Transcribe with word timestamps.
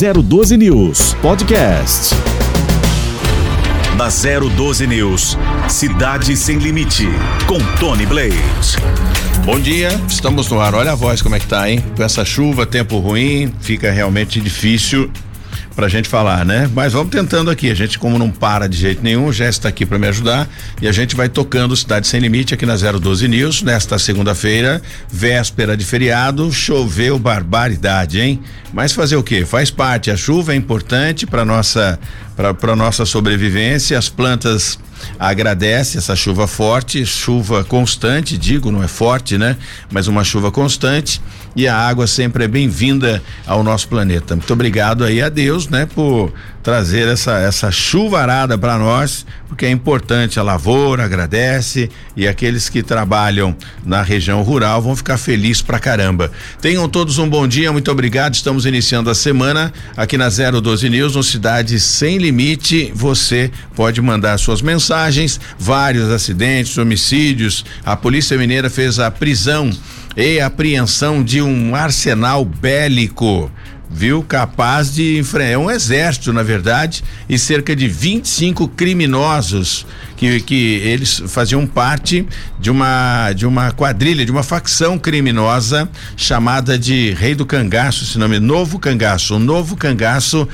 012 0.00 0.56
News 0.56 1.12
Podcast. 1.20 2.14
Na 3.98 4.08
012 4.08 4.86
News, 4.86 5.36
Cidade 5.68 6.34
Sem 6.38 6.56
Limite, 6.56 7.06
com 7.46 7.58
Tony 7.78 8.06
Blade. 8.06 8.34
Bom 9.44 9.60
dia, 9.60 9.90
estamos 10.08 10.50
no 10.50 10.58
ar. 10.58 10.74
Olha 10.74 10.92
a 10.92 10.94
voz 10.94 11.20
como 11.20 11.34
é 11.34 11.38
que 11.38 11.46
tá, 11.46 11.68
hein? 11.68 11.84
Com 11.94 12.02
essa 12.02 12.24
chuva, 12.24 12.64
tempo 12.64 12.98
ruim, 12.98 13.52
fica 13.60 13.90
realmente 13.90 14.40
difícil 14.40 15.10
pra 15.74 15.88
gente 15.88 16.08
falar, 16.08 16.44
né? 16.44 16.70
Mas 16.74 16.92
vamos 16.92 17.10
tentando 17.10 17.50
aqui. 17.50 17.70
A 17.70 17.74
gente, 17.74 17.98
como 17.98 18.18
não 18.18 18.30
para 18.30 18.68
de 18.68 18.76
jeito 18.76 19.02
nenhum, 19.02 19.32
Jéssica 19.32 19.50
está 19.50 19.68
aqui 19.68 19.86
para 19.86 19.98
me 19.98 20.06
ajudar 20.08 20.48
e 20.80 20.88
a 20.88 20.92
gente 20.92 21.16
vai 21.16 21.28
tocando 21.28 21.76
Cidade 21.76 22.06
Sem 22.06 22.20
Limite 22.20 22.54
aqui 22.54 22.66
na 22.66 22.76
012 22.76 23.28
News 23.28 23.62
nesta 23.62 23.98
segunda-feira, 23.98 24.80
véspera 25.10 25.76
de 25.76 25.84
feriado. 25.84 26.52
Choveu 26.52 27.18
barbaridade, 27.18 28.20
hein? 28.20 28.40
Mas 28.72 28.92
fazer 28.92 29.16
o 29.16 29.22
quê? 29.22 29.44
Faz 29.44 29.70
parte. 29.70 30.10
A 30.10 30.16
chuva 30.16 30.52
é 30.52 30.56
importante 30.56 31.26
para 31.26 31.44
nossa 31.44 31.98
para 32.58 32.74
nossa 32.74 33.04
sobrevivência. 33.04 33.98
As 33.98 34.08
plantas 34.08 34.78
agradecem 35.18 35.98
essa 35.98 36.16
chuva 36.16 36.46
forte, 36.46 37.04
chuva 37.04 37.64
constante, 37.64 38.36
digo, 38.36 38.70
não 38.70 38.82
é 38.82 38.88
forte, 38.88 39.38
né? 39.38 39.56
Mas 39.90 40.06
uma 40.06 40.24
chuva 40.24 40.50
constante 40.50 41.20
e 41.54 41.66
a 41.66 41.76
água 41.76 42.06
sempre 42.06 42.44
é 42.44 42.48
bem-vinda 42.48 43.22
ao 43.46 43.62
nosso 43.62 43.88
planeta. 43.88 44.36
Muito 44.36 44.52
obrigado 44.52 45.04
aí 45.04 45.20
a 45.20 45.28
Deus, 45.28 45.68
né, 45.68 45.86
por 45.86 46.32
trazer 46.62 47.08
essa 47.08 47.38
essa 47.38 47.70
chuvarada 47.70 48.56
para 48.58 48.78
nós, 48.78 49.24
porque 49.48 49.64
é 49.64 49.70
importante 49.70 50.38
a 50.38 50.42
lavoura, 50.42 51.04
agradece 51.04 51.90
e 52.14 52.28
aqueles 52.28 52.68
que 52.68 52.82
trabalham 52.82 53.56
na 53.84 54.02
região 54.02 54.42
rural 54.42 54.82
vão 54.82 54.94
ficar 54.94 55.16
felizes 55.16 55.62
pra 55.62 55.78
caramba. 55.78 56.30
Tenham 56.60 56.88
todos 56.88 57.18
um 57.18 57.28
bom 57.28 57.48
dia, 57.48 57.72
muito 57.72 57.90
obrigado. 57.90 58.34
Estamos 58.34 58.66
iniciando 58.66 59.10
a 59.10 59.14
semana 59.14 59.72
aqui 59.96 60.16
na 60.18 60.28
012 60.28 60.88
News, 60.88 61.16
no 61.16 61.22
Cidade 61.22 61.80
Sem 61.80 62.18
Limite. 62.30 62.92
Você 62.94 63.50
pode 63.74 64.00
mandar 64.00 64.38
suas 64.38 64.62
mensagens, 64.62 65.40
vários 65.58 66.08
acidentes, 66.08 66.78
homicídios. 66.78 67.64
A 67.84 67.96
Polícia 67.96 68.38
Mineira 68.38 68.70
fez 68.70 68.98
a 69.00 69.10
prisão 69.10 69.70
e 70.16 70.40
apreensão 70.40 71.22
de 71.22 71.42
um 71.42 71.74
arsenal 71.74 72.44
bélico 72.44 73.50
viu? 73.90 74.22
Capaz 74.22 74.94
de 74.94 75.18
enfrentar 75.18 75.50
é 75.50 75.58
um 75.58 75.70
exército, 75.70 76.32
na 76.32 76.42
verdade, 76.42 77.02
e 77.28 77.38
cerca 77.38 77.74
de 77.74 77.88
25 77.88 78.68
criminosos 78.68 79.84
que, 80.16 80.40
que 80.40 80.74
eles 80.84 81.22
faziam 81.26 81.66
parte 81.66 82.26
de 82.58 82.70
uma 82.70 83.32
de 83.32 83.46
uma 83.46 83.72
quadrilha, 83.72 84.24
de 84.24 84.30
uma 84.30 84.42
facção 84.42 84.98
criminosa 84.98 85.88
chamada 86.16 86.78
de 86.78 87.12
Rei 87.14 87.34
do 87.34 87.46
Cangaço, 87.46 88.04
esse 88.04 88.18
nome 88.18 88.38
Novo 88.38 88.78
Cangaço. 88.78 89.36
O 89.36 89.38
Novo 89.38 89.76
Cangaço 89.76 90.46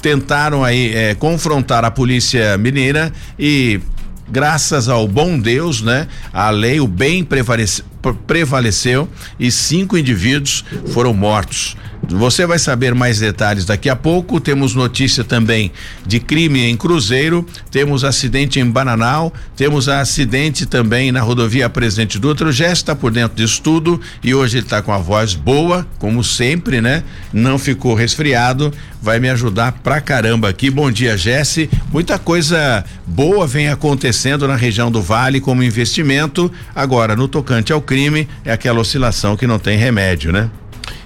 tentaram 0.00 0.64
aí 0.64 0.94
é, 0.94 1.14
confrontar 1.14 1.84
a 1.84 1.90
polícia 1.90 2.56
mineira 2.58 3.12
e 3.38 3.80
graças 4.28 4.88
ao 4.88 5.06
bom 5.08 5.38
Deus, 5.38 5.82
né? 5.82 6.06
A 6.32 6.50
lei, 6.50 6.80
o 6.80 6.86
bem 6.86 7.24
prevaleceu, 7.24 7.84
prevaleceu 8.26 9.08
e 9.38 9.50
cinco 9.50 9.98
indivíduos 9.98 10.64
foram 10.92 11.12
mortos. 11.12 11.76
Você 12.10 12.44
vai 12.44 12.58
saber 12.58 12.92
mais 12.92 13.20
detalhes 13.20 13.64
daqui 13.64 13.88
a 13.88 13.94
pouco. 13.94 14.40
Temos 14.40 14.74
notícia 14.74 15.22
também 15.22 15.70
de 16.04 16.18
crime 16.18 16.64
em 16.64 16.76
Cruzeiro, 16.76 17.46
temos 17.70 18.02
acidente 18.02 18.58
em 18.58 18.68
Bananal, 18.68 19.32
temos 19.56 19.88
acidente 19.88 20.66
também 20.66 21.12
na 21.12 21.20
rodovia 21.20 21.70
Presidente 21.70 22.18
Dutra. 22.18 22.48
O 22.48 22.52
Jess 22.52 22.78
está 22.78 22.96
por 22.96 23.12
dentro 23.12 23.36
disso 23.36 23.62
tudo 23.62 24.00
e 24.24 24.34
hoje 24.34 24.58
ele 24.58 24.66
está 24.66 24.82
com 24.82 24.92
a 24.92 24.98
voz 24.98 25.34
boa, 25.34 25.86
como 25.98 26.24
sempre, 26.24 26.80
né? 26.80 27.04
Não 27.32 27.58
ficou 27.58 27.94
resfriado, 27.94 28.72
vai 29.00 29.20
me 29.20 29.28
ajudar 29.30 29.72
pra 29.72 30.00
caramba 30.00 30.48
aqui. 30.48 30.68
Bom 30.68 30.90
dia, 30.90 31.16
Jesse. 31.16 31.70
Muita 31.92 32.18
coisa 32.18 32.84
boa 33.06 33.46
vem 33.46 33.68
acontecendo 33.68 34.48
na 34.48 34.56
região 34.56 34.90
do 34.90 35.00
Vale 35.00 35.40
como 35.40 35.62
investimento. 35.62 36.50
Agora, 36.74 37.14
no 37.14 37.28
tocante 37.28 37.72
ao 37.72 37.80
crime, 37.80 38.28
é 38.44 38.52
aquela 38.52 38.80
oscilação 38.80 39.36
que 39.36 39.46
não 39.46 39.60
tem 39.60 39.78
remédio, 39.78 40.32
né? 40.32 40.50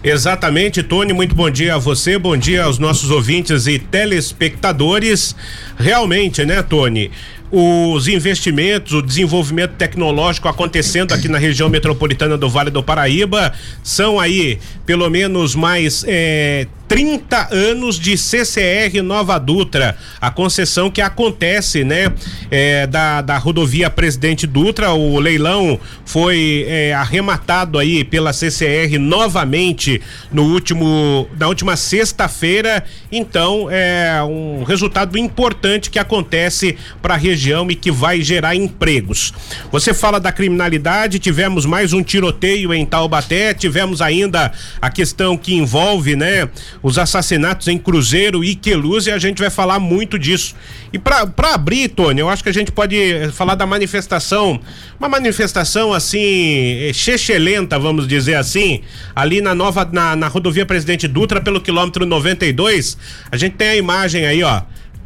Exatamente, 0.03 0.83
Tony, 0.83 1.13
muito 1.13 1.35
bom 1.35 1.49
dia 1.49 1.75
a 1.75 1.79
você, 1.79 2.19
bom 2.19 2.37
dia 2.37 2.65
aos 2.65 2.79
nossos 2.79 3.11
ouvintes 3.11 3.67
e 3.67 3.79
telespectadores. 3.79 5.35
Realmente, 5.77 6.45
né, 6.45 6.63
Tony? 6.63 7.11
Os 7.51 8.09
investimentos, 8.09 8.93
o 8.93 9.03
desenvolvimento 9.03 9.73
tecnológico 9.73 10.49
acontecendo 10.49 11.13
aqui 11.13 11.29
na 11.29 11.39
região 11.39 11.69
metropolitana 11.69 12.37
do 12.37 12.49
Vale 12.49 12.71
do 12.71 12.83
Paraíba 12.83 13.53
são 13.83 14.19
aí 14.19 14.59
pelo 14.85 15.09
menos 15.09 15.55
mais 15.55 16.05
é, 16.07 16.67
30 16.89 17.49
anos 17.51 17.99
de 17.99 18.17
CCR 18.17 19.03
Nova 19.03 19.39
Dutra, 19.39 19.97
a 20.21 20.31
concessão 20.31 20.91
que 20.91 21.01
acontece, 21.01 21.83
né? 21.83 22.13
É, 22.51 22.87
da, 22.87 23.23
da 23.23 23.39
rodovia 23.39 23.89
Presidente 23.89 24.47
Dutra, 24.47 24.93
o 24.93 25.19
leilão 25.19 25.79
foi 26.05 26.67
é, 26.69 26.93
arrematado 26.93 27.79
aí 27.79 28.05
pela 28.05 28.33
CCR 28.33 28.99
novamente 28.99 30.01
no 30.31 30.45
último, 30.45 31.29
na 31.39 31.49
última 31.49 31.77
sexta-feira, 31.77 32.85
então 33.11 33.69
é 33.71 34.23
um 34.23 34.63
resultado 34.63 35.17
importante 35.17 35.91
que 35.91 35.99
acontece 35.99 36.77
para 37.01 37.15
a 37.15 37.17
região 37.17 37.44
e 37.71 37.75
que 37.75 37.91
vai 37.91 38.21
gerar 38.23 38.55
empregos. 38.55 39.33
Você 39.71 39.93
fala 39.93 40.19
da 40.19 40.33
criminalidade, 40.33 41.19
tivemos 41.19 41.67
mais 41.67 41.93
um 41.93 42.03
tiroteio 42.03 42.73
em 42.73 42.87
Taubaté, 42.87 43.53
tivemos 43.53 44.01
ainda 44.01 44.53
a 44.81 44.91
questão 44.91 45.37
que 45.37 45.55
envolve, 45.55 46.17
né? 46.17 46.49
os 46.83 46.99
assassinatos 46.99 47.69
em 47.69 47.79
Cruzeiro 47.79 48.45
e 48.45 48.55
Queluz 48.55 49.07
e 49.07 49.11
a 49.11 49.19
gente 49.19 49.41
vai 49.41 49.51
falar 49.51 49.79
muito 49.79 50.19
disso. 50.19 50.55
E 50.93 50.99
para 50.99 51.27
abrir, 51.53 51.89
Tony, 51.89 52.21
eu 52.21 52.29
acho 52.29 52.43
que 52.43 52.49
a 52.49 52.55
gente 52.55 52.71
pode 52.71 52.97
eh, 52.97 53.31
falar 53.31 53.55
da 53.55 53.67
manifestação, 53.67 54.61
uma 54.99 55.09
manifestação 55.09 55.93
assim, 55.93 56.93
chechelenta, 56.93 57.79
vamos 57.79 58.07
dizer 58.07 58.37
assim, 58.37 58.83
ali 59.15 59.41
na 59.41 59.55
nova, 59.55 59.89
na, 59.91 60.15
na 60.15 60.29
rodovia 60.29 60.65
Presidente 60.65 61.09
Dutra, 61.09 61.41
pelo 61.41 61.61
quilômetro 61.61 62.07
92. 62.07 62.97
A 63.31 63.37
gente 63.37 63.57
tem 63.57 63.69
a 63.69 63.77
imagem 63.77 64.27
aí, 64.27 64.43
ó, 64.43 64.63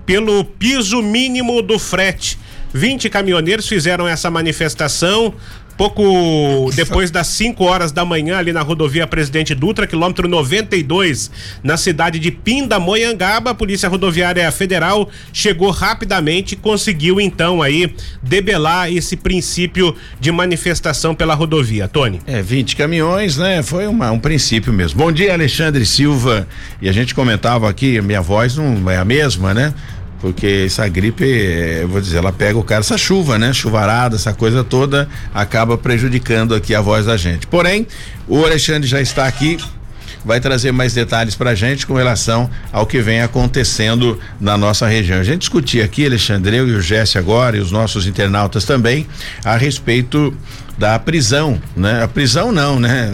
pelo 0.08 0.42
piso 0.42 1.02
mínimo 1.02 1.60
do 1.60 1.78
frete. 1.78 2.38
20 2.72 3.10
caminhoneiros 3.10 3.68
fizeram 3.68 4.08
essa 4.08 4.30
manifestação 4.30 5.34
pouco 5.78 6.70
depois 6.74 7.08
das 7.08 7.28
5 7.28 7.64
horas 7.64 7.92
da 7.92 8.04
manhã, 8.04 8.36
ali 8.36 8.52
na 8.52 8.62
rodovia 8.62 9.06
Presidente 9.06 9.54
Dutra, 9.54 9.86
quilômetro 9.86 10.26
92, 10.26 11.30
na 11.62 11.76
cidade 11.76 12.18
de 12.18 12.32
Pindamonhangaba, 12.32 13.52
a 13.52 13.54
Polícia 13.54 13.88
Rodoviária 13.88 14.50
Federal 14.50 15.08
chegou 15.32 15.70
rapidamente 15.70 16.54
e 16.54 16.56
conseguiu 16.56 17.20
então 17.20 17.62
aí 17.62 17.94
debelar 18.20 18.92
esse 18.92 19.16
princípio 19.16 19.94
de 20.18 20.32
manifestação 20.32 21.14
pela 21.14 21.34
rodovia. 21.34 21.86
Tony. 21.86 22.20
É, 22.26 22.42
20 22.42 22.74
caminhões, 22.74 23.36
né? 23.36 23.62
Foi 23.62 23.86
uma, 23.86 24.10
um 24.10 24.18
princípio 24.18 24.72
mesmo. 24.72 24.98
Bom 24.98 25.12
dia, 25.12 25.32
Alexandre 25.32 25.86
Silva. 25.86 26.48
E 26.82 26.88
a 26.88 26.92
gente 26.92 27.14
comentava 27.14 27.70
aqui, 27.70 28.00
minha 28.00 28.20
voz 28.20 28.56
não 28.56 28.90
é 28.90 28.96
a 28.96 29.04
mesma, 29.04 29.54
né? 29.54 29.72
Porque 30.20 30.64
essa 30.66 30.86
gripe, 30.88 31.24
eh, 31.24 31.82
eu 31.82 31.88
vou 31.88 32.00
dizer, 32.00 32.18
ela 32.18 32.32
pega 32.32 32.58
o 32.58 32.62
cara, 32.62 32.80
essa 32.80 32.98
chuva, 32.98 33.38
né? 33.38 33.52
Chuvarada, 33.52 34.16
essa 34.16 34.32
coisa 34.32 34.64
toda 34.64 35.08
acaba 35.32 35.78
prejudicando 35.78 36.54
aqui 36.54 36.74
a 36.74 36.80
voz 36.80 37.06
da 37.06 37.16
gente. 37.16 37.46
Porém, 37.46 37.86
o 38.26 38.44
Alexandre 38.44 38.88
já 38.88 39.00
está 39.00 39.26
aqui, 39.26 39.58
vai 40.24 40.40
trazer 40.40 40.72
mais 40.72 40.92
detalhes 40.92 41.34
pra 41.34 41.54
gente 41.54 41.86
com 41.86 41.94
relação 41.94 42.50
ao 42.72 42.86
que 42.86 43.00
vem 43.00 43.20
acontecendo 43.20 44.18
na 44.40 44.58
nossa 44.58 44.86
região. 44.86 45.20
A 45.20 45.24
gente 45.24 45.40
discutia 45.40 45.84
aqui, 45.84 46.04
Alexandre, 46.04 46.56
eu 46.56 46.68
e 46.68 46.72
o 46.72 46.82
Jesse 46.82 47.16
agora 47.16 47.56
e 47.56 47.60
os 47.60 47.70
nossos 47.70 48.06
internautas 48.06 48.64
também, 48.64 49.06
a 49.44 49.56
respeito 49.56 50.34
da 50.78 50.96
prisão, 50.98 51.60
né? 51.76 52.04
A 52.04 52.08
prisão 52.08 52.52
não, 52.52 52.78
né? 52.78 53.10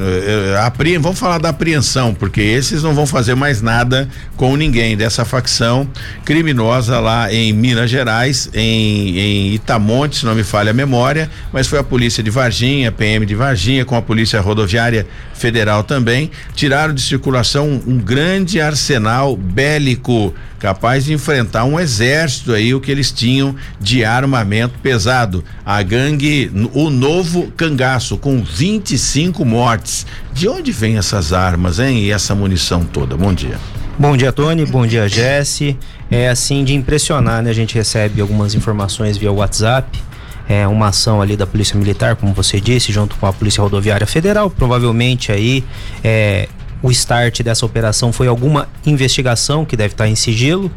A, 0.59 0.67
a, 0.67 0.73
vamos 1.01 1.19
falar 1.19 1.39
da 1.39 1.49
apreensão, 1.49 2.13
porque 2.13 2.43
esses 2.43 2.83
não 2.83 2.95
vão 2.95 3.07
fazer 3.07 3.35
mais 3.35 3.63
nada 3.63 4.07
com 4.37 4.55
ninguém 4.55 4.97
dessa 4.97 5.25
facção 5.25 5.89
criminosa 6.27 7.01
lá 7.01 7.33
em 7.33 7.55
Minas 7.55 7.89
Gerais, 7.89 8.51
em, 8.53 9.19
em 9.19 9.55
Itamonte, 9.55 10.19
se 10.19 10.27
não 10.27 10.35
me 10.35 10.45
falha 10.45 10.73
a 10.73 10.75
memória, 10.75 11.31
mas 11.53 11.67
foi 11.67 11.79
a 11.79 11.85
polícia 11.85 12.23
de 12.23 12.31
Varginha, 12.31 12.93
PM 12.93 13.25
de 13.25 13.35
Varginha, 13.35 13.85
com 13.85 13.97
a 13.97 14.03
polícia 14.03 14.41
rodoviária 14.43 15.07
federal 15.33 15.83
também, 15.83 16.31
tiraram 16.55 16.93
de 16.93 17.01
circulação 17.01 17.83
um 17.87 17.97
grande 17.97 18.61
arsenal 18.61 19.37
bélico 19.37 20.35
capaz 20.59 21.05
de 21.05 21.13
enfrentar 21.13 21.65
um 21.65 21.79
exército 21.79 22.53
aí, 22.53 22.75
o 22.75 22.81
que 22.81 22.91
eles 22.91 23.11
tinham 23.13 23.55
de 23.81 24.05
armamento 24.05 24.79
pesado. 24.79 25.45
A 25.65 25.83
gangue, 25.83 26.51
o 26.73 26.91
novo 26.91 27.53
cangaço, 27.57 28.17
com 28.17 28.43
25 28.43 29.45
mortes. 29.45 30.07
De 30.33 30.49
onde 30.49 30.73
vem 30.73 30.97
essas 30.97 31.33
armas, 31.33 31.79
hein? 31.79 31.99
E 31.99 32.11
essa 32.11 32.35
munição 32.35 32.85
toda? 32.85 33.17
Bom 33.17 33.33
dia. 33.33 33.59
Bom 33.99 34.17
dia, 34.17 34.33
Tony. 34.33 34.67
Bom 34.67 34.87
dia, 34.87 35.09
Jesse. 35.09 35.77
É 36.11 36.29
assim 36.29 36.65
de 36.65 36.75
impressionar, 36.75 37.43
né? 37.43 37.51
A 37.51 37.55
gente 37.55 37.75
recebe 37.75 38.21
algumas 38.21 38.55
informações 38.55 39.17
via 39.17 39.31
WhatsApp. 39.31 40.03
É 40.49 40.67
uma 40.67 40.89
ação 40.89 41.23
ali 41.23 41.37
da 41.37 41.47
Polícia 41.47 41.79
Militar, 41.79 42.17
como 42.17 42.35
você 42.35 42.61
disse, 42.61 42.93
junto 42.93 43.17
com 43.17 43.27
a 43.27 43.33
Polícia 43.33 43.63
Rodoviária 43.63 44.07
Federal, 44.07 44.51
provavelmente 44.51 45.33
aí 45.33 45.65
é, 46.03 46.49
o 46.85 46.91
start 46.91 47.41
dessa 47.43 47.65
operação 47.65 48.13
foi 48.13 48.29
alguma 48.29 48.69
investigação 48.85 49.65
que 49.65 49.75
deve 49.75 49.95
estar 49.95 50.07
em 50.07 50.15
sigilo 50.15 50.71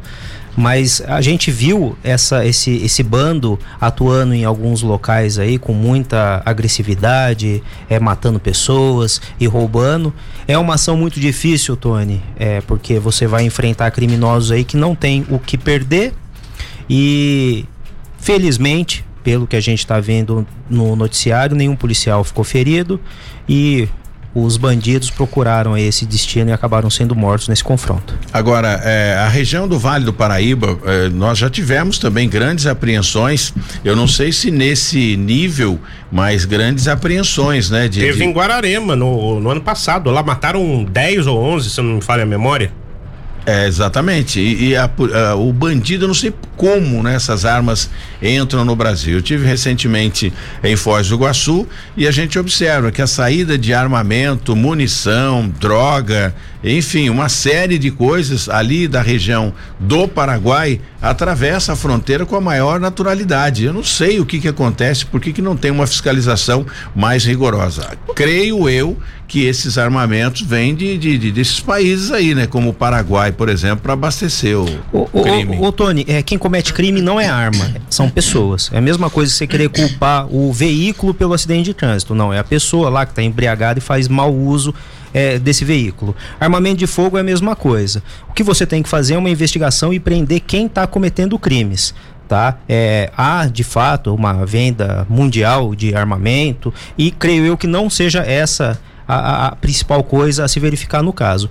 mas 0.57 1.04
a 1.06 1.21
gente 1.21 1.51
viu 1.51 1.95
essa, 2.04 2.44
esse, 2.44 2.77
esse 2.77 3.04
bando 3.04 3.59
atuando 3.80 4.33
em 4.33 4.44
alguns 4.44 4.81
locais 4.81 5.38
aí 5.38 5.59
com 5.59 5.71
muita 5.71 6.42
agressividade, 6.44 7.62
é, 7.88 8.00
matando 8.00 8.39
pessoas 8.39 9.21
e 9.39 9.45
roubando. 9.45 10.12
É 10.48 10.57
uma 10.57 10.74
ação 10.74 10.98
muito 10.98 11.19
difícil, 11.19 11.77
Tony, 11.77 12.24
é, 12.39 12.59
porque 12.62 12.98
você 12.98 13.27
vai 13.27 13.44
enfrentar 13.44 13.92
criminosos 13.92 14.51
aí 14.51 14.63
que 14.63 14.75
não 14.75 14.95
tem 14.95 15.27
o 15.30 15.38
que 15.38 15.59
perder 15.59 16.15
e 16.89 17.63
felizmente 18.18 19.06
pelo 19.24 19.45
que 19.45 19.56
a 19.56 19.62
gente 19.62 19.80
está 19.80 20.00
vendo 20.00 20.48
no 20.68 20.95
noticiário, 20.95 21.56
nenhum 21.56 21.75
policial 21.75 22.24
ficou 22.24 22.44
ferido 22.44 23.00
e 23.48 23.88
os 24.33 24.57
bandidos 24.57 25.09
procuraram 25.09 25.77
esse 25.77 26.06
destino 26.06 26.50
e 26.50 26.53
acabaram 26.53 26.89
sendo 26.89 27.15
mortos 27.15 27.47
nesse 27.47 27.63
confronto. 27.63 28.18
Agora, 28.31 28.81
é, 28.83 29.15
a 29.18 29.27
região 29.27 29.68
do 29.68 29.79
Vale 29.79 30.06
do 30.06 30.13
Paraíba, 30.13 30.77
é, 30.85 31.09
nós 31.09 31.38
já 31.38 31.50
tivemos 31.50 31.97
também 31.97 32.29
grandes 32.29 32.68
apreensões. 32.68 33.53
Eu 33.83 33.95
não 33.95 34.07
sei 34.07 34.31
se 34.31 34.51
nesse 34.51 35.18
nível, 35.18 35.79
mas 36.12 36.45
grandes 36.45 36.88
apreensões, 36.88 37.69
né? 37.69 37.88
De, 37.88 38.00
Teve 38.00 38.19
de... 38.19 38.24
em 38.25 38.31
Guararema 38.31 38.95
no, 38.95 39.39
no 39.39 39.50
ano 39.50 39.62
passado. 39.62 40.09
Lá 40.12 40.21
mataram 40.21 40.83
10 40.83 41.27
ou 41.27 41.39
11, 41.39 41.69
se 41.69 41.81
não 41.81 41.95
me 41.95 42.01
falha 42.01 42.23
a 42.23 42.25
memória. 42.25 42.71
É, 43.49 43.65
exatamente. 43.65 44.41
E, 44.41 44.71
e 44.71 44.75
a, 44.75 44.89
a, 45.29 45.35
o 45.35 45.53
bandido, 45.53 46.05
não 46.05 46.13
sei 46.13 46.33
como 46.57 47.01
né, 47.01 47.15
essas 47.15 47.45
armas 47.45 47.89
entram 48.21 48.65
no 48.65 48.75
Brasil. 48.75 49.13
Eu 49.15 49.21
tive 49.21 49.47
recentemente 49.47 50.33
em 50.61 50.75
Foz 50.75 51.07
do 51.07 51.15
Iguaçu 51.15 51.65
e 51.95 52.05
a 52.05 52.11
gente 52.11 52.38
observa 52.38 52.91
que 52.91 53.01
a 53.01 53.07
saída 53.07 53.57
de 53.57 53.73
armamento, 53.73 54.53
munição, 54.53 55.47
droga, 55.61 56.35
enfim, 56.61 57.07
uma 57.07 57.29
série 57.29 57.79
de 57.79 57.89
coisas 57.89 58.49
ali 58.49 58.85
da 58.85 59.01
região 59.01 59.53
do 59.79 60.09
Paraguai 60.09 60.81
atravessa 61.01 61.73
a 61.73 61.75
fronteira 61.75 62.25
com 62.25 62.35
a 62.35 62.41
maior 62.41 62.79
naturalidade. 62.79 63.65
Eu 63.65 63.73
não 63.73 63.83
sei 63.83 64.19
o 64.19 64.25
que 64.25 64.39
que 64.39 64.47
acontece, 64.47 65.05
por 65.05 65.21
que 65.21 65.31
que 65.31 65.41
não 65.41 65.55
tem 65.55 65.71
uma 65.71 65.88
fiscalização 65.88 66.65
mais 66.95 67.25
rigorosa. 67.25 67.97
Creio 68.15 68.69
eu 68.69 68.97
que 69.27 69.45
esses 69.45 69.77
armamentos 69.77 70.41
vêm 70.41 70.73
de, 70.73 70.97
de, 70.97 71.17
de, 71.17 71.31
desses 71.31 71.59
países 71.59 72.11
aí, 72.11 72.33
né? 72.33 72.47
Como 72.47 72.69
o 72.69 72.73
Paraguai, 72.73 73.31
por 73.31 73.49
exemplo, 73.49 73.79
para 73.79 73.94
abastecer 73.94 74.57
o, 74.57 74.65
o, 74.94 75.21
crime. 75.21 75.57
Ô, 75.59 75.71
Tony, 75.71 76.05
é, 76.07 76.23
quem 76.23 76.38
comete 76.38 76.73
crime 76.73 77.01
não 77.01 77.19
é 77.19 77.27
arma, 77.27 77.75
são 77.89 78.09
pessoas. 78.09 78.69
É 78.71 78.77
a 78.77 78.81
mesma 78.81 79.09
coisa 79.09 79.31
você 79.31 79.45
querer 79.45 79.69
culpar 79.69 80.33
o 80.33 80.51
veículo 80.53 81.13
pelo 81.13 81.33
acidente 81.33 81.65
de 81.65 81.73
trânsito. 81.73 82.15
Não, 82.15 82.33
é 82.33 82.39
a 82.39 82.44
pessoa 82.44 82.89
lá 82.89 83.05
que 83.05 83.11
está 83.11 83.21
embriagada 83.21 83.79
e 83.79 83.81
faz 83.81 84.07
mau 84.07 84.33
uso 84.33 84.73
é, 85.13 85.39
desse 85.39 85.65
veículo. 85.65 86.15
Armamento 86.39 86.77
de 86.77 86.88
fogo 86.88 87.18
é 87.18 87.21
a 87.21 87.24
mesma 87.24 87.56
coisa. 87.56 88.04
O 88.30 88.33
que 88.33 88.44
você 88.44 88.65
tem 88.65 88.83
que 88.83 88.89
fazer 88.89 89.15
é 89.15 89.18
uma 89.18 89.30
investigação 89.30 89.94
e 89.94 90.00
prender 90.00 90.42
quem 90.42 90.65
está 90.65 90.86
cometendo 90.86 91.38
crimes 91.38 91.94
tá? 92.27 92.57
É, 92.68 93.09
há 93.15 93.45
de 93.48 93.63
fato 93.63 94.13
uma 94.13 94.45
venda 94.45 95.07
mundial 95.09 95.74
de 95.74 95.95
armamento 95.95 96.74
e 96.98 97.09
creio 97.09 97.45
eu 97.45 97.57
que 97.57 97.68
não 97.68 97.89
seja 97.89 98.19
essa 98.19 98.77
a, 99.07 99.48
a 99.48 99.56
principal 99.56 100.04
coisa 100.04 100.44
a 100.44 100.48
se 100.48 100.59
verificar 100.59 101.01
no 101.01 101.13
caso. 101.13 101.50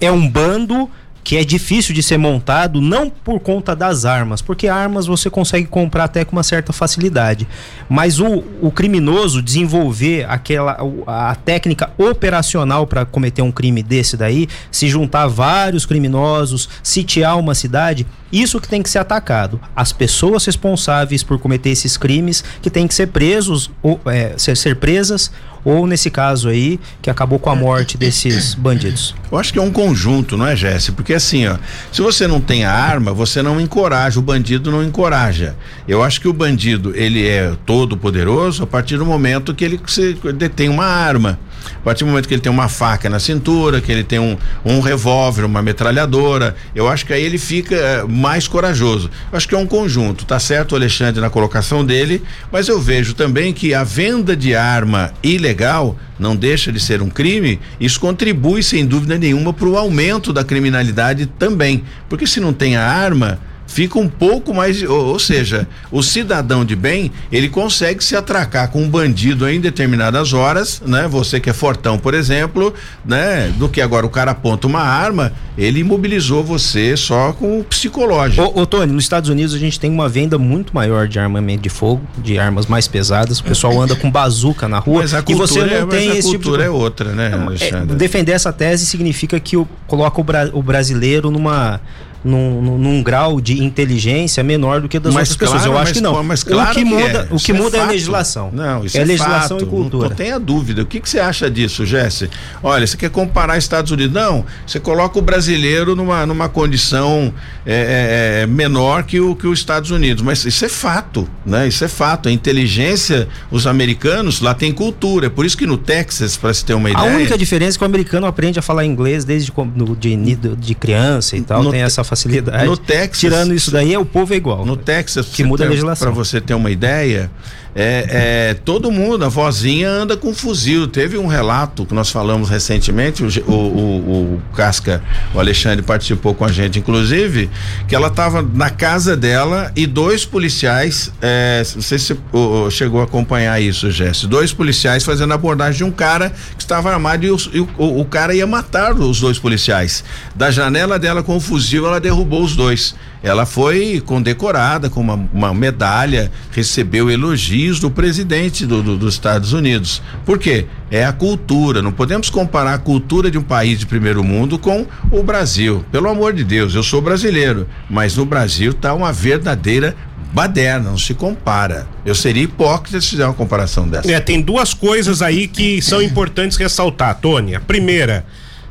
É 0.00 0.10
um 0.10 0.28
bando 0.28 0.88
que 1.22 1.36
é 1.36 1.44
difícil 1.44 1.94
de 1.94 2.02
ser 2.02 2.16
montado 2.16 2.80
não 2.80 3.10
por 3.10 3.40
conta 3.40 3.76
das 3.76 4.04
armas, 4.04 4.40
porque 4.40 4.68
armas 4.68 5.06
você 5.06 5.28
consegue 5.28 5.66
comprar 5.66 6.04
até 6.04 6.24
com 6.24 6.32
uma 6.32 6.42
certa 6.42 6.72
facilidade. 6.72 7.46
Mas 7.88 8.18
o, 8.20 8.42
o 8.60 8.70
criminoso 8.70 9.42
desenvolver 9.42 10.26
aquela 10.28 10.78
a 11.06 11.34
técnica 11.34 11.90
operacional 11.98 12.86
para 12.86 13.04
cometer 13.04 13.42
um 13.42 13.52
crime 13.52 13.82
desse 13.82 14.16
daí, 14.16 14.48
se 14.70 14.88
juntar 14.88 15.26
vários 15.26 15.84
criminosos, 15.84 16.68
sitiar 16.82 17.38
uma 17.38 17.54
cidade, 17.54 18.06
isso 18.32 18.60
que 18.60 18.68
tem 18.68 18.82
que 18.82 18.90
ser 18.90 18.98
atacado. 18.98 19.60
As 19.74 19.92
pessoas 19.92 20.44
responsáveis 20.44 21.22
por 21.22 21.38
cometer 21.38 21.70
esses 21.70 21.96
crimes 21.96 22.44
que 22.60 22.70
têm 22.70 22.86
que 22.86 22.94
ser 22.94 23.08
presos 23.08 23.70
ou 23.82 24.00
é, 24.06 24.34
ser, 24.36 24.56
ser 24.56 24.76
presas 24.76 25.30
ou 25.64 25.86
nesse 25.86 26.10
caso 26.10 26.48
aí 26.48 26.78
que 27.02 27.10
acabou 27.10 27.38
com 27.38 27.50
a 27.50 27.54
morte 27.54 27.98
desses 27.98 28.54
bandidos? 28.54 29.14
Eu 29.30 29.38
acho 29.38 29.52
que 29.52 29.58
é 29.58 29.62
um 29.62 29.70
conjunto, 29.70 30.36
não 30.36 30.46
é, 30.46 30.56
Jesse? 30.56 30.92
Porque 30.92 31.12
assim, 31.12 31.46
ó, 31.46 31.56
se 31.92 32.00
você 32.00 32.26
não 32.26 32.40
tem 32.40 32.64
a 32.64 32.72
arma, 32.72 33.12
você 33.12 33.42
não 33.42 33.60
encoraja, 33.60 34.18
o 34.18 34.22
bandido 34.22 34.70
não 34.70 34.82
encoraja. 34.82 35.56
Eu 35.86 36.02
acho 36.02 36.20
que 36.20 36.28
o 36.28 36.32
bandido, 36.32 36.94
ele 36.96 37.26
é 37.26 37.54
todo 37.66 37.96
poderoso 37.96 38.62
a 38.62 38.66
partir 38.66 38.96
do 38.96 39.04
momento 39.04 39.54
que 39.54 39.64
ele 39.64 39.80
se, 39.86 40.14
detém 40.34 40.68
uma 40.68 40.86
arma. 40.86 41.38
A 41.76 41.80
partir 41.80 42.04
do 42.04 42.08
momento 42.08 42.28
que 42.28 42.34
ele 42.34 42.40
tem 42.40 42.50
uma 42.50 42.68
faca 42.68 43.08
na 43.08 43.18
cintura, 43.18 43.80
que 43.80 43.90
ele 43.90 44.04
tem 44.04 44.18
um, 44.18 44.36
um 44.64 44.80
revólver, 44.80 45.44
uma 45.44 45.62
metralhadora, 45.62 46.56
eu 46.74 46.88
acho 46.88 47.06
que 47.06 47.12
aí 47.12 47.22
ele 47.22 47.38
fica 47.38 47.74
eh, 47.74 48.04
mais 48.08 48.48
corajoso. 48.48 49.10
Eu 49.30 49.36
acho 49.36 49.48
que 49.48 49.54
é 49.54 49.58
um 49.58 49.66
conjunto, 49.66 50.24
tá 50.24 50.38
certo 50.38 50.74
Alexandre 50.74 51.20
na 51.20 51.30
colocação 51.30 51.84
dele, 51.84 52.22
mas 52.50 52.68
eu 52.68 52.80
vejo 52.80 53.14
também 53.14 53.52
que 53.52 53.74
a 53.74 53.84
venda 53.84 54.36
de 54.36 54.54
arma 54.54 55.12
ilegal 55.22 55.96
não 56.18 56.34
deixa 56.34 56.72
de 56.72 56.80
ser 56.80 57.00
um 57.00 57.08
crime, 57.08 57.60
isso 57.80 58.00
contribui 58.00 58.62
sem 58.62 58.84
dúvida 58.84 59.16
nenhuma 59.16 59.52
para 59.52 59.68
o 59.68 59.76
aumento 59.76 60.32
da 60.32 60.42
criminalidade 60.42 61.26
também. 61.26 61.84
Porque 62.08 62.26
se 62.26 62.40
não 62.40 62.52
tem 62.52 62.76
a 62.76 62.84
arma, 62.84 63.38
fica 63.68 63.98
um 63.98 64.08
pouco 64.08 64.52
mais, 64.52 64.82
ou, 64.82 65.06
ou, 65.08 65.18
seja, 65.18 65.68
o 65.92 66.02
cidadão 66.02 66.64
de 66.64 66.74
bem, 66.74 67.12
ele 67.30 67.48
consegue 67.48 68.02
se 68.02 68.16
atracar 68.16 68.70
com 68.70 68.82
um 68.82 68.88
bandido 68.88 69.48
em 69.48 69.60
determinadas 69.60 70.32
horas, 70.32 70.82
né? 70.84 71.06
Você 71.06 71.38
que 71.38 71.50
é 71.50 71.52
fortão, 71.52 71.98
por 71.98 72.14
exemplo, 72.14 72.74
né? 73.04 73.52
Do 73.56 73.68
que 73.68 73.80
agora 73.80 74.04
o 74.06 74.10
cara 74.10 74.32
aponta 74.32 74.66
uma 74.66 74.80
arma, 74.80 75.32
ele 75.56 75.80
imobilizou 75.80 76.42
você 76.42 76.96
só 76.96 77.32
com 77.32 77.60
o 77.60 77.64
psicológico. 77.64 78.42
Ô, 78.42 78.62
ô 78.62 78.66
Tony, 78.66 78.92
nos 78.92 79.04
Estados 79.04 79.28
Unidos 79.28 79.54
a 79.54 79.58
gente 79.58 79.78
tem 79.78 79.90
uma 79.90 80.08
venda 80.08 80.38
muito 80.38 80.74
maior 80.74 81.06
de 81.06 81.18
armamento 81.18 81.62
de 81.62 81.68
fogo, 81.68 82.02
de 82.16 82.38
armas 82.38 82.66
mais 82.66 82.88
pesadas, 82.88 83.38
o 83.38 83.44
pessoal 83.44 83.80
anda 83.80 83.94
com 83.94 84.10
bazuca 84.10 84.66
na 84.66 84.78
rua 84.78 85.02
mas 85.02 85.14
a 85.14 85.22
e 85.26 85.34
você 85.34 85.64
não 85.64 85.74
é, 85.74 85.86
tem 85.86 86.16
esse 86.16 86.30
tipo 86.30 86.56
de... 86.56 86.62
é 86.62 86.70
outra, 86.70 87.12
né, 87.12 87.30
é, 87.60 87.94
defender 87.94 88.32
essa 88.32 88.52
tese 88.52 88.86
significa 88.86 89.38
que 89.38 89.56
o, 89.56 89.68
coloca 89.86 90.20
o, 90.20 90.24
bra, 90.24 90.50
o 90.52 90.62
brasileiro 90.62 91.30
numa 91.30 91.80
num, 92.28 92.62
num, 92.62 92.78
num, 92.78 93.02
grau 93.02 93.40
de 93.40 93.62
inteligência 93.62 94.42
menor 94.42 94.80
do 94.80 94.88
que 94.88 94.98
das 94.98 95.14
mas 95.14 95.30
outras 95.30 95.50
claro, 95.50 95.62
pessoas. 95.64 95.76
Eu 95.76 95.82
acho 95.82 95.94
que 95.94 96.00
não. 96.00 96.22
Mas 96.22 96.42
claro 96.42 96.70
o 96.70 96.74
que, 96.74 96.82
que 96.82 96.84
muda, 96.84 97.28
é. 97.30 97.34
o 97.34 97.36
que 97.38 97.52
muda 97.52 97.76
é, 97.76 97.80
é, 97.80 97.82
a 97.84 97.86
legislação. 97.86 98.50
Não, 98.52 98.84
isso 98.84 98.98
é, 98.98 99.00
é 99.00 99.04
legislação 99.04 99.58
fato. 99.58 99.66
e 99.66 99.70
cultura. 99.70 100.08
Não 100.10 100.16
tenha 100.16 100.38
dúvida. 100.38 100.82
O 100.82 100.86
que, 100.86 101.00
que 101.00 101.08
você 101.08 101.18
acha 101.18 101.50
disso, 101.50 101.86
Jesse? 101.86 102.28
Olha, 102.62 102.86
você 102.86 102.96
quer 102.96 103.10
comparar 103.10 103.56
Estados 103.56 103.90
Unidos? 103.90 104.12
Não, 104.12 104.44
você 104.66 104.78
coloca 104.78 105.18
o 105.18 105.22
brasileiro 105.22 105.96
numa, 105.96 106.26
numa 106.26 106.48
condição 106.48 107.32
é, 107.64 108.40
é, 108.40 108.42
é 108.42 108.46
menor 108.46 109.04
que 109.04 109.20
o 109.20 109.34
que 109.34 109.46
os 109.46 109.58
Estados 109.58 109.90
Unidos. 109.90 110.22
Mas 110.22 110.44
isso 110.44 110.64
é 110.64 110.68
fato, 110.68 111.28
né? 111.44 111.66
Isso 111.66 111.84
é 111.84 111.88
fato. 111.88 112.28
A 112.28 112.32
inteligência, 112.32 113.28
os 113.50 113.66
americanos 113.66 114.40
lá 114.40 114.54
tem 114.54 114.72
cultura. 114.72 115.26
É 115.26 115.30
por 115.30 115.46
isso 115.46 115.56
que 115.56 115.66
no 115.66 115.78
Texas, 115.78 116.36
para 116.36 116.52
se 116.52 116.64
ter 116.64 116.74
uma 116.74 116.90
ideia. 116.90 117.10
A 117.10 117.14
única 117.14 117.38
diferença 117.38 117.76
é 117.76 117.78
que 117.78 117.84
o 117.84 117.86
americano 117.86 118.26
aprende 118.26 118.58
a 118.58 118.62
falar 118.62 118.84
inglês 118.84 119.24
desde 119.24 119.52
de, 119.98 120.16
de, 120.16 120.56
de 120.56 120.74
criança 120.74 121.36
e 121.36 121.40
tal. 121.40 121.62
No 121.62 121.70
tem 121.70 121.82
essa 121.82 122.04
facilidade. 122.04 122.17
No 122.66 122.76
Texas. 122.76 123.20
Tirando 123.20 123.54
isso 123.54 123.70
daí, 123.70 123.94
é 123.94 123.98
o 123.98 124.04
povo 124.04 124.32
é 124.34 124.36
igual. 124.36 124.64
No 124.64 124.76
Texas, 124.76 125.26
que 125.26 125.44
muda 125.44 125.64
a 125.64 125.68
legislação. 125.68 126.08
Para 126.08 126.14
você 126.14 126.40
ter 126.40 126.54
uma 126.54 126.70
ideia, 126.70 127.30
é, 127.74 128.50
é, 128.50 128.54
todo 128.54 128.90
mundo, 128.90 129.24
a 129.24 129.28
vozinha 129.28 129.88
anda 129.88 130.16
com 130.16 130.34
fuzil. 130.34 130.86
Teve 130.88 131.18
um 131.18 131.26
relato 131.26 131.84
que 131.84 131.94
nós 131.94 132.10
falamos 132.10 132.48
recentemente, 132.48 133.22
o, 133.22 133.28
o, 133.46 133.52
o, 133.52 134.34
o 134.34 134.42
Casca, 134.54 135.02
o 135.34 135.40
Alexandre 135.40 135.82
participou 135.82 136.34
com 136.34 136.44
a 136.44 136.52
gente, 136.52 136.78
inclusive, 136.78 137.50
que 137.86 137.94
ela 137.94 138.08
estava 138.08 138.42
na 138.42 138.70
casa 138.70 139.16
dela 139.16 139.70
e 139.76 139.86
dois 139.86 140.24
policiais, 140.24 141.12
é, 141.20 141.62
não 141.74 141.82
sei 141.82 141.98
se 141.98 142.16
o, 142.32 142.70
chegou 142.70 143.00
a 143.00 143.04
acompanhar 143.04 143.60
isso, 143.60 143.90
Jesse, 143.90 144.26
dois 144.26 144.52
policiais 144.52 145.04
fazendo 145.04 145.32
abordagem 145.32 145.78
de 145.78 145.84
um 145.84 145.90
cara 145.90 146.32
que 146.56 146.62
estava 146.62 146.92
armado 146.92 147.24
e, 147.24 147.28
e 147.28 147.60
o, 147.60 147.68
o, 148.00 148.04
cara 148.04 148.34
ia 148.34 148.46
matar 148.46 148.94
os 148.94 149.20
dois 149.20 149.38
policiais. 149.38 150.04
Da 150.34 150.50
janela 150.50 150.98
dela 150.98 151.22
com 151.22 151.36
o 151.36 151.40
fuzil, 151.40 151.86
ela 151.86 152.00
derrubou 152.00 152.42
os 152.42 152.56
dois. 152.56 152.94
Ela 153.22 153.44
foi 153.44 154.02
condecorada 154.04 154.88
com 154.88 155.00
uma, 155.00 155.28
uma 155.32 155.54
medalha, 155.54 156.30
recebeu 156.52 157.10
elogios 157.10 157.80
do 157.80 157.90
presidente 157.90 158.64
do, 158.64 158.82
do, 158.82 158.96
dos 158.96 159.14
Estados 159.14 159.52
Unidos. 159.52 160.02
Por 160.24 160.38
quê? 160.38 160.66
É 160.90 161.04
a 161.04 161.12
cultura. 161.12 161.82
Não 161.82 161.92
podemos 161.92 162.30
comparar 162.30 162.74
a 162.74 162.78
cultura 162.78 163.30
de 163.30 163.38
um 163.38 163.42
país 163.42 163.78
de 163.78 163.86
primeiro 163.86 164.22
mundo 164.22 164.58
com 164.58 164.86
o 165.10 165.22
Brasil. 165.22 165.84
Pelo 165.90 166.08
amor 166.08 166.32
de 166.32 166.44
Deus, 166.44 166.74
eu 166.74 166.82
sou 166.82 167.00
brasileiro, 167.00 167.68
mas 167.90 168.16
no 168.16 168.24
Brasil 168.24 168.70
está 168.70 168.94
uma 168.94 169.12
verdadeira 169.12 169.94
baderna, 170.32 170.90
não 170.90 170.98
se 170.98 171.14
compara. 171.14 171.86
Eu 172.04 172.14
seria 172.14 172.42
hipócrita 172.42 173.00
se 173.00 173.10
fizer 173.10 173.24
uma 173.24 173.34
comparação 173.34 173.88
dessa. 173.88 174.10
É, 174.10 174.20
tem 174.20 174.40
duas 174.40 174.74
coisas 174.74 175.22
aí 175.22 175.48
que 175.48 175.80
são 175.82 176.02
importantes 176.02 176.56
ressaltar, 176.56 177.14
Tony. 177.20 177.54
A 177.54 177.60
primeira, 177.60 178.24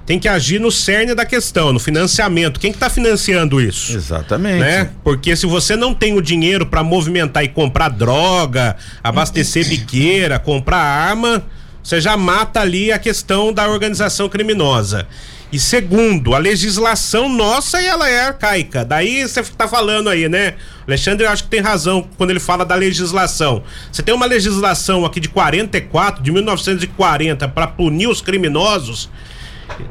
tem 0.07 0.17
que 0.17 0.29
agir 0.29 0.57
no 0.57 0.71
cerne 0.71 1.13
da 1.13 1.25
questão, 1.25 1.73
no 1.73 1.79
financiamento. 1.79 2.61
Quem 2.61 2.71
que 2.71 2.77
tá 2.77 2.89
financiando 2.89 3.59
isso? 3.59 3.93
Exatamente. 3.93 4.59
Né? 4.59 4.89
Porque 5.03 5.35
se 5.35 5.45
você 5.45 5.75
não 5.75 5.93
tem 5.93 6.13
o 6.17 6.21
dinheiro 6.21 6.65
para 6.65 6.81
movimentar 6.81 7.43
e 7.43 7.49
comprar 7.49 7.89
droga, 7.89 8.77
abastecer 9.03 9.67
biqueira, 9.69 10.39
comprar 10.39 10.77
arma, 10.77 11.43
você 11.83 11.99
já 11.99 12.15
mata 12.15 12.61
ali 12.61 12.89
a 12.89 12.97
questão 12.97 13.51
da 13.51 13.67
organização 13.67 14.29
criminosa. 14.29 15.05
E 15.51 15.59
segundo, 15.59 16.33
a 16.33 16.37
legislação 16.37 17.27
nossa 17.27 17.81
ela 17.81 18.09
é 18.09 18.27
arcaica. 18.27 18.85
Daí 18.85 19.27
você 19.27 19.43
tá 19.43 19.67
falando 19.67 20.09
aí, 20.09 20.29
né? 20.29 20.53
Alexandre, 20.87 21.25
eu 21.25 21.29
acho 21.29 21.43
que 21.43 21.49
tem 21.49 21.59
razão 21.59 22.07
quando 22.17 22.29
ele 22.29 22.39
fala 22.39 22.63
da 22.63 22.75
legislação. 22.75 23.61
Você 23.91 24.01
tem 24.01 24.15
uma 24.15 24.25
legislação 24.25 25.05
aqui 25.05 25.19
de 25.19 25.27
44, 25.27 26.23
de 26.23 26.31
1940, 26.31 27.45
para 27.49 27.67
punir 27.67 28.07
os 28.07 28.21
criminosos 28.21 29.09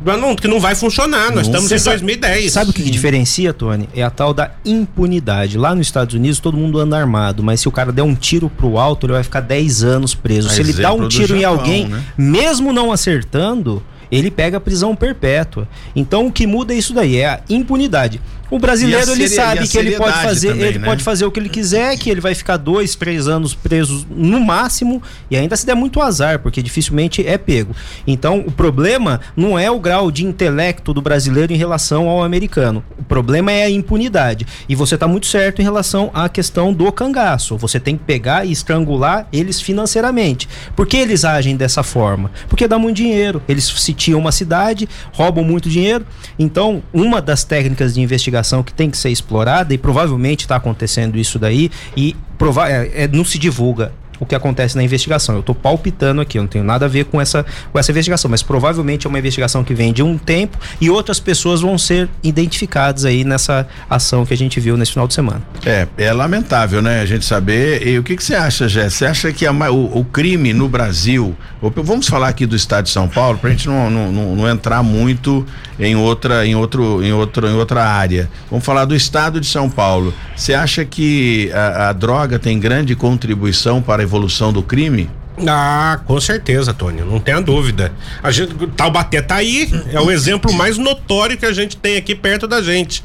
não, 0.05 0.35
que 0.35 0.49
não 0.49 0.61
vai 0.61 0.75
funcionar. 0.75 1.33
Nós 1.33 1.47
estamos 1.47 1.71
em 1.71 1.85
2010. 1.85 2.53
Sabe 2.53 2.71
o 2.71 2.73
que, 2.73 2.83
que, 2.83 2.91
diferencia, 2.91 3.53
Tony? 3.53 3.89
É 3.95 4.03
a 4.03 4.11
tal 4.11 4.33
da 4.33 4.53
impunidade. 4.65 5.59
Lá 5.59 5.75
nos 5.75 5.87
Estados 5.87 6.15
Unidos 6.15 6.39
todo 6.41 6.57
mundo 6.57 6.79
anda 6.79 6.97
armado, 6.97 7.43
mas 7.43 7.61
se 7.61 7.69
o 7.69 7.73
cara 7.73 7.93
der 7.93 8.03
um 8.03 8.15
tiro 8.15 8.49
pro 8.51 8.79
alto, 8.79 9.07
ele 9.07 9.13
vai 9.13 9.23
ficar 9.23 9.41
10 9.41 9.85
anos 9.85 10.15
preso. 10.15 10.49
A 10.49 10.53
se 10.53 10.61
ele 10.61 10.73
dá 10.73 10.93
um 10.93 11.09
tiro 11.09 11.29
Japão, 11.29 11.41
em 11.41 11.45
alguém, 11.45 11.89
né? 11.89 12.03
mesmo 12.17 12.73
não 12.73 12.93
acertando, 12.93 13.83
ele 14.11 14.31
pega 14.31 14.57
a 14.57 14.61
prisão 14.61 14.95
perpétua. 14.95 15.69
Então 15.95 16.27
o 16.27 16.33
que 16.33 16.47
muda 16.47 16.75
é 16.75 16.77
isso 16.77 16.95
daí, 16.95 17.17
é 17.17 17.27
a 17.27 17.41
impunidade. 17.49 18.21
O 18.51 18.59
brasileiro 18.59 19.13
ele 19.13 19.29
sabe 19.29 19.67
que 19.67 19.77
ele 19.77 19.97
pode 19.97 20.23
fazer, 20.23 20.49
também, 20.51 20.67
ele 20.67 20.79
né? 20.79 20.87
pode 20.87 21.03
fazer 21.03 21.25
o 21.25 21.31
que 21.31 21.41
ele 21.41 21.49
quiser, 21.49 21.97
que 21.97 22.09
ele 22.09 22.21
vai 22.21 22.35
ficar 22.35 22.57
dois, 22.57 22.95
três 22.95 23.27
anos 23.27 23.55
preso 23.55 24.07
no 24.09 24.41
máximo 24.41 25.03
e 25.31 25.37
ainda 25.37 25.57
se 25.57 25.67
der 25.67 25.75
muito 25.75 26.01
azar, 26.01 26.39
porque 26.39 26.63
dificilmente 26.63 27.27
é 27.27 27.37
pego. 27.37 27.75
Então 28.07 28.45
o 28.47 28.53
problema 28.53 29.21
não 29.37 29.59
é 29.59 29.71
o 29.71 29.81
grau 29.81 30.11
de 30.11 30.25
intelecto 30.25 30.95
do 30.95 31.03
brasileiro 31.03 31.53
em 31.53 31.57
relação 31.57 32.09
ao 32.09 32.23
americano. 32.23 32.85
O 32.99 33.03
problema 33.03 33.51
é 33.51 33.65
a 33.65 33.71
impunidade. 33.71 34.47
E 34.69 34.75
você 34.75 34.95
está 34.95 35.09
muito 35.09 35.27
certo 35.27 35.61
em 35.61 35.65
relação 35.65 36.11
à 36.15 36.29
questão 36.29 36.73
do 36.73 36.91
cangaço. 36.93 37.57
Você 37.57 37.81
tem 37.81 37.97
que 37.97 38.05
pegar 38.05 38.47
e 38.47 38.53
estrangular 38.53 39.27
eles 39.33 39.61
financeiramente. 39.61 40.49
Por 40.75 40.87
que 40.87 40.97
eles 40.97 41.25
agem 41.25 41.57
dessa 41.57 41.83
forma? 41.83 42.31
Porque 42.49 42.69
dá 42.69 42.79
muito 42.79 42.97
dinheiro. 42.97 43.43
Eles 43.49 43.65
sitiam 43.65 44.21
uma 44.21 44.33
cidade, 44.33 44.89
roubam 45.13 45.45
muito 45.45 45.69
dinheiro. 45.69 46.07
Então, 46.39 46.83
uma 46.93 47.21
das 47.21 47.43
técnicas 47.43 47.95
de 47.95 48.01
investigação 48.01 48.36
investigação 48.37 48.63
que 48.63 48.73
tem 48.73 48.91
que 48.91 48.99
ser 48.99 49.11
explorada 49.11 49.73
e 49.73 49.79
provavelmente 49.79 50.41
está 50.41 50.57
acontecendo 50.57 51.17
isso 51.17 51.39
daí 51.39 51.71
e 51.97 52.15
prova 52.37 52.69
é, 52.71 53.05
é, 53.05 53.09
não 53.09 53.25
se 53.25 53.39
divulga 53.39 53.93
o 54.19 54.27
que 54.27 54.35
acontece 54.35 54.77
na 54.77 54.83
investigação. 54.83 55.35
Eu 55.35 55.41
estou 55.41 55.55
palpitando 55.55 56.21
aqui, 56.21 56.39
eu 56.39 56.43
não 56.43 56.49
tenho 56.49 56.65
nada 56.65 56.87
a 56.87 56.89
ver 56.89 57.05
com 57.05 57.21
essa, 57.21 57.45
com 57.73 57.79
essa 57.79 57.91
investigação, 57.91 58.31
mas 58.31 58.43
provavelmente 58.43 59.07
é 59.07 59.09
uma 59.09 59.19
investigação 59.19 59.63
que 59.63 59.75
vem 59.75 59.93
de 59.93 60.03
um 60.03 60.17
tempo 60.17 60.59
e 60.81 60.91
outras 60.91 61.21
pessoas 61.21 61.61
vão 61.61 61.77
ser 61.77 62.09
identificadas 62.23 63.05
aí 63.05 63.25
nessa 63.25 63.67
ação 63.89 64.25
que 64.25 64.33
a 64.33 64.37
gente 64.37 64.59
viu 64.61 64.77
nesse 64.77 64.93
final 64.93 65.07
de 65.07 65.15
semana. 65.15 65.43
É, 65.65 65.87
é 65.99 66.13
lamentável, 66.13 66.81
né? 66.81 67.01
A 67.01 67.07
gente 67.07 67.25
saber. 67.25 67.87
E 67.87 67.99
o 67.99 68.03
que, 68.03 68.17
que 68.17 68.25
você 68.25 68.35
acha, 68.35 68.69
Jé? 68.69 68.89
Você 68.89 69.05
acha 69.05 69.33
que 69.33 69.47
a, 69.47 69.53
o, 69.53 70.01
o, 70.01 70.05
crime 70.05 70.53
no 70.53 70.69
Brasil, 70.69 71.37
vamos 71.61 72.09
falar 72.09 72.29
aqui 72.29 72.47
do 72.47 72.57
estado 72.57 72.85
de 72.85 72.91
São 72.91 73.09
Paulo, 73.09 73.39
para 73.39 73.51
a 73.51 73.53
gente 73.53 73.69
não, 73.69 73.91
não, 73.91 74.13
não, 74.13 74.37
não, 74.37 74.49
entrar 74.49 74.83
muito 74.83 75.47
em 75.79 75.97
outra, 75.97 76.47
em, 76.47 76.55
outro, 76.55 77.03
em, 77.03 77.13
outro, 77.13 77.47
em 77.47 77.55
outra 77.55 77.85
área. 77.85 78.31
Vamos 78.51 78.65
falar 78.65 78.85
do 78.85 78.95
estado 78.95 79.41
de 79.41 79.47
São 79.47 79.69
Paulo. 79.69 80.15
Você 80.35 80.55
acha 80.55 80.85
que 80.85 81.51
a, 81.53 81.91
a 81.91 81.93
droga 81.93 82.39
tem 82.39 82.59
grande 82.59 82.95
contribuição 82.95 83.83
para 83.83 84.06
evolução 84.07 84.53
do 84.53 84.63
crime? 84.63 85.11
Ah, 85.47 86.01
com 86.07 86.19
certeza, 86.19 86.73
Tony, 86.73 87.03
não 87.03 87.21
tenha 87.21 87.41
dúvida. 87.41 87.93
A 88.23 88.31
gente, 88.31 88.55
Taubaté 88.69 89.21
tá 89.21 89.37
aí, 89.37 89.71
é 89.93 90.01
o 90.01 90.11
exemplo 90.11 90.53
mais 90.53 90.79
notório 90.79 91.37
que 91.37 91.45
a 91.45 91.53
gente 91.53 91.77
tem 91.77 91.97
aqui 91.97 92.15
perto 92.15 92.47
da 92.47 92.63
gente. 92.63 93.05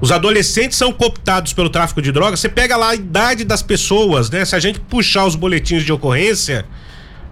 Os 0.00 0.12
adolescentes 0.12 0.78
são 0.78 0.92
cooptados 0.92 1.52
pelo 1.52 1.68
tráfico 1.68 2.00
de 2.00 2.10
drogas. 2.12 2.40
Você 2.40 2.48
pega 2.48 2.76
lá 2.76 2.90
a 2.90 2.94
idade 2.94 3.44
das 3.44 3.62
pessoas, 3.62 4.30
né? 4.30 4.44
Se 4.44 4.54
a 4.54 4.60
gente 4.60 4.80
puxar 4.80 5.26
os 5.26 5.34
boletins 5.34 5.82
de 5.82 5.92
ocorrência, 5.92 6.64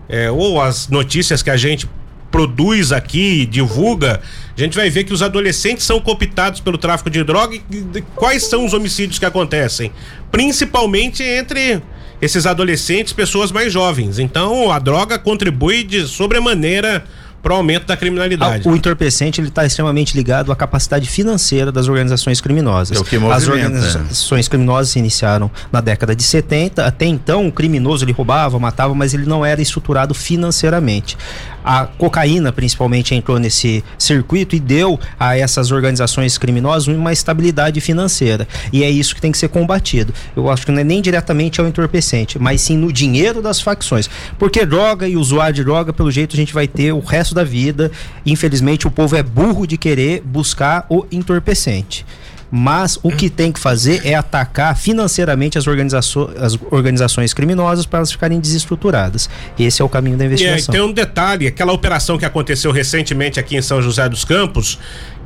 é, 0.09 0.31
ou 0.31 0.61
as 0.61 0.89
notícias 0.89 1.43
que 1.43 1.51
a 1.51 1.57
gente 1.57 1.89
produz 2.31 2.93
aqui, 2.93 3.47
divulga, 3.47 4.21
a 4.55 4.61
gente 4.61 4.77
vai 4.77 4.91
ver 4.91 5.05
que 5.05 5.15
os 5.15 5.23
adolescentes 5.23 5.87
são 5.87 5.99
cooptados 5.99 6.61
pelo 6.61 6.77
tráfico 6.77 7.09
de 7.09 7.25
drogas. 7.25 7.61
E 7.71 8.03
quais 8.15 8.45
são 8.45 8.67
os 8.67 8.75
homicídios 8.75 9.19
que 9.19 9.25
acontecem? 9.25 9.91
Principalmente 10.31 11.23
entre 11.23 11.81
esses 12.21 12.47
adolescentes, 12.47 13.13
pessoas 13.13 13.53
mais 13.53 13.73
jovens. 13.73 14.19
Então, 14.19 14.71
a 14.71 14.79
droga 14.79 15.19
contribui 15.19 15.85
de 15.85 16.07
sobremaneira 16.07 17.05
para 17.43 17.53
o 17.53 17.57
aumento 17.57 17.87
da 17.87 17.97
criminalidade. 17.97 18.67
Ah, 18.67 18.71
o 18.71 18.77
entorpecente 18.77 19.41
ele 19.41 19.49
está 19.49 19.65
extremamente 19.65 20.17
ligado 20.17 20.51
à 20.51 20.57
capacidade 20.57 21.09
financeira 21.09 21.71
das 21.71 21.89
organizações 21.89 22.41
criminosas. 22.41 22.97
É 22.97 23.01
o 23.01 23.05
que 23.05 23.17
As 23.17 23.47
organizações 23.47 24.47
é. 24.47 24.49
criminosas 24.49 24.91
se 24.91 24.99
iniciaram 24.99 25.51
na 25.71 25.81
década 25.81 26.15
de 26.15 26.23
70. 26.23 26.85
Até 26.85 27.07
então, 27.07 27.47
o 27.47 27.53
criminoso 27.53 28.05
ele 28.05 28.13
roubava, 28.13 28.59
matava, 28.59 28.95
mas 28.95 29.15
ele 29.15 29.27
não 29.27 29.45
era 29.45 29.61
estruturado 29.63 30.15
financeiramente. 30.15 31.17
A 31.65 31.85
cocaína, 31.85 32.51
principalmente, 32.51 33.15
entrou 33.15 33.39
nesse 33.39 33.85
circuito 33.99 34.57
e 34.57 34.61
deu 34.61 34.99
a 35.19 35.37
essas 35.37 35.71
organizações 35.71 36.39
criminosas 36.39 36.87
uma 36.89 37.13
estabilidade 37.13 37.81
financeira. 37.81 38.49
E 38.73 38.83
é 38.83 38.91
isso 38.91 39.15
que 39.15 39.21
tem 39.21 39.31
que 39.31 39.39
ser 39.39 39.49
combatido. 39.49 40.15
Eu 40.35 40.51
acho 40.51 40.65
que 40.65 40.73
não 40.73 40.81
é 40.81 40.85
nem 40.85 41.03
diretamente 41.03 41.61
ao 41.61 41.67
entorpecente, 41.67 42.39
mas 42.39 42.63
sim 42.63 42.77
no 42.77 42.93
dinheiro 42.93 43.43
das 43.43 43.61
facções. 43.61 44.09
Porque 44.39 44.65
droga 44.65 45.07
e 45.07 45.17
usuário 45.17 45.55
de 45.57 45.65
droga, 45.65 45.93
pelo 45.93 46.11
jeito, 46.11 46.35
a 46.35 46.37
gente 46.37 46.55
vai 46.55 46.67
ter 46.67 46.93
o 46.93 47.01
resto 47.01 47.28
da 47.35 47.45
vida. 47.45 47.91
Infelizmente, 48.25 48.87
o 48.87 48.91
povo 48.91 49.17
é 49.17 49.23
burro 49.23 49.67
de 49.67 49.77
querer 49.77 50.23
buscar 50.23 50.87
o 50.89 51.07
entorpecente 51.11 52.05
mas 52.51 52.99
o 53.03 53.11
que 53.11 53.29
tem 53.29 53.53
que 53.53 53.61
fazer 53.61 54.07
é 54.07 54.15
atacar 54.15 54.77
financeiramente 54.77 55.59
as, 55.59 55.67
organizações, 55.67 56.37
as 56.41 56.59
organizações 56.71 57.35
criminosas 57.35 57.85
para 57.85 57.99
elas 57.99 58.11
ficarem 58.11 58.41
desestruturadas. 58.41 59.29
Esse 59.59 59.83
é 59.83 59.85
o 59.85 59.89
caminho 59.89 60.17
da 60.17 60.25
investigação. 60.25 60.75
E 60.75 60.79
tem 60.79 60.87
um 60.87 60.93
detalhe: 60.93 61.47
aquela 61.47 61.73
operação 61.73 62.17
que 62.17 62.25
aconteceu 62.25 62.73
recentemente 62.73 63.39
aqui 63.39 63.57
em 63.57 63.63
São 63.63 63.83
José 63.83 64.09
dos 64.09 64.25
Campos, 64.25 64.79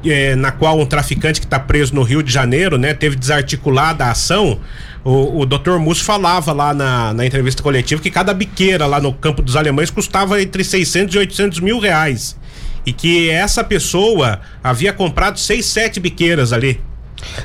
é, 0.05 0.35
na 0.35 0.51
qual 0.51 0.79
um 0.79 0.87
traficante 0.87 1.41
que 1.41 1.47
está 1.47 1.59
preso 1.59 1.95
no 1.95 2.03
Rio 2.03 2.23
de 2.23 2.33
Janeiro, 2.33 2.77
né, 2.79 2.95
teve 2.95 3.17
desarticulada 3.17 4.05
a 4.05 4.11
ação. 4.11 4.61
O, 5.05 5.41
o 5.41 5.47
Dr. 5.47 5.79
Musso 5.79 6.05
falava 6.05 6.53
lá 6.53 6.73
na, 6.73 7.13
na 7.13 7.27
entrevista 7.27 7.63
coletiva 7.63 8.01
que 8.01 8.11
cada 8.11 8.33
biqueira 8.33 8.87
lá 8.87 9.01
no 9.01 9.13
Campo 9.13 9.43
dos 9.43 9.57
Alemães 9.57 9.91
custava 9.91 10.41
entre 10.41 10.63
600 10.63 11.15
e 11.15 11.19
800 11.19 11.61
mil 11.61 11.79
reais. 11.79 12.37
E 12.85 12.93
que 12.93 13.31
essa 13.31 13.63
pessoa 13.63 14.41
havia 14.63 14.93
comprado 14.93 15.39
seis, 15.39 15.67
sete 15.67 16.01
biqueiras 16.01 16.53
ali. 16.53 16.81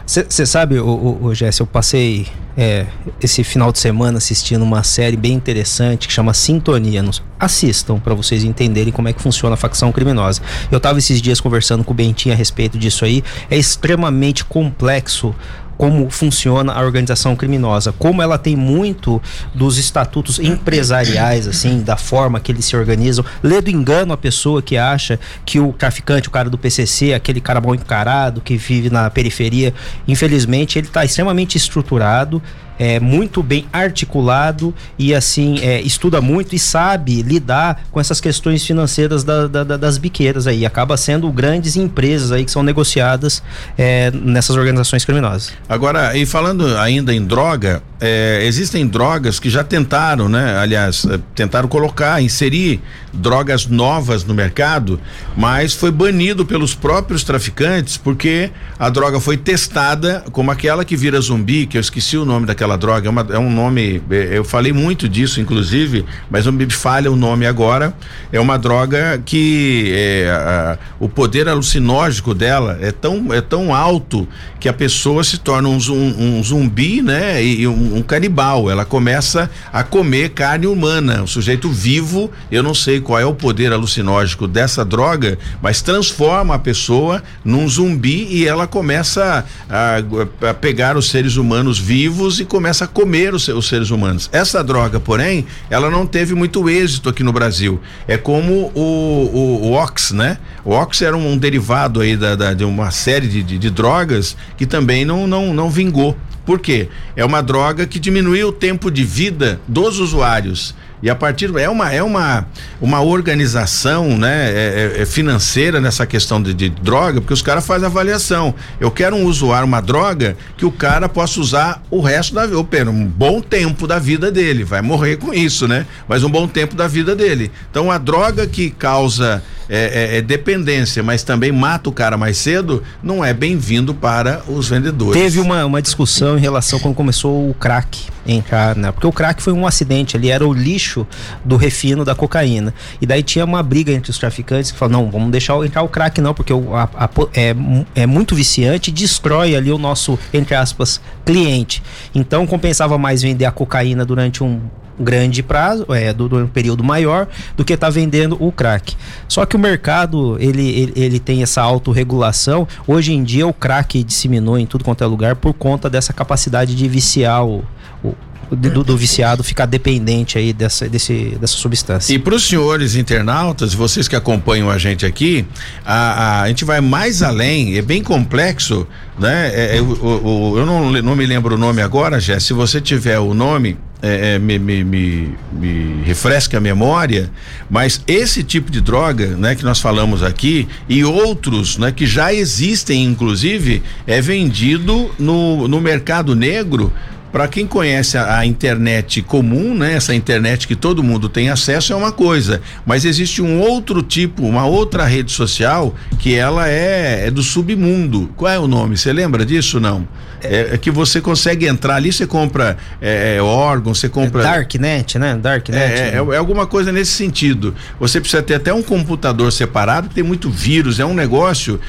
Você 0.06 0.46
sabe, 0.46 0.80
o, 0.80 0.88
o, 0.88 1.32
eu 1.60 1.68
passei 1.68 2.28
é, 2.58 2.88
esse 3.22 3.44
final 3.44 3.72
de 3.72 3.80
semana 3.80 4.18
assistindo 4.18 4.64
uma 4.64 4.82
série 4.84 5.16
bem 5.16 5.34
interessante 5.34 6.08
que 6.08 6.14
chama 6.14 6.34
Sintonia. 6.34 7.04
Nos, 7.04 7.22
assistam 7.40 8.00
para 8.00 8.16
vocês 8.16 8.44
entenderem 8.44 8.92
como 8.92 9.08
é 9.08 9.14
que 9.14 9.22
funciona 9.22 9.54
a 9.54 9.58
facção 9.58 9.92
criminosa. 9.92 10.42
Eu 10.72 10.78
estava 10.78 10.98
esses 10.98 11.22
dias 11.22 11.40
conversando 11.40 11.84
com 11.84 11.92
o 11.92 11.96
Bentinho 11.96 12.34
a 12.34 12.38
respeito 12.38 12.78
disso 12.78 13.06
aí. 13.06 13.24
É 13.50 13.58
extremamente 13.58 14.44
complexo 14.44 15.36
como 15.78 16.10
funciona 16.10 16.74
a 16.74 16.82
organização 16.82 17.36
criminosa, 17.36 17.92
como 17.92 18.22
ela 18.22 18.38
tem 18.38 18.56
muito 18.56 19.22
dos 19.54 19.78
estatutos 19.78 20.40
empresariais, 20.40 21.48
assim, 21.48 21.82
da 21.82 21.96
forma 21.96 22.40
que 22.40 22.52
eles 22.52 22.66
se 22.66 22.76
organizam. 22.76 23.24
Lê 23.44 23.62
do 23.62 23.70
engano 23.70 24.14
a 24.14 24.18
pessoa 24.18 24.62
que 24.62 24.78
acha 24.78 25.20
que 25.46 25.60
o 25.60 25.72
traficante, 25.74 26.28
o 26.28 26.32
cara 26.32 26.50
do 26.50 26.58
PCC, 26.58 27.14
aquele 27.14 27.40
cara 27.40 27.62
mal 27.62 27.76
encarado 27.76 28.42
que 28.42 28.58
vive 28.58 28.90
na 28.90 29.10
periferia, 29.10 29.74
infelizmente 30.08 30.80
ele 30.80 30.88
está 30.88 31.06
extremamente 31.06 31.58
estruturado 31.58 32.42
é, 32.80 33.00
muito 33.00 33.42
bem 33.42 33.66
articulado 33.72 34.74
e 34.98 35.14
assim 35.14 35.60
é, 35.62 35.82
estuda 35.82 36.22
muito 36.22 36.56
e 36.56 36.60
sabe 36.60 37.22
lidar 37.22 37.84
com 37.92 38.00
essas 38.00 38.22
questões 38.22 38.66
financeiras 38.66 39.24
da, 39.24 39.48
da, 39.48 39.64
das 39.78 39.98
biqueiras 39.98 40.48
aí. 40.48 40.66
Acaba 40.66 40.98
sendo 40.98 41.32
grandes 41.32 41.76
empresas 41.76 42.32
aí 42.32 42.46
que 42.46 42.52
são 42.52 42.64
negociadas 42.64 43.42
é, 43.78 44.12
nessas 44.12 44.56
organizações 44.56 45.06
criminosas. 45.06 45.54
Agora, 45.68 46.18
e 46.18 46.26
falando 46.26 46.78
ainda 46.78 47.14
em 47.14 47.24
droga, 47.24 47.82
é, 48.00 48.42
existem 48.44 48.88
drogas 48.88 49.40
que 49.40 49.50
já 49.50 49.64
tentaram, 49.64 50.30
né? 50.30 50.58
Aliás, 50.58 51.06
é, 51.06 51.20
tentaram 51.34 51.68
colocar, 51.68 52.22
inserir 52.22 52.82
drogas 53.18 53.66
novas 53.66 54.24
no 54.24 54.34
mercado, 54.34 55.00
mas 55.36 55.74
foi 55.74 55.92
banido 55.92 56.46
pelos 56.46 56.76
próprios 56.76 57.24
traficantes 57.24 57.98
porque 57.98 58.52
a 58.78 58.90
droga 58.90 59.20
foi 59.20 59.36
testada 59.36 60.24
como 60.32 60.52
aquela 60.52 60.86
que 60.86 60.96
vira 60.96 61.20
zumbi, 61.20 61.66
que 61.66 61.78
eu 61.78 61.82
esqueci 61.82 62.18
o 62.18 62.26
nome 62.26 62.46
daquela 62.46 62.68
aquela 62.68 62.76
droga, 62.76 63.08
é, 63.08 63.10
uma, 63.10 63.28
é 63.32 63.40
um 63.40 63.50
nome, 63.50 64.02
é, 64.10 64.38
eu 64.38 64.44
falei 64.44 64.74
muito 64.74 65.08
disso, 65.08 65.40
inclusive, 65.40 66.06
mas 66.30 66.46
não 66.46 66.52
me 66.52 66.70
falha 66.70 67.12
o 67.12 67.16
nome 67.16 67.46
agora. 67.46 67.94
É 68.32 68.40
uma 68.40 68.58
droga 68.60 69.22
que 69.26 69.92
é, 69.96 70.30
a, 70.30 70.78
o 71.00 71.08
poder 71.08 71.48
alucinógico 71.48 72.34
dela 72.34 72.78
é 72.82 72.92
tão, 72.92 73.34
é 73.34 73.40
tão 73.40 73.74
alto 73.74 74.28
que 74.60 74.68
a 74.68 74.74
pessoa 74.74 75.24
se 75.24 75.38
torna 75.38 75.70
um, 75.70 75.78
um, 75.90 76.40
um 76.40 76.44
zumbi, 76.44 77.02
né? 77.02 77.42
E, 77.42 77.62
e 77.62 77.68
um, 77.68 77.98
um, 77.98 78.02
canibal. 78.02 78.70
Ela 78.70 78.84
começa 78.84 79.50
a 79.72 79.84
comer 79.84 80.30
carne 80.30 80.68
humana. 80.68 81.24
O 81.24 81.28
sujeito 81.28 81.70
vivo, 81.70 82.30
eu 82.52 82.62
não 82.62 82.74
sei 82.74 83.00
qual 83.08 83.18
é 83.18 83.26
o 83.26 83.34
poder 83.34 83.72
alucinógico 83.72 84.50
dessa 84.50 84.84
droga, 84.84 85.40
mas 85.62 85.82
transforma 85.82 86.56
a 86.56 86.60
pessoa 86.60 87.24
num 87.42 87.66
zumbi 87.66 88.28
e 88.30 88.46
ela 88.46 88.68
começa 88.68 89.46
a, 89.70 90.50
a 90.50 90.54
pegar 90.54 90.98
os 90.98 91.10
seres 91.10 91.38
humanos 91.38 91.80
vivos 91.80 92.42
e 92.42 92.44
começa 92.44 92.84
a 92.84 92.88
comer 92.88 93.34
os, 93.34 93.48
os, 93.48 93.66
seres 93.66 93.92
humanos. 93.92 94.30
Essa 94.34 94.62
droga, 94.62 95.00
porém, 95.00 95.46
ela 95.70 95.90
não 95.90 96.06
teve 96.06 96.36
muito 96.36 96.70
êxito 96.70 97.08
aqui 97.08 97.24
no 97.24 97.32
Brasil. 97.32 97.80
É 98.10 98.18
como 98.18 98.74
o, 98.76 98.82
o, 98.82 99.68
o 99.68 99.72
Ox, 99.72 100.12
né? 100.12 100.38
O 100.66 100.72
Ox 100.72 101.02
era 101.02 101.16
um, 101.16 101.32
um 101.32 101.38
derivado 101.38 102.02
aí 102.02 102.18
da, 102.18 102.36
da, 102.36 102.54
de 102.54 102.66
uma 102.66 102.92
série 102.92 103.28
de, 103.30 103.42
de, 103.42 103.58
de 103.58 103.70
drogas 103.70 104.36
que 104.58 104.66
também 104.66 105.06
não, 105.06 105.26
não, 105.26 105.54
não 105.54 105.70
vingou. 105.70 106.14
Por 106.48 106.60
quê? 106.60 106.88
É 107.14 107.26
uma 107.26 107.42
droga 107.42 107.86
que 107.86 108.00
diminuiu 108.00 108.48
o 108.48 108.52
tempo 108.54 108.90
de 108.90 109.04
vida 109.04 109.60
dos 109.68 110.00
usuários. 110.00 110.74
E 111.02 111.10
a 111.10 111.16
partir 111.16 111.56
é 111.58 111.70
uma 111.70 111.92
é 111.92 112.02
uma 112.02 112.48
uma 112.82 113.02
organização, 113.02 114.18
né, 114.18 114.50
é, 114.50 114.94
é, 114.98 115.02
é 115.02 115.06
financeira 115.06 115.80
nessa 115.80 116.06
questão 116.06 116.42
de, 116.42 116.54
de, 116.54 116.70
droga, 116.70 117.22
porque 117.22 117.34
os 117.34 117.42
caras 117.42 117.66
fazem 117.66 117.86
avaliação. 117.86 118.54
Eu 118.80 118.90
quero 118.90 119.16
um 119.16 119.26
usuário 119.26 119.68
uma 119.68 119.82
droga 119.82 120.36
que 120.58 120.66
o 120.66 120.72
cara 120.72 121.08
possa 121.08 121.40
usar 121.40 121.84
o 121.90 122.02
resto 122.02 122.34
da 122.34 122.46
vida, 122.46 122.90
um 122.90 123.06
bom 123.06 123.42
tempo 123.42 123.86
da 123.86 124.00
vida 124.00 124.32
dele, 124.32 124.64
vai 124.64 124.82
morrer 124.82 125.18
com 125.18 125.34
isso, 125.34 125.68
né? 125.68 125.86
Mas 126.08 126.24
um 126.24 126.30
bom 126.30 126.48
tempo 126.48 126.76
da 126.76 126.88
vida 126.88 127.16
dele. 127.16 127.52
Então 127.70 127.92
a 127.92 127.98
droga 127.98 128.48
que 128.48 128.70
causa 128.70 129.44
é, 129.70 130.16
é, 130.16 130.18
é, 130.18 130.22
dependência, 130.22 131.04
mas 131.04 131.24
também 131.24 131.52
mata 131.52 131.90
o 131.90 131.92
cara 131.92 132.18
mais 132.18 132.38
cedo, 132.38 132.84
não 133.04 133.24
é 133.24 133.34
bem-vindo 133.34 133.94
para 133.94 134.42
os 134.48 134.70
vendedores. 134.70 135.22
Teve 135.22 135.40
uma, 135.40 135.66
uma 135.66 135.82
discussão 135.82 136.38
em 136.38 136.42
relação 136.42 136.80
quando 136.80 136.96
começou 136.96 137.50
o 137.50 137.54
crack 137.54 138.06
entrar, 138.26 138.76
né? 138.76 138.92
Porque 138.92 139.08
o 139.08 139.12
crack 139.12 139.42
foi 139.42 139.54
um 139.54 139.66
acidente, 139.66 140.16
ali 140.16 140.30
era 140.30 140.46
o 140.46 140.54
lixo 140.54 141.06
do 141.44 141.56
refino 141.56 142.04
da 142.06 142.16
cocaína. 142.16 142.74
E 143.02 143.06
daí 143.06 143.24
tinha 143.24 143.46
uma 143.46 143.62
briga 143.64 143.92
entre 143.92 144.12
os 144.12 144.18
traficantes 144.18 144.72
que 144.72 144.78
falaram, 144.78 145.04
não, 145.04 145.12
vamos 145.12 145.32
deixar 145.32 145.56
entrar 145.66 145.82
o 145.82 145.90
crack 145.90 146.20
não, 146.22 146.34
porque 146.34 146.54
o, 146.54 146.74
a, 146.76 146.90
a, 146.96 147.10
é, 147.34 147.56
é 147.96 148.06
muito 148.06 148.36
viciante 148.36 148.90
e 148.90 148.94
destrói 148.94 149.56
ali 149.56 149.72
o 149.72 149.78
nosso, 149.78 150.18
entre 150.34 150.56
aspas, 150.56 151.02
cliente. 151.26 151.84
Então 152.14 152.46
compensava 152.48 152.98
mais 152.98 153.22
vender 153.22 153.46
a 153.46 153.52
cocaína 153.52 154.06
durante 154.06 154.44
um 154.44 154.62
grande 155.00 155.44
prazo, 155.44 155.86
é, 155.90 156.14
do, 156.14 156.28
do 156.28 156.48
período 156.48 156.84
maior, 156.84 157.28
do 157.56 157.64
que 157.64 157.74
está 157.74 157.90
vendendo 157.90 158.38
o 158.40 158.52
crack. 158.52 158.96
Só 159.28 159.46
que 159.46 159.56
o 159.56 159.60
mercado, 159.60 160.38
ele, 160.40 160.68
ele, 160.70 160.94
ele 160.96 161.20
tem 161.20 161.44
essa 161.44 161.62
autorregulação. 161.62 162.68
Hoje 162.88 163.14
em 163.14 163.24
dia 163.24 163.46
o 163.48 163.54
crack 163.54 164.04
disseminou 164.04 164.58
em 164.58 164.66
tudo 164.66 164.84
quanto 164.84 165.04
é 165.04 165.08
lugar 165.08 165.36
por 165.36 165.54
conta 165.54 165.90
dessa 165.90 166.14
capacidade 166.14 166.76
de 166.76 166.88
viciar 166.88 167.46
o, 167.46 167.64
o 168.04 168.16
do, 168.56 168.84
do, 168.84 168.98
viciado 168.98 169.44
ficar 169.44 169.66
dependente 169.66 170.38
aí 170.38 170.54
dessa, 170.54 170.88
desse, 170.88 171.38
dessa 171.40 171.56
substância. 171.56 172.14
E 172.14 172.20
para 172.20 172.36
os 172.36 172.48
senhores 172.48 172.96
internautas, 172.96 173.74
vocês 173.74 174.08
que 174.08 174.16
acompanham 174.16 174.70
a 174.70 174.78
gente 174.78 175.06
aqui, 175.06 175.46
a, 175.86 175.94
a, 175.94 176.42
a 176.44 176.48
gente 176.48 176.64
vai 176.64 176.80
mais 176.80 177.22
além, 177.22 177.78
é 177.78 177.82
bem 177.82 178.02
complexo, 178.02 178.88
né? 179.20 179.52
É, 179.54 179.78
é, 179.78 179.82
o, 179.82 179.86
o, 179.86 180.58
eu 180.58 180.66
não, 180.66 180.92
não 180.92 181.16
me 181.16 181.26
lembro 181.26 181.56
o 181.56 181.58
nome 181.58 181.82
agora, 181.82 182.20
Jé. 182.20 182.40
Se 182.40 182.54
você 182.54 182.80
tiver 182.80 183.20
o 183.20 183.34
nome, 183.34 183.78
é, 184.02 184.36
é, 184.36 184.40
me, 184.40 184.60
me, 184.60 184.84
me, 184.84 185.36
me, 185.52 186.04
refresca 186.04 186.58
a 186.58 186.62
memória, 186.62 187.32
mas 187.70 188.02
esse 188.08 188.44
tipo 188.44 188.72
de 188.72 188.80
droga, 188.80 189.36
né, 189.36 189.56
que 189.56 189.64
nós 189.64 189.80
falamos 189.80 190.22
aqui 190.22 190.68
e 190.88 191.04
outros, 191.04 191.78
né, 191.78 191.92
que 191.92 192.06
já 192.06 192.34
existem, 192.34 193.04
inclusive, 193.04 193.82
é 194.06 194.22
vendido 194.22 195.12
no, 195.18 195.68
no 195.68 195.82
mercado 195.82 196.36
negro 196.36 196.94
para 197.38 197.48
quem 197.48 197.68
conhece 197.68 198.18
a, 198.18 198.40
a, 198.40 198.46
internet 198.48 199.22
comum, 199.22 199.76
né, 199.76 199.94
essa 199.94 200.16
internet 200.16 200.68
que 200.68 200.76
todo 200.76 201.04
mundo 201.04 201.30
tem 201.30 201.52
acesso 201.52 201.94
é 201.94 201.96
uma 201.96 202.12
coisa, 202.12 202.64
mas 202.84 203.06
existe 203.06 203.44
um 203.44 203.60
outro 203.60 204.02
tipo, 204.02 204.42
uma 204.42 204.66
outra 204.66 205.06
rede 205.06 205.32
social 205.32 205.94
que 206.18 206.34
ela 206.34 206.68
é, 206.68 207.28
é 207.28 207.30
do 207.30 207.44
submundo. 207.44 208.34
Qual 208.36 208.52
é 208.52 208.58
o 208.58 208.68
nome? 208.68 208.98
Você 208.98 209.14
lembra 209.14 209.46
disso 209.46 209.80
não? 209.80 210.08
É, 210.42 210.74
é, 210.74 210.78
que 210.78 210.92
você 210.92 211.20
consegue 211.20 211.66
entrar 211.66 211.96
ali, 211.96 212.12
você 212.12 212.28
compra 212.28 212.78
é, 213.02 213.38
é 213.38 213.42
órgãos, 213.42 214.00
você 214.00 214.08
compra. 214.08 214.42
É 214.42 214.44
Darknet, 214.44 215.18
né? 215.18 215.36
Darknet. 215.36 215.82
É, 215.82 216.10
é, 216.10 216.16
é, 216.16 216.38
alguma 216.38 216.68
coisa 216.68 216.92
nesse 216.92 217.12
sentido. 217.12 217.74
Você 218.00 218.20
precisa 218.20 218.44
ter 218.44 218.56
até 218.56 218.74
um 218.74 218.84
computador 218.84 219.52
separado, 219.52 220.10
tem 220.10 220.24
muito 220.24 220.50
vírus, 220.50 221.00
é 221.00 221.06
um 221.06 221.14
negócio 221.14 221.80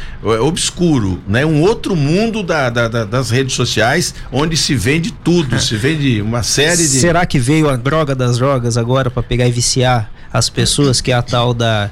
obscuro, 0.41 1.21
né? 1.29 1.45
Um 1.45 1.61
outro 1.61 1.95
mundo 1.95 2.43
da, 2.43 2.71
da, 2.71 2.89
da, 2.89 3.05
das 3.05 3.31
redes 3.31 3.55
sociais, 3.55 4.15
onde 4.33 4.57
se 4.57 4.75
vende 4.75 5.13
tudo, 5.13 5.38
se 5.61 5.77
vende 5.77 6.21
uma 6.21 6.43
série 6.43 6.77
de. 6.77 7.01
Será 7.01 7.27
que 7.27 7.39
veio 7.39 7.69
a 7.69 7.77
droga 7.77 8.15
das 8.15 8.39
drogas 8.39 8.77
agora 8.77 9.11
para 9.11 9.23
pegar 9.23 9.47
e 9.47 9.53
viciar 9.53 10.11
as 10.33 10.49
pessoas, 10.49 11.01
que 11.01 11.11
é 11.11 11.15
a 11.15 11.23
tal 11.23 11.55
da 11.55 11.91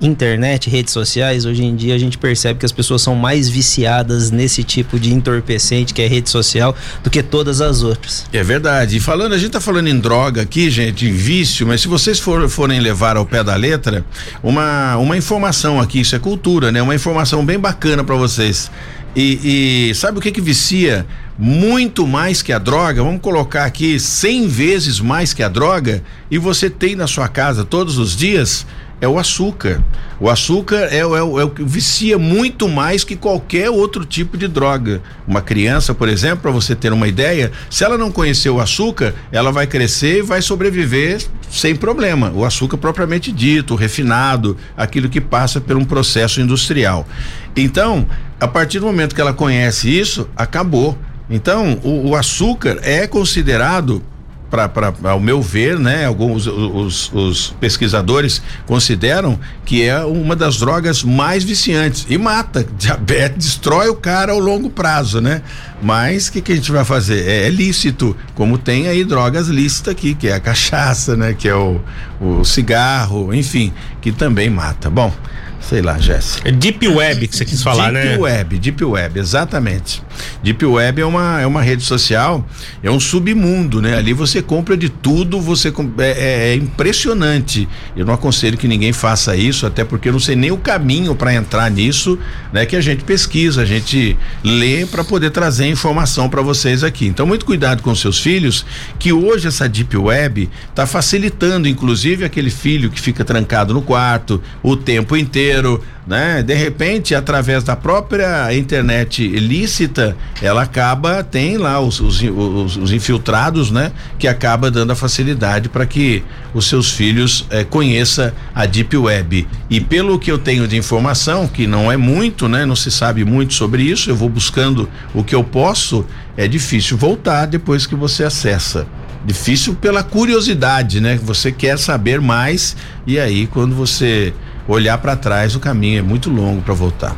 internet, 0.00 0.70
redes 0.70 0.92
sociais, 0.92 1.44
hoje 1.44 1.64
em 1.64 1.74
dia 1.74 1.94
a 1.94 1.98
gente 1.98 2.16
percebe 2.18 2.60
que 2.60 2.66
as 2.66 2.72
pessoas 2.72 3.02
são 3.02 3.14
mais 3.14 3.48
viciadas 3.48 4.30
nesse 4.30 4.62
tipo 4.62 4.98
de 4.98 5.12
entorpecente 5.12 5.92
que 5.92 6.00
é 6.00 6.06
rede 6.06 6.30
social 6.30 6.74
do 7.02 7.10
que 7.10 7.22
todas 7.22 7.60
as 7.60 7.82
outras. 7.82 8.26
É 8.32 8.42
verdade. 8.42 8.96
E 8.96 9.00
falando, 9.00 9.34
a 9.34 9.38
gente 9.38 9.50
tá 9.50 9.60
falando 9.60 9.88
em 9.88 9.98
droga 9.98 10.42
aqui, 10.42 10.70
gente, 10.70 11.06
em 11.06 11.12
vício, 11.12 11.66
mas 11.66 11.80
se 11.80 11.88
vocês 11.88 12.20
for, 12.20 12.48
forem 12.48 12.80
levar 12.80 13.16
ao 13.16 13.26
pé 13.26 13.42
da 13.42 13.56
letra, 13.56 14.04
uma, 14.42 14.96
uma 14.98 15.16
informação 15.16 15.80
aqui, 15.80 16.00
isso 16.00 16.14
é 16.14 16.18
cultura, 16.18 16.70
né? 16.70 16.80
Uma 16.80 16.94
informação 16.94 17.44
bem 17.44 17.58
bacana 17.58 18.04
para 18.04 18.14
vocês. 18.14 18.70
E, 19.16 19.88
e, 19.90 19.94
sabe 19.94 20.18
o 20.18 20.20
que 20.20 20.30
que 20.30 20.40
vicia 20.40 21.04
muito 21.38 22.04
mais 22.04 22.42
que 22.42 22.52
a 22.52 22.58
droga? 22.58 23.02
Vamos 23.02 23.20
colocar 23.20 23.64
aqui 23.64 24.00
100 24.00 24.48
vezes 24.48 24.98
mais 24.98 25.32
que 25.32 25.42
a 25.42 25.48
droga 25.48 26.02
e 26.28 26.36
você 26.36 26.68
tem 26.68 26.96
na 26.96 27.06
sua 27.06 27.28
casa 27.28 27.64
todos 27.64 27.96
os 27.96 28.16
dias 28.16 28.66
é 29.00 29.06
o 29.06 29.18
açúcar. 29.18 29.80
O 30.18 30.28
açúcar 30.28 30.88
é, 30.90 30.96
é, 30.96 31.00
é, 31.00 31.04
o 31.22 31.50
que 31.50 31.62
vicia 31.62 32.18
muito 32.18 32.68
mais 32.68 33.04
que 33.04 33.14
qualquer 33.14 33.70
outro 33.70 34.04
tipo 34.04 34.36
de 34.36 34.48
droga. 34.48 35.00
Uma 35.26 35.40
criança, 35.40 35.94
por 35.94 36.08
exemplo, 36.08 36.38
para 36.38 36.50
você 36.50 36.74
ter 36.74 36.92
uma 36.92 37.06
ideia, 37.06 37.52
se 37.70 37.84
ela 37.84 37.96
não 37.96 38.10
conhecer 38.10 38.50
o 38.50 38.60
açúcar, 38.60 39.14
ela 39.30 39.52
vai 39.52 39.66
crescer 39.66 40.18
e 40.18 40.22
vai 40.22 40.42
sobreviver 40.42 41.24
sem 41.48 41.76
problema. 41.76 42.32
O 42.34 42.44
açúcar 42.44 42.76
propriamente 42.76 43.30
dito, 43.30 43.76
refinado, 43.76 44.56
aquilo 44.76 45.08
que 45.08 45.20
passa 45.20 45.60
por 45.60 45.76
um 45.76 45.84
processo 45.84 46.40
industrial. 46.40 47.06
Então, 47.54 48.06
a 48.40 48.48
partir 48.48 48.80
do 48.80 48.86
momento 48.86 49.14
que 49.14 49.20
ela 49.20 49.32
conhece 49.32 49.88
isso, 49.88 50.28
acabou. 50.36 50.98
Então, 51.30 51.78
o, 51.82 52.10
o 52.10 52.16
açúcar 52.16 52.78
é 52.82 53.06
considerado 53.06 54.02
para 54.50 54.94
ao 55.04 55.20
meu 55.20 55.42
ver, 55.42 55.78
né, 55.78 56.06
alguns 56.06 56.46
os, 56.46 57.12
os, 57.12 57.54
pesquisadores 57.60 58.40
consideram 58.66 59.38
que 59.64 59.82
é 59.84 60.00
uma 60.00 60.34
das 60.34 60.56
drogas 60.58 61.02
mais 61.02 61.44
viciantes 61.44 62.06
e 62.08 62.16
mata, 62.16 62.66
diabetes 62.78 63.46
destrói 63.48 63.88
o 63.88 63.94
cara 63.94 64.32
ao 64.32 64.38
longo 64.38 64.70
prazo, 64.70 65.20
né? 65.20 65.42
Mas 65.82 66.28
o 66.28 66.32
que, 66.32 66.40
que 66.40 66.52
a 66.52 66.56
gente 66.56 66.72
vai 66.72 66.84
fazer? 66.84 67.28
É, 67.28 67.46
é, 67.46 67.50
lícito, 67.50 68.16
como 68.34 68.56
tem 68.56 68.88
aí 68.88 69.04
drogas 69.04 69.48
lícitas 69.48 69.92
aqui, 69.92 70.14
que 70.14 70.28
é 70.28 70.34
a 70.34 70.40
cachaça, 70.40 71.16
né? 71.16 71.34
Que 71.38 71.48
é 71.48 71.54
o, 71.54 71.80
o 72.20 72.44
cigarro, 72.44 73.32
enfim, 73.34 73.72
que 74.00 74.10
também 74.10 74.50
mata. 74.50 74.90
Bom, 74.90 75.12
sei 75.60 75.82
lá, 75.82 75.98
Jéssica. 75.98 76.48
É 76.48 76.52
Deep 76.52 76.88
Web 76.88 77.28
que 77.28 77.36
você 77.36 77.44
quis 77.44 77.62
falar, 77.62 77.92
Deep 77.92 77.94
né? 77.94 78.10
Deep 78.10 78.22
Web, 78.22 78.58
Deep 78.58 78.84
Web, 78.84 79.18
exatamente. 79.20 80.02
Deep 80.42 80.64
Web 80.64 81.00
é 81.00 81.06
uma, 81.06 81.40
é 81.40 81.46
uma 81.46 81.62
rede 81.62 81.82
social, 81.82 82.46
é 82.82 82.90
um 82.90 83.00
submundo, 83.00 83.80
né? 83.80 83.96
Ali 83.96 84.12
você 84.12 84.42
compra 84.42 84.76
de 84.76 84.88
tudo, 84.88 85.40
você 85.40 85.72
é, 85.98 86.02
é, 86.02 86.48
é 86.50 86.54
impressionante. 86.54 87.68
Eu 87.96 88.06
não 88.06 88.14
aconselho 88.14 88.56
que 88.56 88.68
ninguém 88.68 88.92
faça 88.92 89.36
isso, 89.36 89.66
até 89.66 89.84
porque 89.84 90.08
eu 90.08 90.12
não 90.12 90.20
sei 90.20 90.36
nem 90.36 90.50
o 90.50 90.56
caminho 90.56 91.14
para 91.14 91.34
entrar 91.34 91.70
nisso, 91.70 92.18
né? 92.52 92.66
Que 92.66 92.76
a 92.76 92.80
gente 92.80 93.04
pesquisa, 93.04 93.62
a 93.62 93.64
gente 93.64 94.16
lê 94.42 94.86
para 94.86 95.04
poder 95.04 95.30
trazer 95.30 95.66
informação 95.66 96.28
para 96.28 96.42
vocês 96.42 96.84
aqui. 96.84 97.06
Então, 97.06 97.26
muito 97.26 97.44
cuidado 97.44 97.82
com 97.82 97.94
seus 97.94 98.18
filhos, 98.18 98.64
que 98.98 99.12
hoje 99.12 99.48
essa 99.48 99.68
Deep 99.68 99.96
Web 99.96 100.48
está 100.68 100.86
facilitando, 100.86 101.68
inclusive, 101.68 102.24
aquele 102.24 102.50
filho 102.50 102.90
que 102.90 103.00
fica 103.00 103.24
trancado 103.24 103.74
no 103.74 103.82
quarto 103.82 104.42
o 104.62 104.76
tempo 104.76 105.16
inteiro 105.16 105.82
né? 106.08 106.42
De 106.42 106.54
repente, 106.54 107.14
através 107.14 107.62
da 107.62 107.76
própria 107.76 108.54
internet 108.54 109.22
ilícita, 109.22 110.16
ela 110.40 110.62
acaba, 110.62 111.22
tem 111.22 111.58
lá 111.58 111.78
os, 111.80 112.00
os, 112.00 112.22
os, 112.22 112.76
os 112.78 112.92
infiltrados, 112.92 113.70
né? 113.70 113.92
Que 114.18 114.26
acaba 114.26 114.70
dando 114.70 114.92
a 114.92 114.96
facilidade 114.96 115.68
para 115.68 115.84
que 115.84 116.24
os 116.54 116.66
seus 116.66 116.90
filhos 116.90 117.44
eh, 117.50 117.62
conheça 117.62 118.34
a 118.54 118.64
Deep 118.64 118.96
Web. 118.96 119.46
E 119.68 119.80
pelo 119.80 120.18
que 120.18 120.32
eu 120.32 120.38
tenho 120.38 120.66
de 120.66 120.78
informação, 120.78 121.46
que 121.46 121.66
não 121.66 121.92
é 121.92 121.96
muito, 121.98 122.48
né? 122.48 122.64
Não 122.64 122.74
se 122.74 122.90
sabe 122.90 123.22
muito 123.22 123.52
sobre 123.52 123.82
isso, 123.82 124.08
eu 124.08 124.16
vou 124.16 124.30
buscando 124.30 124.88
o 125.12 125.22
que 125.22 125.34
eu 125.34 125.44
posso, 125.44 126.06
é 126.38 126.48
difícil 126.48 126.96
voltar 126.96 127.44
depois 127.44 127.86
que 127.86 127.94
você 127.94 128.24
acessa. 128.24 128.86
Difícil 129.26 129.74
pela 129.74 130.02
curiosidade, 130.02 131.02
né? 131.02 131.18
Você 131.22 131.52
quer 131.52 131.78
saber 131.78 132.18
mais 132.18 132.74
e 133.06 133.18
aí 133.18 133.46
quando 133.46 133.74
você 133.74 134.32
olhar 134.68 134.98
para 134.98 135.16
trás, 135.16 135.56
o 135.56 135.60
caminho 135.60 135.98
é 135.98 136.02
muito 136.02 136.30
longo 136.30 136.62
para 136.62 136.74
voltar. 136.74 137.16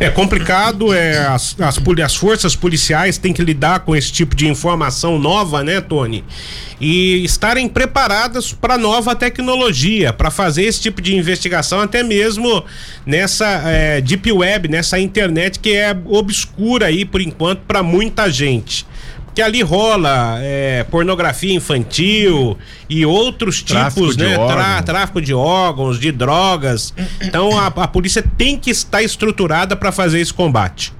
É 0.00 0.10
complicado, 0.10 0.92
é, 0.92 1.18
as, 1.18 1.54
as, 1.60 1.78
as, 2.02 2.14
forças 2.16 2.56
policiais 2.56 3.16
têm 3.16 3.32
que 3.32 3.42
lidar 3.42 3.80
com 3.80 3.94
esse 3.94 4.10
tipo 4.10 4.34
de 4.34 4.48
informação 4.48 5.18
nova, 5.18 5.62
né, 5.62 5.80
Tony? 5.80 6.24
E 6.80 7.24
estarem 7.24 7.68
preparadas 7.68 8.52
para 8.52 8.76
nova 8.76 9.14
tecnologia, 9.14 10.12
para 10.12 10.32
fazer 10.32 10.64
esse 10.64 10.80
tipo 10.80 11.00
de 11.00 11.14
investigação, 11.14 11.80
até 11.80 12.02
mesmo 12.02 12.64
nessa 13.06 13.46
é, 13.64 14.00
deep 14.00 14.30
web, 14.32 14.66
nessa 14.68 14.98
internet 14.98 15.60
que 15.60 15.72
é 15.72 15.96
obscura 16.06 16.86
aí 16.86 17.04
por 17.04 17.20
enquanto 17.20 17.60
para 17.60 17.82
muita 17.82 18.28
gente 18.28 18.84
que 19.34 19.42
ali 19.42 19.62
rola 19.62 20.38
é, 20.40 20.84
pornografia 20.84 21.52
infantil 21.52 22.56
e 22.88 23.04
outros 23.04 23.62
Tráfico 23.62 24.02
tipos, 24.02 24.16
de 24.16 24.24
né? 24.24 24.82
tráfico 24.82 25.20
de 25.20 25.34
órgãos, 25.34 25.98
de 25.98 26.12
drogas. 26.12 26.94
Então 27.20 27.58
a, 27.58 27.66
a 27.66 27.88
polícia 27.88 28.24
tem 28.38 28.56
que 28.56 28.70
estar 28.70 29.02
estruturada 29.02 29.74
para 29.74 29.90
fazer 29.90 30.20
esse 30.20 30.32
combate. 30.32 30.92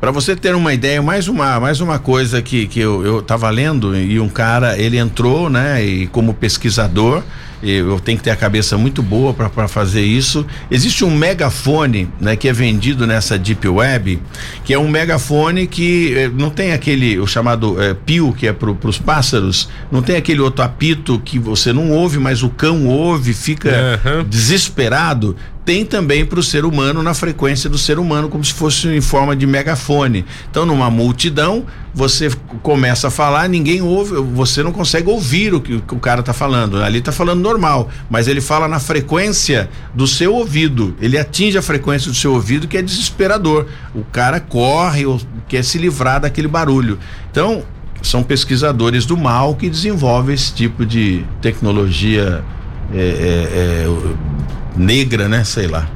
Para 0.00 0.10
você 0.10 0.34
ter 0.34 0.54
uma 0.54 0.74
ideia, 0.74 1.00
mais 1.00 1.28
uma, 1.28 1.60
mais 1.60 1.80
uma 1.80 1.98
coisa 1.98 2.42
que, 2.42 2.66
que 2.66 2.80
eu, 2.80 3.04
eu 3.04 3.22
tava 3.22 3.48
lendo 3.50 3.96
e 3.96 4.18
um 4.18 4.28
cara, 4.28 4.76
ele 4.76 4.98
entrou, 4.98 5.48
né, 5.48 5.84
e 5.84 6.08
como 6.08 6.34
pesquisador, 6.34 7.22
eu 7.62 8.00
tenho 8.00 8.18
que 8.18 8.24
ter 8.24 8.30
a 8.30 8.36
cabeça 8.36 8.76
muito 8.76 9.02
boa 9.02 9.32
para 9.32 9.68
fazer 9.68 10.02
isso. 10.02 10.44
Existe 10.70 11.04
um 11.04 11.10
megafone, 11.10 12.08
né, 12.20 12.34
que 12.36 12.48
é 12.48 12.52
vendido 12.52 13.06
nessa 13.06 13.38
deep 13.38 13.66
web, 13.68 14.20
que 14.64 14.74
é 14.74 14.78
um 14.78 14.88
megafone 14.88 15.66
que 15.66 16.14
eh, 16.14 16.28
não 16.28 16.50
tem 16.50 16.72
aquele 16.72 17.18
o 17.18 17.26
chamado 17.26 17.80
eh, 17.80 17.94
pio 17.94 18.32
que 18.32 18.46
é 18.46 18.52
para 18.52 18.70
os 18.70 18.98
pássaros, 18.98 19.68
não 19.90 20.02
tem 20.02 20.16
aquele 20.16 20.40
outro 20.40 20.64
apito 20.64 21.20
que 21.24 21.38
você 21.38 21.72
não 21.72 21.90
ouve, 21.90 22.18
mas 22.18 22.42
o 22.42 22.50
cão 22.50 22.86
ouve, 22.86 23.32
fica 23.32 24.00
Aham. 24.04 24.24
desesperado, 24.28 25.36
tem 25.64 25.84
também 25.84 26.24
para 26.24 26.40
o 26.40 26.42
ser 26.42 26.64
humano 26.64 27.02
na 27.02 27.14
frequência 27.14 27.70
do 27.70 27.78
ser 27.78 27.98
humano, 27.98 28.28
como 28.28 28.44
se 28.44 28.52
fosse 28.52 28.88
em 28.88 29.00
forma 29.00 29.36
de 29.36 29.46
megafone. 29.46 30.24
Então, 30.50 30.66
numa 30.66 30.90
multidão, 30.90 31.64
você 31.94 32.30
começa 32.62 33.08
a 33.08 33.10
falar, 33.10 33.48
ninguém 33.48 33.82
ouve, 33.82 34.14
você 34.14 34.62
não 34.62 34.72
consegue 34.72 35.08
ouvir 35.08 35.52
o 35.52 35.60
que, 35.60 35.74
o 35.74 35.98
cara 35.98 36.20
está 36.20 36.32
falando. 36.32 36.82
Ali 36.82 36.98
está 36.98 37.12
falando 37.12 37.40
normal, 37.40 37.90
mas 38.08 38.28
ele 38.28 38.40
fala 38.40 38.66
na 38.66 38.80
frequência 38.80 39.68
do 39.94 40.06
seu 40.06 40.34
ouvido. 40.34 40.96
Ele 41.00 41.18
atinge 41.18 41.58
a 41.58 41.62
frequência 41.62 42.10
do 42.10 42.16
seu 42.16 42.32
ouvido, 42.32 42.66
que 42.66 42.78
é 42.78 42.82
desesperador. 42.82 43.66
O 43.94 44.04
cara 44.04 44.40
corre 44.40 45.04
ou 45.04 45.20
quer 45.48 45.62
se 45.62 45.76
livrar 45.76 46.20
daquele 46.20 46.48
barulho. 46.48 46.98
Então, 47.30 47.62
são 48.00 48.22
pesquisadores 48.22 49.04
do 49.04 49.16
mal 49.16 49.54
que 49.54 49.68
desenvolvem 49.68 50.34
esse 50.34 50.52
tipo 50.52 50.84
de 50.86 51.24
tecnologia 51.40 52.42
é, 52.92 52.98
é, 52.98 53.86
é, 53.86 53.86
negra, 54.76 55.28
né? 55.28 55.44
Sei 55.44 55.66
lá. 55.66 55.88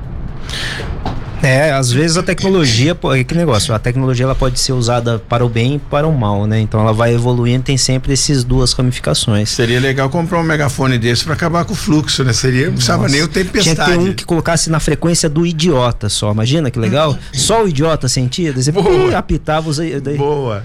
É, 1.47 1.71
às 1.71 1.93
vezes 1.93 2.17
a 2.17 2.23
tecnologia, 2.23 2.93
pô, 2.95 3.15
é 3.15 3.23
que 3.23 3.35
negócio, 3.35 3.73
a 3.73 3.79
tecnologia 3.79 4.25
ela 4.25 4.35
pode 4.35 4.59
ser 4.59 4.73
usada 4.73 5.19
para 5.29 5.45
o 5.47 5.49
bem 5.49 5.77
e 5.77 5.79
para 5.79 6.07
o 6.07 6.13
mal, 6.13 6.45
né? 6.45 6.59
Então 6.59 6.81
ela 6.81 6.93
vai 6.93 7.15
evoluindo, 7.15 7.63
tem 7.63 7.77
sempre 7.79 8.13
essas 8.13 8.43
duas 8.43 8.73
ramificações. 8.73 9.51
Seria 9.51 9.79
legal 9.79 10.11
comprar 10.11 10.41
um 10.41 10.43
megafone 10.43 10.99
desse 10.99 11.25
para 11.25 11.35
acabar 11.35 11.65
com 11.65 11.73
o 11.73 11.77
fluxo, 11.77 12.25
né? 12.25 12.33
Seria, 12.33 12.67
não 12.67 12.73
precisava 12.75 13.09
nem 13.09 13.23
o 13.23 13.29
Tinha 13.29 13.45
que 13.45 13.51
tempestade. 13.53 13.93
ter 13.93 13.99
um 13.99 14.13
que 14.13 14.25
colocasse 14.25 14.69
na 14.71 14.81
frequência 14.81 15.29
do 15.29 15.47
idiota 15.47 16.09
só, 16.09 16.33
imagina 16.33 16.71
que 16.71 16.79
legal? 16.79 17.17
Só 17.33 17.63
o 17.65 17.69
idiota 17.69 18.09
sentia, 18.09 18.53
você 18.53 18.73
Boa. 18.73 19.17
apitava 19.17 19.69
os 19.71 19.79
aí- 19.79 20.01
daí- 20.01 20.17
Boa. 20.17 20.65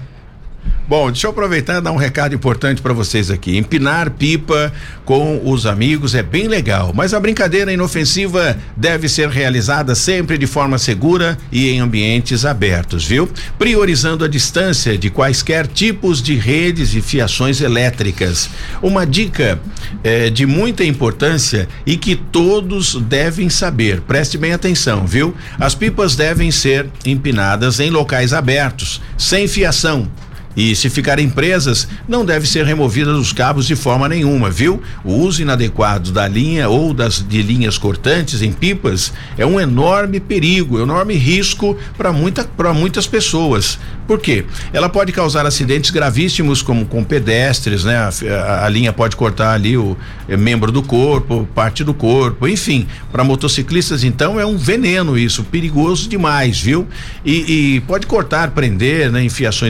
Bom, 0.92 1.10
deixa 1.10 1.26
eu 1.26 1.30
aproveitar 1.30 1.78
e 1.78 1.80
dar 1.80 1.90
um 1.90 1.96
recado 1.96 2.34
importante 2.34 2.82
para 2.82 2.92
vocês 2.92 3.30
aqui. 3.30 3.56
Empinar 3.56 4.10
pipa 4.10 4.70
com 5.06 5.40
os 5.42 5.64
amigos 5.64 6.14
é 6.14 6.22
bem 6.22 6.46
legal, 6.46 6.92
mas 6.94 7.14
a 7.14 7.18
brincadeira 7.18 7.72
inofensiva 7.72 8.58
deve 8.76 9.08
ser 9.08 9.30
realizada 9.30 9.94
sempre 9.94 10.36
de 10.36 10.46
forma 10.46 10.76
segura 10.76 11.38
e 11.50 11.70
em 11.70 11.80
ambientes 11.80 12.44
abertos, 12.44 13.06
viu? 13.06 13.26
Priorizando 13.58 14.22
a 14.22 14.28
distância 14.28 14.98
de 14.98 15.08
quaisquer 15.08 15.66
tipos 15.66 16.20
de 16.20 16.34
redes 16.34 16.94
e 16.94 17.00
fiações 17.00 17.62
elétricas. 17.62 18.50
Uma 18.82 19.06
dica 19.06 19.58
eh, 20.04 20.28
de 20.28 20.44
muita 20.44 20.84
importância 20.84 21.70
e 21.86 21.96
que 21.96 22.14
todos 22.14 22.96
devem 22.96 23.48
saber. 23.48 24.02
Preste 24.02 24.36
bem 24.36 24.52
atenção, 24.52 25.06
viu? 25.06 25.34
As 25.58 25.74
pipas 25.74 26.14
devem 26.14 26.50
ser 26.50 26.86
empinadas 27.06 27.80
em 27.80 27.88
locais 27.88 28.34
abertos, 28.34 29.00
sem 29.16 29.48
fiação. 29.48 30.06
E 30.56 30.76
se 30.76 30.90
ficarem 30.90 31.30
presas, 31.30 31.88
não 32.06 32.24
deve 32.24 32.46
ser 32.46 32.66
removidas 32.66 33.16
os 33.16 33.32
cabos 33.32 33.66
de 33.66 33.74
forma 33.74 34.08
nenhuma, 34.08 34.50
viu? 34.50 34.82
O 35.04 35.14
uso 35.14 35.40
inadequado 35.40 36.12
da 36.12 36.28
linha 36.28 36.68
ou 36.68 36.92
das 36.92 37.24
de 37.26 37.42
linhas 37.42 37.78
cortantes 37.78 38.42
em 38.42 38.52
pipas 38.52 39.12
é 39.38 39.46
um 39.46 39.58
enorme 39.58 40.20
perigo, 40.20 40.80
enorme 40.80 41.14
risco 41.14 41.76
para 41.96 42.12
muita, 42.12 42.44
para 42.44 42.74
muitas 42.74 43.06
pessoas. 43.06 43.78
Por 44.12 44.20
quê? 44.20 44.44
Ela 44.74 44.90
pode 44.90 45.10
causar 45.10 45.46
acidentes 45.46 45.90
gravíssimos, 45.90 46.60
como 46.60 46.84
com 46.84 47.02
pedestres, 47.02 47.82
né? 47.82 47.96
A, 47.96 48.10
a- 48.30 48.66
a 48.66 48.68
linha 48.68 48.92
pode 48.92 49.16
cortar 49.16 49.54
ali 49.54 49.74
o 49.74 49.96
eh, 50.28 50.36
membro 50.36 50.70
do 50.70 50.82
corpo, 50.82 51.48
parte 51.54 51.82
do 51.82 51.94
corpo, 51.94 52.46
enfim. 52.46 52.86
Para 53.10 53.24
motociclistas, 53.24 54.04
então, 54.04 54.38
é 54.38 54.44
um 54.44 54.58
veneno 54.58 55.16
isso, 55.18 55.42
perigoso 55.44 56.10
demais, 56.10 56.60
viu? 56.60 56.86
E, 57.24 57.76
e 57.76 57.80
pode 57.80 58.06
cortar, 58.06 58.50
prender, 58.50 59.10
né? 59.10 59.26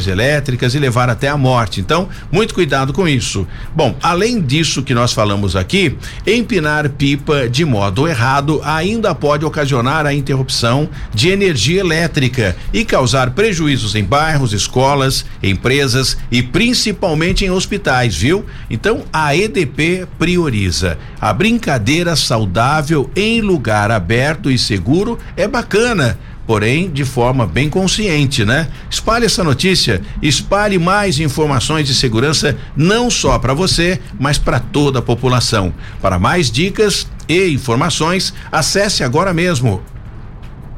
Elétricas 0.09 0.75
e 0.75 0.79
levar 0.81 1.09
até 1.09 1.29
a 1.29 1.37
morte. 1.37 1.81
Então, 1.81 2.09
muito 2.33 2.53
cuidado 2.53 2.93
com 2.93 3.07
isso. 3.07 3.47
Bom, 3.77 3.95
além 4.03 4.41
disso 4.41 4.83
que 4.83 4.93
nós 4.93 5.13
falamos 5.13 5.55
aqui, 5.55 5.97
empinar 6.27 6.89
pipa 6.89 7.49
de 7.49 7.65
modo 7.65 8.09
errado 8.09 8.61
ainda 8.65 9.15
pode 9.15 9.45
ocasionar 9.45 10.05
a 10.05 10.13
interrupção 10.13 10.89
de 11.15 11.29
energia 11.29 11.79
elétrica 11.79 12.57
e 12.73 12.85
causar 12.85 13.31
prejuízos 13.31 13.95
em 13.95 14.03
bairros, 14.03 14.32
escolas, 14.53 15.25
empresas 15.43 16.17
e 16.31 16.43
principalmente 16.43 17.45
em 17.45 17.51
hospitais, 17.51 18.17
viu? 18.17 18.45
Então, 18.71 19.05
a 19.13 19.37
EDP 19.37 20.07
prioriza. 20.19 20.99
A 21.21 21.33
brincadeira 21.33 22.17
saudável 22.17 23.11
em 23.15 23.41
lugar 23.41 23.91
aberto 23.91 24.51
e 24.51 24.59
seguro 24.59 25.19
é 25.37 25.47
bacana 25.47 26.19
porém 26.47 26.91
de 26.91 27.05
forma 27.05 27.47
bem 27.47 27.71
consciente, 27.71 28.45
né? 28.45 28.69
Espalhe 28.91 29.27
essa 29.27 29.45
notícia, 29.45 30.03
espalhe 30.21 30.79
mais 30.79 31.19
informações 31.21 31.87
de 31.87 31.95
segurança 31.95 32.57
não 32.77 33.11
só 33.11 33.39
para 33.39 33.55
você, 33.55 34.01
mas 34.19 34.39
para 34.39 34.59
toda 34.59 34.99
a 34.99 35.03
população. 35.03 35.73
Para 36.01 36.19
mais 36.19 36.51
dicas 36.51 37.07
e 37.29 37.49
informações, 37.49 38.35
acesse 38.51 39.05
agora 39.05 39.33
mesmo 39.33 39.83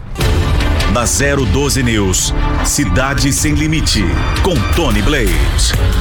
Na 0.93 1.05
012 1.05 1.83
News, 1.83 2.33
Cidade 2.65 3.31
Sem 3.31 3.53
Limite, 3.53 4.03
com 4.41 4.55
Tony 4.75 5.01
Blade. 5.03 5.31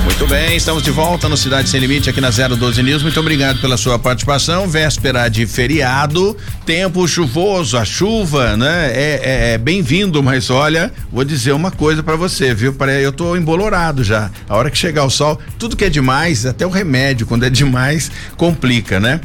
Muito 0.02 0.26
bem, 0.26 0.56
estamos 0.56 0.82
de 0.82 0.90
volta 0.90 1.28
no 1.28 1.36
Cidade 1.36 1.68
Sem 1.68 1.78
Limite 1.78 2.08
aqui 2.08 2.20
na 2.22 2.30
012 2.30 2.82
News. 2.82 3.02
Muito 3.02 3.20
obrigado 3.20 3.60
pela 3.60 3.76
sua 3.76 3.98
participação. 3.98 4.66
Véspera 4.66 5.28
de 5.28 5.46
feriado, 5.46 6.34
tempo 6.64 7.06
chuvoso, 7.06 7.76
a 7.76 7.84
chuva, 7.84 8.56
né? 8.56 8.90
É, 8.92 9.20
é- 9.22 9.52
é 9.54 9.58
bem-vindo, 9.58 10.22
mas 10.22 10.48
olha, 10.48 10.90
vou 11.12 11.22
dizer 11.24 11.52
uma 11.52 11.70
coisa 11.70 12.02
pra 12.02 12.16
você, 12.16 12.54
viu? 12.54 12.74
Eu 13.02 13.12
tô 13.12 13.36
embolorado 13.36 14.02
já. 14.02 14.30
A 14.48 14.56
hora 14.56 14.70
que 14.70 14.78
chegar 14.78 15.04
o 15.04 15.10
sol, 15.10 15.38
tudo 15.58 15.76
que 15.76 15.84
é 15.84 15.90
demais, 15.90 16.46
até 16.46 16.66
o 16.66 16.70
remédio, 16.70 17.26
quando 17.26 17.44
é 17.44 17.50
demais, 17.50 18.10
complica, 18.38 18.98
né? 18.98 19.20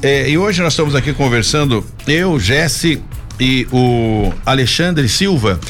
É, 0.00 0.28
e 0.28 0.38
hoje 0.38 0.62
nós 0.62 0.72
estamos 0.72 0.94
aqui 0.94 1.12
conversando, 1.12 1.84
eu, 2.08 2.38
Jesse 2.38 3.00
e 3.42 3.66
o 3.72 4.32
Alexandre 4.46 5.08
Silva. 5.08 5.58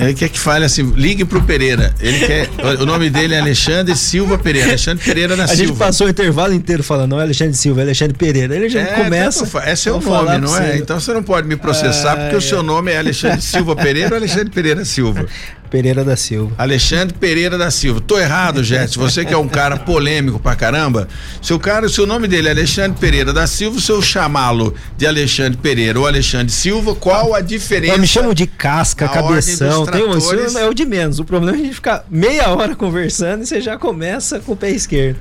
Ele 0.00 0.14
quer 0.14 0.30
que 0.30 0.40
fale 0.40 0.64
assim, 0.64 0.94
ligue 0.96 1.26
pro 1.26 1.42
Pereira. 1.42 1.94
Ele 2.00 2.26
quer. 2.26 2.48
O 2.80 2.86
nome 2.86 3.10
dele 3.10 3.34
é 3.34 3.40
Alexandre 3.40 3.94
Silva 3.94 4.38
Pereira. 4.38 4.68
Alexandre 4.68 5.04
Pereira 5.04 5.36
da 5.36 5.44
A 5.44 5.48
Silva. 5.48 5.62
gente 5.66 5.76
passou 5.76 6.06
o 6.06 6.10
intervalo 6.10 6.54
inteiro 6.54 6.82
falando, 6.82 7.10
não 7.10 7.20
é 7.20 7.24
Alexandre 7.24 7.52
Silva, 7.54 7.82
é 7.82 7.84
Alexandre 7.84 8.16
Pereira. 8.16 8.56
Ele 8.56 8.70
já 8.70 8.80
É, 8.80 9.04
começa. 9.04 9.44
tanto 9.46 9.58
é 9.58 9.76
seu 9.76 10.00
nome, 10.00 10.38
não 10.38 10.56
é? 10.56 10.72
você. 10.72 10.78
Então 10.78 10.98
você 10.98 11.12
não 11.12 11.22
pode 11.22 11.46
me 11.46 11.54
processar 11.54 12.16
porque 12.16 12.34
o 12.36 12.40
seu 12.40 12.62
nome 12.62 12.90
é 12.90 12.96
Alexandre 12.98 13.42
Silva 13.42 13.76
Pereira 13.76 14.10
ou 14.12 14.16
Alexandre 14.16 14.48
Pereira 14.50 14.84
Silva? 14.86 15.26
Pereira 15.70 16.04
da 16.04 16.16
Silva. 16.16 16.52
Alexandre 16.58 17.14
Pereira 17.16 17.56
da 17.56 17.70
Silva. 17.70 18.00
Tô 18.00 18.18
errado, 18.18 18.62
Jess. 18.64 18.96
Você 18.96 19.24
que 19.24 19.32
é 19.32 19.36
um 19.36 19.48
cara 19.48 19.76
polêmico 19.78 20.38
pra 20.40 20.56
caramba. 20.56 21.08
Se 21.40 21.54
o 21.54 21.58
cara, 21.58 21.88
se 21.88 22.00
o 22.00 22.06
nome 22.06 22.26
dele 22.26 22.48
é 22.48 22.50
Alexandre 22.50 22.98
Pereira 22.98 23.32
da 23.32 23.46
Silva, 23.46 23.80
se 23.80 23.90
eu 23.90 24.02
chamá-lo 24.02 24.74
de 24.96 25.06
Alexandre 25.06 25.56
Pereira 25.56 25.98
ou 25.98 26.06
Alexandre 26.06 26.52
Silva, 26.52 26.94
qual 26.94 27.34
a 27.34 27.40
diferença? 27.40 27.94
Eu 27.94 27.98
me 27.98 28.06
chamam 28.06 28.34
de 28.34 28.46
casca, 28.46 29.08
cabeção. 29.08 29.86
Tem 29.86 30.02
um, 30.02 30.18
isso 30.18 30.58
é 30.58 30.68
o 30.68 30.74
de 30.74 30.84
menos. 30.84 31.20
O 31.20 31.24
problema 31.24 31.56
é 31.56 31.60
a 31.60 31.64
gente 31.64 31.74
ficar 31.74 32.04
meia 32.10 32.48
hora 32.50 32.74
conversando 32.74 33.42
e 33.42 33.46
você 33.46 33.60
já 33.60 33.78
começa 33.78 34.40
com 34.40 34.52
o 34.52 34.56
pé 34.56 34.70
esquerdo. 34.70 35.18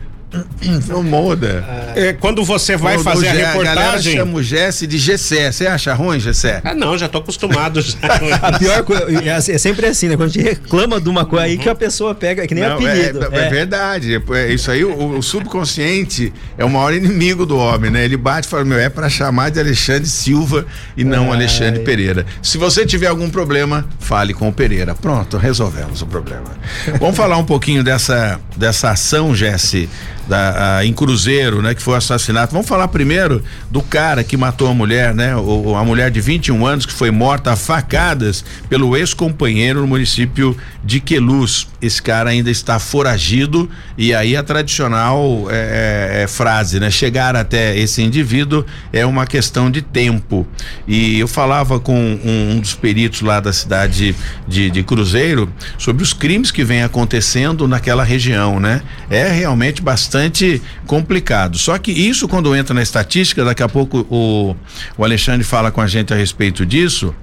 Não 0.88 1.02
muda. 1.02 1.66
É, 1.96 2.14
quando 2.14 2.44
você 2.46 2.78
vai 2.78 3.00
fazer 3.00 3.30
a 3.30 3.34
Gé- 3.36 3.42
galera 3.42 3.70
reportagem. 3.72 4.16
chama 4.18 4.34
o 4.38 4.44
Jesse 4.44 4.86
de 4.86 4.98
Gessé. 5.00 5.52
Você 5.52 5.66
acha 5.66 5.92
ruim, 5.94 6.20
Gessé? 6.20 6.62
Ah, 6.64 6.76
não, 6.76 6.96
já 6.98 7.08
tô 7.10 7.18
acostumado. 7.18 7.82
já. 7.82 7.98
A 8.42 8.60
pior 8.60 8.84
coisa, 8.84 9.06
é 9.10 9.28
é 9.30 9.58
sempre 9.58 9.88
assim, 9.88 10.08
né? 10.08 10.16
Quando 10.16 10.30
a 10.30 10.32
gente 10.32 10.44
reclama 10.44 11.02
de 11.02 11.10
uma 11.10 11.26
coisa 11.26 11.46
aí 11.46 11.58
que 11.58 11.68
a 11.68 11.74
pessoa 11.74 12.14
pega, 12.14 12.46
que 12.46 12.54
nem 12.54 12.64
Não, 12.64 12.74
apelido. 12.76 13.28
É, 13.32 13.40
é 13.40 13.46
É. 13.46 13.50
verdade. 13.50 14.16
É- 14.16 14.22
é 14.50 14.54
isso 14.54 14.70
aí, 14.70 14.84
o, 14.86 15.18
o 15.18 15.24
subconsciente 15.24 16.32
é 16.58 16.64
o 16.64 16.70
maior 16.70 16.94
inimigo 16.94 17.46
do 17.46 17.58
homem, 17.58 17.90
né? 17.90 18.06
Ele 18.06 18.18
bate 18.18 18.48
e 18.48 18.50
fala: 18.52 18.64
meu, 18.66 18.78
é 18.80 18.90
pra 18.90 19.10
chamar 19.10 19.50
de 19.50 19.60
Alexandre 19.60 20.08
Silva 20.08 20.66
e 20.96 21.04
não 21.04 21.32
Ai. 21.32 21.38
Alexandre 21.40 21.80
Pereira. 21.84 22.26
Se 22.44 22.58
você 22.58 22.86
tiver 22.86 23.08
algum 23.08 23.30
problema, 23.30 23.86
fale 24.00 24.34
com 24.34 24.48
o 24.48 24.54
Pereira. 24.54 24.94
Pronto, 24.94 25.38
resolvemos 25.38 26.02
o 26.04 26.06
problema. 26.06 26.52
Vamos 27.00 27.18
falar 27.18 27.38
um 27.38 27.46
pouquinho 27.46 27.84
dessa, 27.84 28.40
dessa 28.56 28.92
ação, 28.92 29.34
Jesse, 29.36 29.90
da, 30.30 30.78
a- 30.78 30.86
em 30.86 30.94
Cruzeiro, 30.94 31.62
né? 31.62 31.74
Que 31.76 31.82
foi 31.82 31.96
o 31.96 31.98
assassinato. 31.98 32.54
Vamos 32.54 32.68
falar 32.68 32.88
primeiro 32.88 33.44
do 33.70 33.82
cara 33.82 34.24
que 34.24 34.38
matou 34.38 34.70
a 34.70 34.74
mulher, 34.74 35.14
né? 35.14 35.36
O, 35.36 35.76
a 35.76 35.84
mulher 35.84 36.10
de 36.12 36.22
21 36.22 36.66
anos 36.66 36.86
que 36.86 36.94
foi 36.94 37.12
morta 37.12 37.52
a 37.52 37.56
facadas 37.56 38.46
pelo 38.70 38.96
ex-companheiro 38.96 39.82
no 39.82 39.88
município 39.88 40.56
de 40.84 41.00
Queluz. 41.00 41.68
Esse 41.82 42.02
cara 42.02 42.30
ainda 42.32 42.52
está 42.52 42.78
foragido 42.78 43.70
e 43.98 44.14
aí 44.14 44.36
a 44.36 44.44
tradicional 44.44 45.48
é, 45.50 46.20
é, 46.20 46.24
é, 46.24 46.28
frase, 46.28 46.80
né? 46.80 46.92
Chegar 46.92 47.36
até 47.36 47.78
esse 47.78 48.02
indivíduo 48.02 48.66
é 48.92 49.06
uma 49.06 49.26
questão 49.26 49.72
de 49.72 49.82
tempo. 49.82 50.46
E 50.88 51.20
eu 51.20 51.28
falava 51.28 51.80
com 51.80 51.96
um, 51.96 52.52
um 52.52 52.60
dos 52.60 52.74
peritos 52.74 53.22
lá 53.22 53.40
da 53.40 53.54
cidade 53.54 54.16
de, 54.48 54.70
de 54.70 54.84
Cruzeiro 54.84 55.52
sobre 55.78 56.04
os 56.04 56.12
crimes 56.14 56.52
que 56.52 56.64
vem 56.64 56.84
acontecendo 56.84 57.68
naquela 57.68 58.04
região, 58.04 58.60
né? 58.60 58.82
É 59.10 59.30
realmente 59.30 59.82
bastante 59.82 60.62
complicado. 60.86 61.58
Só 61.58 61.78
que 61.78 61.92
isso 61.92 62.28
quando 62.28 62.56
entra 62.56 62.74
na 62.74 62.82
estatística, 62.82 63.46
daqui 63.46 63.64
a 63.64 63.70
pouco 63.70 64.06
o, 64.10 64.56
o 64.98 65.04
Alexandre 65.04 65.44
fala 65.44 65.72
com 65.72 65.82
a 65.82 65.88
gente 65.88 66.14
a 66.14 66.18
respeito 66.18 66.66
disso 66.66 67.16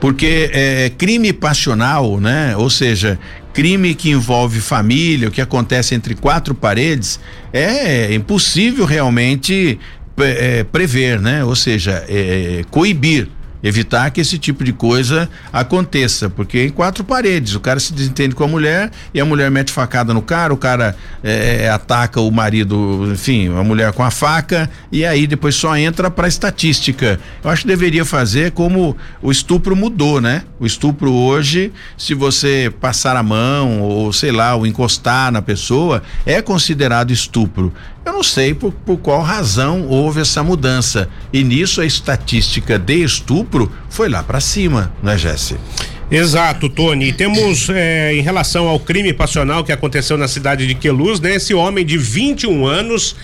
porque 0.00 0.50
é 0.52 0.90
crime 0.96 1.32
passional, 1.32 2.20
né? 2.20 2.56
Ou 2.56 2.70
seja, 2.70 3.18
crime 3.52 3.94
que 3.94 4.10
envolve 4.10 4.60
família, 4.60 5.28
o 5.28 5.30
que 5.30 5.40
acontece 5.40 5.94
entre 5.94 6.14
quatro 6.14 6.54
paredes, 6.54 7.18
é 7.52 8.12
impossível 8.14 8.84
realmente 8.84 9.78
é, 10.18 10.64
prever, 10.64 11.20
né? 11.20 11.44
Ou 11.44 11.56
seja, 11.56 12.04
é, 12.08 12.62
coibir. 12.70 13.28
Evitar 13.62 14.10
que 14.10 14.20
esse 14.20 14.38
tipo 14.38 14.62
de 14.62 14.72
coisa 14.72 15.28
aconteça, 15.52 16.28
porque 16.28 16.64
em 16.64 16.70
quatro 16.70 17.02
paredes 17.02 17.54
o 17.54 17.60
cara 17.60 17.80
se 17.80 17.92
desentende 17.92 18.34
com 18.34 18.44
a 18.44 18.48
mulher 18.48 18.90
e 19.14 19.20
a 19.20 19.24
mulher 19.24 19.50
mete 19.50 19.72
facada 19.72 20.12
no 20.12 20.22
cara, 20.22 20.52
o 20.52 20.56
cara 20.56 20.94
é, 21.22 21.68
ataca 21.68 22.20
o 22.20 22.30
marido, 22.30 23.08
enfim, 23.12 23.48
a 23.48 23.64
mulher 23.64 23.92
com 23.92 24.02
a 24.02 24.10
faca 24.10 24.70
e 24.92 25.04
aí 25.04 25.26
depois 25.26 25.54
só 25.54 25.76
entra 25.76 26.10
para 26.10 26.28
estatística. 26.28 27.18
Eu 27.42 27.50
acho 27.50 27.62
que 27.62 27.68
deveria 27.68 28.04
fazer 28.04 28.52
como 28.52 28.96
o 29.22 29.30
estupro 29.30 29.74
mudou, 29.74 30.20
né? 30.20 30.42
O 30.60 30.66
estupro 30.66 31.12
hoje, 31.12 31.72
se 31.96 32.14
você 32.14 32.72
passar 32.80 33.16
a 33.16 33.22
mão 33.22 33.80
ou 33.80 34.12
sei 34.12 34.32
lá, 34.32 34.54
ou 34.54 34.66
encostar 34.66 35.32
na 35.32 35.40
pessoa, 35.40 36.02
é 36.24 36.42
considerado 36.42 37.10
estupro. 37.10 37.72
Eu 38.04 38.12
não 38.12 38.22
sei 38.22 38.54
por, 38.54 38.70
por 38.72 38.98
qual 38.98 39.20
razão 39.20 39.88
houve 39.88 40.20
essa 40.20 40.40
mudança. 40.40 41.08
E 41.32 41.42
nisso 41.42 41.80
a 41.80 41.86
estatística 41.86 42.78
de 42.78 43.02
estupro 43.02 43.45
foi 43.88 44.08
lá 44.08 44.22
para 44.22 44.40
cima, 44.40 44.92
né, 45.02 45.16
Jesse? 45.16 45.56
Exato, 46.10 46.68
Tony. 46.68 47.12
Temos, 47.12 47.68
é, 47.68 48.14
em 48.14 48.20
relação 48.20 48.68
ao 48.68 48.78
crime 48.78 49.12
passional 49.12 49.64
que 49.64 49.72
aconteceu 49.72 50.16
na 50.16 50.28
cidade 50.28 50.66
de 50.66 50.74
Queluz, 50.74 51.18
né? 51.18 51.34
Esse 51.34 51.52
homem 51.52 51.84
de 51.84 51.98
21 51.98 52.64
anos, 52.66 53.16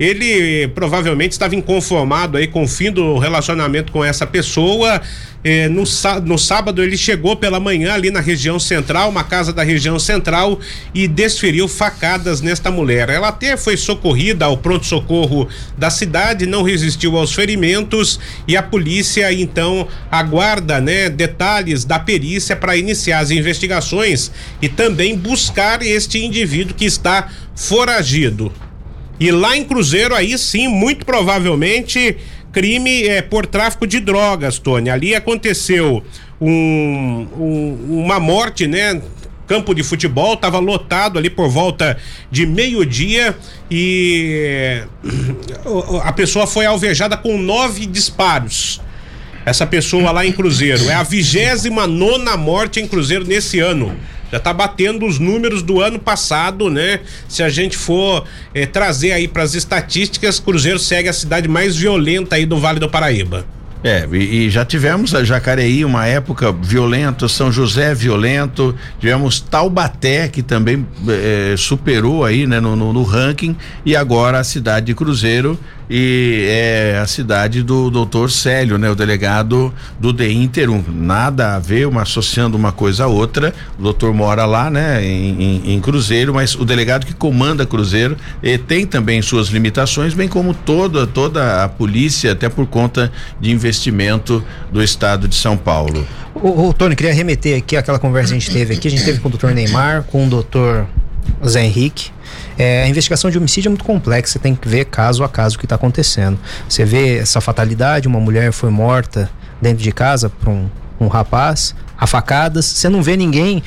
ele 0.00 0.66
provavelmente 0.68 1.32
estava 1.32 1.54
inconformado 1.54 2.38
aí 2.38 2.46
com 2.46 2.62
o 2.62 2.66
fim 2.66 2.90
do 2.90 3.18
relacionamento 3.18 3.92
com 3.92 4.02
essa 4.02 4.26
pessoa. 4.26 4.98
É, 5.44 5.68
no, 5.68 5.84
no 6.24 6.38
sábado 6.38 6.82
ele 6.82 6.96
chegou 6.96 7.36
pela 7.36 7.60
manhã 7.60 7.92
ali 7.92 8.10
na 8.10 8.20
região 8.20 8.58
central, 8.58 9.10
uma 9.10 9.24
casa 9.24 9.52
da 9.52 9.62
região 9.62 9.98
central, 9.98 10.58
e 10.94 11.06
desferiu 11.06 11.68
facadas 11.68 12.40
nesta 12.40 12.70
mulher. 12.70 13.10
Ela 13.10 13.28
até 13.28 13.58
foi 13.58 13.76
socorrida 13.76 14.46
ao 14.46 14.56
pronto-socorro 14.56 15.46
da 15.76 15.90
cidade, 15.90 16.46
não 16.46 16.62
resistiu 16.62 17.18
aos 17.18 17.34
ferimentos 17.34 18.18
e 18.48 18.56
a 18.56 18.62
polícia 18.62 19.30
então 19.32 19.86
aguarda, 20.10 20.80
né, 20.80 21.10
detalhes 21.10 21.84
da 21.84 21.98
perícia 21.98 22.56
para 22.56 22.76
iniciar 22.76 23.18
as 23.18 23.30
investigações 23.30 24.30
e 24.62 24.68
também 24.68 25.16
buscar 25.16 25.82
este 25.82 26.24
indivíduo 26.24 26.74
que 26.74 26.86
está 26.86 27.28
foragido. 27.54 28.50
E 29.20 29.30
lá 29.30 29.54
em 29.56 29.62
Cruzeiro, 29.64 30.14
aí 30.14 30.36
sim, 30.38 30.66
muito 30.66 31.04
provavelmente, 31.04 32.16
crime 32.52 33.04
é 33.06 33.20
por 33.20 33.44
tráfico 33.46 33.86
de 33.86 34.00
drogas, 34.00 34.58
Tony. 34.58 34.88
Ali 34.88 35.14
aconteceu 35.14 36.02
um- 36.40 37.26
um- 37.38 38.02
uma 38.04 38.18
morte, 38.18 38.66
né? 38.66 39.00
Campo 39.46 39.74
de 39.74 39.82
futebol 39.82 40.34
estava 40.34 40.58
lotado 40.58 41.18
ali 41.18 41.28
por 41.28 41.48
volta 41.48 41.98
de 42.30 42.46
meio-dia 42.46 43.36
e 43.70 44.80
a 46.04 46.12
pessoa 46.12 46.46
foi 46.46 46.66
alvejada 46.66 47.16
com 47.16 47.36
nove 47.36 47.84
disparos. 47.84 48.80
Essa 49.44 49.66
pessoa 49.66 50.12
lá 50.12 50.24
em 50.24 50.32
Cruzeiro. 50.32 50.88
É 50.88 50.94
a 50.94 51.02
vigésima 51.02 51.86
nona 51.86 52.36
morte 52.36 52.78
em 52.80 52.86
Cruzeiro 52.86 53.24
nesse 53.26 53.58
ano. 53.58 53.96
Já 54.32 54.38
tá 54.38 54.52
batendo 54.52 55.06
os 55.06 55.18
números 55.18 55.62
do 55.62 55.80
ano 55.80 55.98
passado, 55.98 56.70
né? 56.70 57.00
Se 57.28 57.42
a 57.42 57.48
gente 57.48 57.76
for 57.76 58.24
eh, 58.54 58.66
trazer 58.66 59.12
aí 59.12 59.26
para 59.26 59.42
as 59.42 59.54
estatísticas, 59.54 60.38
Cruzeiro 60.38 60.78
segue 60.78 61.08
a 61.08 61.12
cidade 61.12 61.48
mais 61.48 61.76
violenta 61.76 62.36
aí 62.36 62.46
do 62.46 62.58
Vale 62.58 62.78
do 62.78 62.88
Paraíba. 62.88 63.44
É, 63.82 64.06
e, 64.12 64.46
e 64.46 64.50
já 64.50 64.62
tivemos 64.62 65.14
a 65.14 65.24
Jacareí 65.24 65.86
uma 65.86 66.06
época 66.06 66.52
violenta, 66.52 67.26
São 67.28 67.50
José 67.50 67.94
violento, 67.94 68.74
tivemos 68.98 69.40
Taubaté 69.40 70.28
que 70.28 70.42
também 70.42 70.86
eh, 71.08 71.54
superou 71.56 72.22
aí, 72.22 72.46
né, 72.46 72.60
no, 72.60 72.76
no, 72.76 72.92
no 72.92 73.02
ranking 73.02 73.56
e 73.84 73.96
agora 73.96 74.38
a 74.38 74.44
cidade 74.44 74.86
de 74.86 74.94
Cruzeiro 74.94 75.58
e 75.92 76.44
é 76.48 76.98
a 77.02 77.06
cidade 77.06 77.64
do 77.64 77.90
doutor 77.90 78.30
Célio, 78.30 78.78
né, 78.78 78.88
o 78.88 78.94
delegado 78.94 79.74
do 79.98 80.12
DI 80.12 80.36
Interum. 80.36 80.84
Nada 80.88 81.56
a 81.56 81.58
ver, 81.58 81.88
uma 81.88 82.02
associando 82.02 82.56
uma 82.56 82.70
coisa 82.70 83.04
a 83.04 83.06
outra. 83.08 83.52
O 83.76 83.82
doutor 83.82 84.14
mora 84.14 84.46
lá, 84.46 84.70
né, 84.70 85.04
em, 85.04 85.42
em- 85.66 85.74
em 85.74 85.80
Cruzeiro, 85.80 86.32
mas 86.32 86.54
o 86.54 86.64
delegado 86.64 87.04
que 87.04 87.12
comanda 87.12 87.66
Cruzeiro 87.66 88.16
eh, 88.40 88.56
tem 88.56 88.86
também 88.86 89.20
suas 89.20 89.48
limitações, 89.48 90.14
bem 90.14 90.28
como 90.28 90.54
toda 90.54 91.06
toda 91.08 91.64
a 91.64 91.68
polícia, 91.68 92.30
até 92.32 92.48
por 92.48 92.66
conta 92.68 93.10
de 93.40 93.50
investimento 93.50 94.44
do 94.72 94.80
estado 94.80 95.26
de 95.26 95.34
São 95.34 95.56
Paulo. 95.56 96.06
Ô, 96.32 96.72
Tony, 96.72 96.94
queria 96.94 97.12
remeter 97.12 97.58
aqui 97.58 97.76
àquela 97.76 97.98
conversa 97.98 98.28
que 98.32 98.36
a 98.36 98.40
gente 98.40 98.52
teve 98.52 98.74
aqui. 98.74 98.86
A 98.86 98.90
gente 98.92 99.04
teve 99.04 99.18
com 99.18 99.26
o 99.26 99.30
doutor 99.32 99.52
Neymar, 99.52 100.04
com 100.04 100.24
o 100.26 100.30
doutor 100.30 100.86
Zé 101.46 101.64
Henrique. 101.64 102.10
É, 102.60 102.82
a 102.82 102.86
investigação 102.86 103.30
de 103.30 103.38
homicídio 103.38 103.68
é 103.68 103.70
muito 103.70 103.86
complexa, 103.86 104.34
você 104.34 104.38
tem 104.38 104.54
que 104.54 104.68
ver 104.68 104.84
caso 104.84 105.24
a 105.24 105.28
caso 105.30 105.56
o 105.56 105.58
que 105.58 105.64
está 105.64 105.76
acontecendo. 105.76 106.38
Você 106.68 106.84
vê 106.84 107.16
essa 107.16 107.40
fatalidade, 107.40 108.06
uma 108.06 108.20
mulher 108.20 108.52
foi 108.52 108.68
morta 108.68 109.30
dentro 109.62 109.82
de 109.82 109.90
casa 109.90 110.28
por 110.28 110.50
um, 110.50 110.68
um 111.00 111.08
rapaz, 111.08 111.74
a 111.96 112.06
facadas, 112.06 112.66
você 112.66 112.90
não 112.90 113.02
vê 113.02 113.16
ninguém 113.16 113.62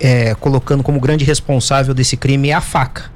é, 0.00 0.32
colocando 0.36 0.84
como 0.84 1.00
grande 1.00 1.24
responsável 1.24 1.92
desse 1.92 2.16
crime 2.16 2.52
a 2.52 2.60
faca. 2.60 3.10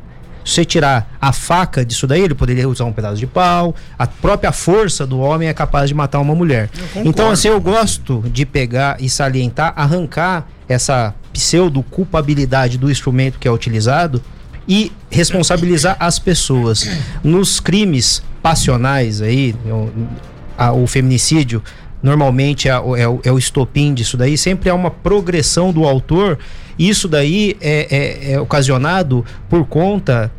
Se 0.45 0.55
você 0.55 0.65
tirar 0.65 1.17
a 1.21 1.33
faca 1.33 1.85
disso 1.85 2.09
daí, 2.09 2.23
ele 2.23 2.35
poderia 2.35 2.69
usar 2.69 2.87
um 2.87 2.93
pedaço 2.93 3.19
de 3.19 3.27
pau. 3.29 3.73
A 3.97 4.09
própria 4.09 4.51
força 4.51 5.07
do 5.07 5.21
homem 5.21 5.47
é 5.47 5.55
capaz 5.55 5.89
de 5.89 5.95
matar 5.95 6.19
uma 6.19 6.35
mulher. 6.35 6.69
Então, 7.05 7.31
assim, 7.31 7.47
eu 7.47 7.61
gosto 7.61 8.25
de 8.33 8.45
pegar 8.45 8.97
e 8.99 9.09
salientar, 9.09 9.75
arrancar 9.77 10.49
essa 10.69 11.15
pseudo 11.33 11.85
culpabilidade 11.85 12.77
do 12.77 12.91
instrumento 12.91 13.39
que 13.39 13.47
é 13.47 13.51
utilizado 13.53 14.21
e 14.69 14.93
responsabilizar 15.11 15.97
as 15.99 16.19
pessoas. 16.19 16.89
Nos 17.23 17.61
crimes 17.61 18.23
passionais 18.43 19.21
aí, 19.23 19.55
o, 19.67 20.83
o 20.83 20.87
feminicídio 20.87 21.63
normalmente 22.03 22.69
é, 22.69 22.79
o- 22.81 22.97
é 22.97 23.03
é 23.25 23.33
o 23.33 23.39
estopim 23.39 23.93
disso 23.93 24.17
daí, 24.17 24.37
sempre 24.39 24.71
há 24.71 24.75
uma 24.75 24.91
progressão 24.91 25.73
do 25.73 25.85
autor. 25.85 26.39
Isso 26.79 27.07
daí 27.09 27.57
é, 27.61 27.87
é- 27.91 28.33
é 28.33 28.41
ocasionado 28.41 29.25
por 29.49 29.67
conta 29.67 30.33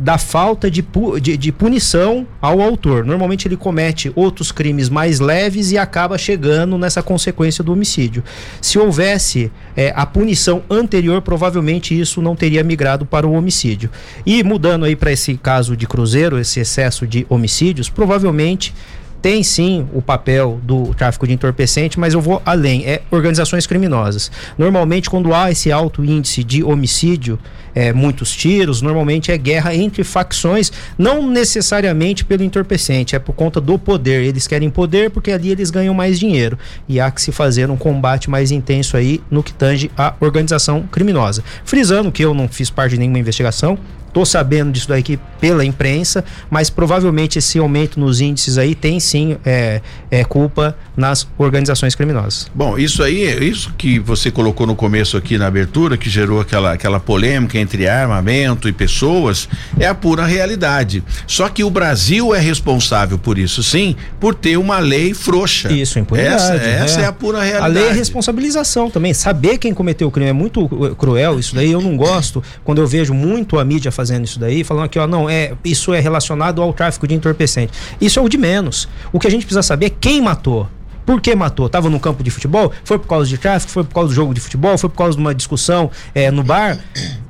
da 0.00 0.16
falta 0.16 0.70
de, 0.70 0.80
pu- 0.80 1.18
de, 1.18 1.36
de 1.36 1.50
punição 1.50 2.24
ao 2.40 2.60
autor. 2.60 3.04
Normalmente 3.04 3.48
ele 3.48 3.56
comete 3.56 4.12
outros 4.14 4.52
crimes 4.52 4.88
mais 4.88 5.18
leves 5.18 5.72
e 5.72 5.76
acaba 5.76 6.16
chegando 6.16 6.78
nessa 6.78 7.02
consequência 7.02 7.64
do 7.64 7.72
homicídio. 7.72 8.22
Se 8.62 8.78
houvesse 8.78 9.50
é, 9.76 9.92
a 9.96 10.06
punição 10.06 10.62
anterior, 10.70 11.20
provavelmente 11.20 11.98
isso 11.98 12.22
não 12.22 12.36
teria 12.36 12.62
migrado 12.62 13.04
para 13.04 13.26
o 13.26 13.32
homicídio. 13.32 13.90
E 14.24 14.44
mudando 14.44 14.84
aí 14.84 14.94
para 14.94 15.10
esse 15.10 15.36
caso 15.36 15.76
de 15.76 15.84
Cruzeiro, 15.84 16.38
esse 16.38 16.60
excesso 16.60 17.04
de 17.04 17.26
homicídios, 17.28 17.88
provavelmente 17.88 18.72
tem 19.20 19.42
sim 19.42 19.86
o 19.92 20.00
papel 20.00 20.60
do 20.62 20.94
tráfico 20.94 21.26
de 21.26 21.32
entorpecente, 21.32 21.98
mas 21.98 22.14
eu 22.14 22.20
vou 22.20 22.40
além, 22.44 22.86
é 22.86 23.02
organizações 23.10 23.66
criminosas. 23.66 24.30
Normalmente, 24.56 25.10
quando 25.10 25.34
há 25.34 25.50
esse 25.50 25.72
alto 25.72 26.04
índice 26.04 26.44
de 26.44 26.62
homicídio, 26.62 27.38
é, 27.74 27.92
muitos 27.92 28.34
tiros, 28.34 28.82
normalmente 28.82 29.30
é 29.30 29.38
guerra 29.38 29.74
entre 29.74 30.02
facções, 30.02 30.72
não 30.96 31.28
necessariamente 31.28 32.24
pelo 32.24 32.42
entorpecente, 32.42 33.14
é 33.14 33.18
por 33.18 33.34
conta 33.34 33.60
do 33.60 33.78
poder. 33.78 34.24
Eles 34.24 34.46
querem 34.46 34.70
poder 34.70 35.10
porque 35.10 35.30
ali 35.30 35.50
eles 35.50 35.70
ganham 35.70 35.94
mais 35.94 36.18
dinheiro. 36.18 36.58
E 36.88 37.00
há 37.00 37.10
que 37.10 37.20
se 37.20 37.30
fazer 37.30 37.70
um 37.70 37.76
combate 37.76 38.30
mais 38.30 38.50
intenso 38.50 38.96
aí 38.96 39.20
no 39.30 39.42
que 39.42 39.52
tange 39.52 39.90
a 39.96 40.14
organização 40.20 40.82
criminosa. 40.90 41.44
Frisando 41.64 42.10
que 42.10 42.24
eu 42.24 42.34
não 42.34 42.48
fiz 42.48 42.70
parte 42.70 42.92
de 42.92 42.98
nenhuma 42.98 43.18
investigação, 43.18 43.78
Tô 44.12 44.24
sabendo 44.24 44.72
disso 44.72 44.88
daqui 44.88 45.18
pela 45.40 45.64
imprensa, 45.64 46.24
mas 46.50 46.70
provavelmente 46.70 47.38
esse 47.38 47.58
aumento 47.58 48.00
nos 48.00 48.20
índices 48.20 48.58
aí 48.58 48.74
tem 48.74 48.98
sim 48.98 49.36
é, 49.44 49.80
é 50.10 50.24
culpa 50.24 50.76
nas 50.96 51.28
organizações 51.38 51.94
criminosas. 51.94 52.50
Bom, 52.54 52.76
isso 52.76 53.02
aí, 53.02 53.48
isso 53.48 53.72
que 53.76 53.98
você 53.98 54.30
colocou 54.30 54.66
no 54.66 54.74
começo 54.74 55.16
aqui 55.16 55.38
na 55.38 55.46
abertura, 55.46 55.96
que 55.96 56.10
gerou 56.10 56.40
aquela, 56.40 56.72
aquela 56.72 56.98
polêmica 56.98 57.58
entre 57.58 57.88
armamento 57.88 58.68
e 58.68 58.72
pessoas, 58.72 59.48
é 59.78 59.86
a 59.86 59.94
pura 59.94 60.24
realidade. 60.24 61.02
Só 61.26 61.48
que 61.48 61.62
o 61.62 61.70
Brasil 61.70 62.34
é 62.34 62.40
responsável 62.40 63.18
por 63.18 63.38
isso, 63.38 63.62
sim, 63.62 63.94
por 64.18 64.34
ter 64.34 64.56
uma 64.56 64.78
lei 64.78 65.14
frouxa. 65.14 65.72
Isso, 65.72 65.98
impunidade. 65.98 66.34
Essa, 66.34 66.54
essa 66.54 67.00
é. 67.00 67.04
é 67.04 67.06
a 67.06 67.12
pura 67.12 67.42
realidade. 67.42 67.64
A 67.64 67.80
lei 67.80 67.90
é 67.90 67.92
responsabilização 67.92 68.90
também. 68.90 69.14
Saber 69.14 69.58
quem 69.58 69.72
cometeu 69.72 70.08
o 70.08 70.10
crime 70.10 70.30
é 70.30 70.32
muito 70.32 70.68
cruel, 70.96 71.38
isso 71.38 71.54
daí 71.54 71.70
eu 71.70 71.80
não 71.80 71.96
gosto 71.96 72.42
quando 72.64 72.80
eu 72.80 72.86
vejo 72.86 73.14
muito 73.14 73.58
a 73.58 73.64
mídia 73.64 73.92
fazendo 73.98 74.24
isso 74.24 74.38
daí, 74.38 74.62
falando 74.62 74.84
aqui, 74.84 74.96
ó, 74.96 75.08
não, 75.08 75.28
é, 75.28 75.54
isso 75.64 75.92
é 75.92 75.98
relacionado 75.98 76.62
ao 76.62 76.72
tráfico 76.72 77.04
de 77.04 77.16
entorpecente. 77.16 77.72
Isso 78.00 78.16
é 78.20 78.22
o 78.22 78.28
de 78.28 78.38
menos. 78.38 78.88
O 79.12 79.18
que 79.18 79.26
a 79.26 79.30
gente 79.30 79.44
precisa 79.44 79.60
saber 79.60 79.86
é 79.86 79.90
quem 79.90 80.22
matou. 80.22 80.68
Por 81.04 81.20
que 81.20 81.34
matou? 81.34 81.68
Tava 81.68 81.90
no 81.90 81.98
campo 81.98 82.22
de 82.22 82.30
futebol? 82.30 82.70
Foi 82.84 82.96
por 82.96 83.08
causa 83.08 83.28
de 83.28 83.36
tráfico? 83.36 83.72
Foi 83.72 83.82
por 83.82 83.92
causa 83.92 84.10
do 84.10 84.14
jogo 84.14 84.32
de 84.32 84.40
futebol? 84.40 84.78
Foi 84.78 84.88
por 84.88 84.96
causa 84.96 85.16
de 85.16 85.20
uma 85.20 85.34
discussão 85.34 85.90
é, 86.14 86.30
no 86.30 86.44
bar? 86.44 86.78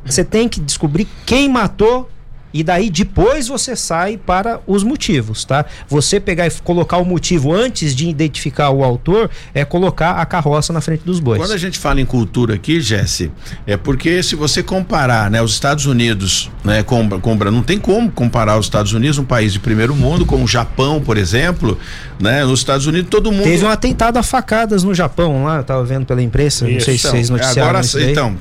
Você 0.05 0.23
tem 0.23 0.47
que 0.47 0.61
descobrir 0.61 1.09
quem 1.25 1.49
matou 1.49 2.11
e 2.53 2.63
daí 2.63 2.91
depois 2.91 3.49
você 3.49 3.77
sai 3.77 4.17
para 4.17 4.61
os 4.67 4.83
motivos, 4.83 5.45
tá? 5.45 5.65
Você 5.89 6.19
pegar 6.19 6.47
e 6.47 6.51
colocar 6.63 6.99
o 6.99 7.05
motivo 7.05 7.53
antes 7.53 7.95
de 7.95 8.09
identificar 8.09 8.71
o 8.71 8.83
autor 8.83 9.31
é 9.55 9.65
colocar 9.65 10.13
a 10.13 10.27
carroça 10.27 10.73
na 10.73 10.81
frente 10.81 11.05
dos 11.05 11.21
bois. 11.21 11.41
Quando 11.41 11.53
a 11.53 11.59
gente 11.59 11.79
fala 11.79 12.01
em 12.01 12.07
cultura 12.07 12.55
aqui, 12.55 12.81
Jesse, 12.81 13.31
é 13.67 13.77
porque 13.77 14.23
se 14.23 14.35
você 14.35 14.63
comparar, 14.63 15.31
né, 15.31 15.43
os 15.43 15.53
Estados 15.53 15.87
Unidos, 15.87 16.51
né, 16.65 16.83
com, 16.83 17.09
com 17.21 17.35
não 17.39 17.63
tem 17.63 17.79
como 17.79 18.11
comparar 18.11 18.59
os 18.59 18.67
Estados 18.67 18.93
Unidos, 18.93 19.19
um 19.19 19.25
país 19.25 19.53
de 19.53 19.61
primeiro 19.61 19.95
mundo, 19.95 20.27
com 20.27 20.43
o 20.43 20.47
Japão, 20.47 21.01
por 21.01 21.17
exemplo, 21.17 21.79
né? 22.19 22.45
Nos 22.45 22.61
Estados 22.61 22.87
Unidos 22.87 23.09
todo 23.11 23.31
mundo 23.31 23.45
Teve 23.45 23.65
um 23.65 23.69
atentado 23.69 24.17
a 24.17 24.23
facadas 24.23 24.83
no 24.83 24.95
Japão 24.95 25.45
lá, 25.45 25.59
eu 25.59 25.65
tava 25.65 25.85
vendo 25.85 26.05
pela 26.05 26.23
imprensa, 26.23 26.65
isso. 26.65 26.75
não 26.75 26.81
sei 26.81 26.95
então, 26.97 27.11
se 27.11 27.17
vocês 27.17 27.31
noticiaram 27.31 27.79
agora, 27.79 28.11
então, 28.11 28.37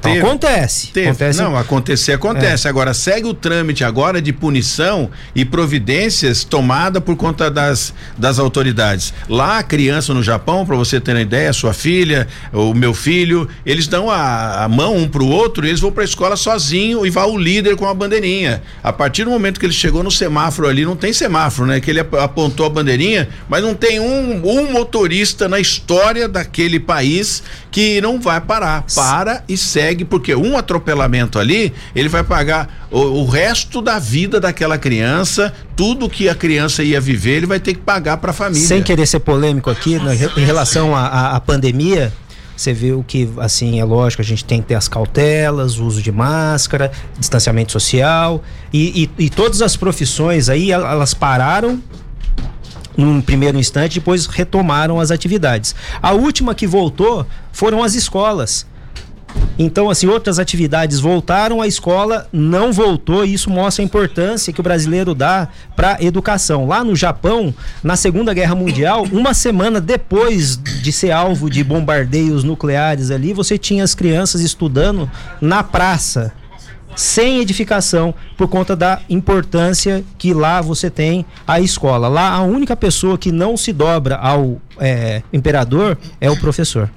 teve, 0.00 0.18
acontece, 0.20 0.88
teve, 0.92 1.08
acontece. 1.08 1.42
Não, 1.42 1.56
acontecer 1.56 2.12
acontece. 2.12 2.66
É. 2.66 2.70
Agora 2.70 2.94
segue 2.94 3.26
o 3.26 3.34
trâmite 3.46 3.84
agora 3.84 4.20
de 4.20 4.32
punição 4.32 5.08
e 5.32 5.44
providências 5.44 6.42
tomada 6.42 7.00
por 7.00 7.14
conta 7.14 7.48
das, 7.48 7.94
das 8.18 8.40
autoridades. 8.40 9.14
Lá 9.28 9.58
a 9.58 9.62
criança 9.62 10.12
no 10.12 10.20
Japão, 10.20 10.66
para 10.66 10.74
você 10.74 11.00
ter 11.00 11.12
uma 11.12 11.20
ideia, 11.20 11.52
sua 11.52 11.72
filha, 11.72 12.26
o 12.52 12.74
meu 12.74 12.92
filho, 12.92 13.48
eles 13.64 13.86
dão 13.86 14.10
a, 14.10 14.64
a 14.64 14.68
mão 14.68 14.96
um 14.96 15.06
pro 15.06 15.24
outro 15.24 15.64
e 15.64 15.68
eles 15.68 15.80
vão 15.80 15.92
para 15.92 16.02
a 16.02 16.04
escola 16.04 16.34
sozinho 16.34 17.06
e 17.06 17.10
vai 17.10 17.24
o 17.24 17.38
líder 17.38 17.76
com 17.76 17.86
a 17.86 17.94
bandeirinha. 17.94 18.60
A 18.82 18.92
partir 18.92 19.22
do 19.22 19.30
momento 19.30 19.60
que 19.60 19.66
ele 19.66 19.72
chegou 19.72 20.02
no 20.02 20.10
semáforo 20.10 20.66
ali, 20.66 20.84
não 20.84 20.96
tem 20.96 21.12
semáforo, 21.12 21.68
né? 21.68 21.78
Que 21.78 21.92
ele 21.92 22.00
apontou 22.00 22.66
a 22.66 22.68
bandeirinha, 22.68 23.28
mas 23.48 23.62
não 23.62 23.74
tem 23.74 24.00
um, 24.00 24.42
um 24.44 24.72
motorista 24.72 25.48
na 25.48 25.60
história 25.60 26.28
daquele 26.28 26.80
país 26.80 27.44
que 27.70 28.00
não 28.00 28.20
vai 28.20 28.40
parar. 28.40 28.84
Para 28.92 29.44
e 29.48 29.56
segue, 29.56 30.04
porque 30.04 30.34
um 30.34 30.58
atropelamento 30.58 31.38
ali, 31.38 31.72
ele 31.94 32.08
vai 32.08 32.24
pagar 32.24 32.88
o, 32.90 32.98
o 32.98 33.24
resto 33.36 33.82
da 33.82 33.98
vida 33.98 34.40
daquela 34.40 34.78
criança, 34.78 35.52
tudo 35.76 36.08
que 36.08 36.26
a 36.26 36.34
criança 36.34 36.82
ia 36.82 36.98
viver, 36.98 37.36
ele 37.36 37.46
vai 37.46 37.60
ter 37.60 37.74
que 37.74 37.80
pagar 37.80 38.16
para 38.16 38.30
a 38.30 38.34
família. 38.34 38.66
Sem 38.66 38.82
querer 38.82 39.04
ser 39.04 39.20
polêmico 39.20 39.68
aqui, 39.68 39.98
né, 39.98 40.16
em 40.38 40.44
relação 40.44 40.96
à 40.96 41.38
pandemia, 41.38 42.10
você 42.56 42.72
viu 42.72 43.04
que, 43.06 43.28
assim, 43.36 43.78
é 43.78 43.84
lógico, 43.84 44.22
a 44.22 44.24
gente 44.24 44.42
tem 44.42 44.62
que 44.62 44.68
ter 44.68 44.74
as 44.74 44.88
cautelas, 44.88 45.78
uso 45.78 46.00
de 46.00 46.10
máscara, 46.10 46.90
distanciamento 47.18 47.72
social 47.72 48.42
e, 48.72 49.10
e, 49.18 49.24
e 49.24 49.28
todas 49.28 49.60
as 49.60 49.76
profissões 49.76 50.48
aí, 50.48 50.72
elas 50.72 51.12
pararam 51.12 51.78
num 52.96 53.20
primeiro 53.20 53.58
instante, 53.58 54.00
depois 54.00 54.24
retomaram 54.24 54.98
as 54.98 55.10
atividades. 55.10 55.74
A 56.00 56.12
última 56.12 56.54
que 56.54 56.66
voltou 56.66 57.26
foram 57.52 57.84
as 57.84 57.94
escolas. 57.94 58.66
Então, 59.58 59.88
assim, 59.88 60.06
outras 60.06 60.38
atividades 60.38 61.00
voltaram, 61.00 61.62
a 61.62 61.66
escola 61.66 62.28
não 62.30 62.72
voltou, 62.72 63.24
e 63.24 63.32
isso 63.32 63.48
mostra 63.48 63.82
a 63.82 63.86
importância 63.86 64.52
que 64.52 64.60
o 64.60 64.62
brasileiro 64.62 65.14
dá 65.14 65.48
para 65.74 65.96
educação. 66.02 66.66
Lá 66.66 66.84
no 66.84 66.94
Japão, 66.94 67.54
na 67.82 67.96
Segunda 67.96 68.34
Guerra 68.34 68.54
Mundial, 68.54 69.06
uma 69.10 69.32
semana 69.32 69.80
depois 69.80 70.56
de 70.56 70.92
ser 70.92 71.10
alvo 71.10 71.48
de 71.48 71.64
bombardeios 71.64 72.44
nucleares 72.44 73.10
ali, 73.10 73.32
você 73.32 73.56
tinha 73.56 73.82
as 73.82 73.94
crianças 73.94 74.42
estudando 74.42 75.10
na 75.40 75.62
praça 75.62 76.32
sem 76.94 77.40
edificação 77.40 78.14
por 78.36 78.48
conta 78.48 78.74
da 78.74 79.00
importância 79.08 80.02
que 80.16 80.32
lá 80.32 80.62
você 80.62 80.90
tem 80.90 81.26
a 81.46 81.60
escola. 81.60 82.08
Lá 82.08 82.30
a 82.32 82.42
única 82.42 82.74
pessoa 82.74 83.18
que 83.18 83.30
não 83.30 83.56
se 83.56 83.72
dobra 83.72 84.16
ao 84.16 84.60
é, 84.78 85.22
imperador 85.32 85.98
é 86.20 86.30
o 86.30 86.36
professor. 86.38 86.90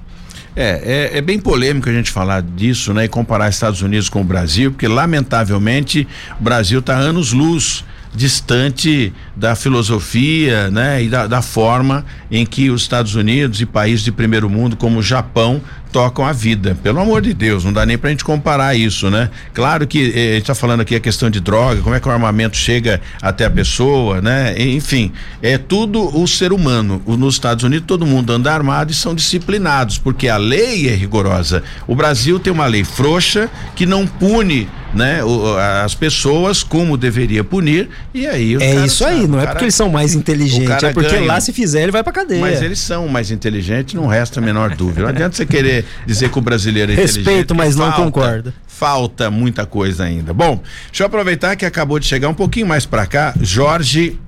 É, 0.56 1.10
é, 1.12 1.18
é, 1.18 1.20
bem 1.20 1.38
polêmico 1.38 1.88
a 1.88 1.92
gente 1.92 2.10
falar 2.10 2.42
disso, 2.42 2.92
né? 2.92 3.04
E 3.04 3.08
comparar 3.08 3.48
Estados 3.48 3.82
Unidos 3.82 4.08
com 4.08 4.20
o 4.20 4.24
Brasil, 4.24 4.72
porque 4.72 4.88
lamentavelmente 4.88 6.06
o 6.40 6.42
Brasil 6.42 6.80
está 6.80 6.96
anos 6.96 7.32
luz 7.32 7.84
distante 8.12 9.12
da 9.36 9.54
filosofia, 9.54 10.68
né? 10.70 11.02
E 11.02 11.08
da, 11.08 11.26
da 11.26 11.40
forma 11.40 12.04
em 12.30 12.44
que 12.44 12.70
os 12.70 12.82
Estados 12.82 13.14
Unidos 13.14 13.60
e 13.60 13.66
países 13.66 14.04
de 14.04 14.10
primeiro 14.10 14.50
mundo 14.50 14.76
como 14.76 14.98
o 14.98 15.02
Japão 15.02 15.60
tocam 15.92 16.24
a 16.26 16.32
vida. 16.32 16.76
Pelo 16.82 17.00
amor 17.00 17.22
de 17.22 17.34
Deus, 17.34 17.64
não 17.64 17.72
dá 17.72 17.84
nem 17.84 17.98
pra 17.98 18.10
gente 18.10 18.24
comparar 18.24 18.74
isso, 18.74 19.10
né? 19.10 19.30
Claro 19.52 19.86
que 19.86 20.12
eh, 20.14 20.32
a 20.32 20.34
gente 20.36 20.46
tá 20.46 20.54
falando 20.54 20.80
aqui 20.80 20.94
a 20.94 21.00
questão 21.00 21.30
de 21.30 21.40
droga, 21.40 21.82
como 21.82 21.94
é 21.94 22.00
que 22.00 22.08
o 22.08 22.10
armamento 22.10 22.56
chega 22.56 23.00
até 23.20 23.44
a 23.44 23.50
pessoa, 23.50 24.20
né? 24.20 24.54
Enfim, 24.58 25.12
é 25.42 25.58
tudo 25.58 26.16
o 26.18 26.26
ser 26.26 26.52
humano. 26.52 27.02
Nos 27.06 27.34
Estados 27.34 27.64
Unidos 27.64 27.86
todo 27.86 28.06
mundo 28.06 28.32
anda 28.32 28.52
armado 28.52 28.92
e 28.92 28.94
são 28.94 29.14
disciplinados, 29.14 29.98
porque 29.98 30.28
a 30.28 30.36
lei 30.36 30.88
é 30.88 30.94
rigorosa. 30.94 31.62
O 31.86 31.94
Brasil 31.94 32.38
tem 32.38 32.52
uma 32.52 32.66
lei 32.66 32.84
frouxa 32.84 33.50
que 33.74 33.86
não 33.86 34.06
pune 34.06 34.68
né, 34.94 35.22
o, 35.24 35.56
as 35.56 35.94
pessoas 35.94 36.62
como 36.62 36.96
deveria 36.96 37.44
punir 37.44 37.88
e 38.12 38.26
aí 38.26 38.56
é 38.60 38.84
isso 38.84 39.04
aí, 39.04 39.26
não 39.26 39.40
é 39.40 39.46
porque 39.46 39.64
eles 39.64 39.74
são 39.74 39.88
mais 39.88 40.14
inteligentes, 40.14 40.82
é 40.82 40.92
porque 40.92 41.10
ganha. 41.10 41.26
lá 41.26 41.40
se 41.40 41.52
fizer 41.52 41.82
ele 41.82 41.92
vai 41.92 42.02
pra 42.02 42.12
cadeia. 42.12 42.40
Mas 42.40 42.62
eles 42.62 42.78
são 42.80 43.08
mais 43.08 43.30
inteligentes, 43.30 43.94
não 43.94 44.06
resta 44.06 44.40
a 44.40 44.42
menor 44.42 44.74
dúvida. 44.74 45.02
Não 45.02 45.08
adianta 45.08 45.36
você 45.36 45.46
querer 45.46 45.84
dizer 46.06 46.30
que 46.30 46.38
o 46.38 46.42
brasileiro 46.42 46.92
é 46.92 46.94
Respeito, 46.94 47.54
mas 47.54 47.76
não 47.76 47.86
falta, 47.86 48.02
concordo. 48.02 48.54
Falta 48.66 49.30
muita 49.30 49.64
coisa 49.66 50.04
ainda. 50.04 50.32
Bom, 50.32 50.60
deixa 50.88 51.02
eu 51.02 51.06
aproveitar 51.06 51.56
que 51.56 51.64
acabou 51.64 51.98
de 51.98 52.06
chegar 52.06 52.28
um 52.28 52.34
pouquinho 52.34 52.66
mais 52.66 52.84
para 52.86 53.06
cá, 53.06 53.34
Jorge 53.40 54.18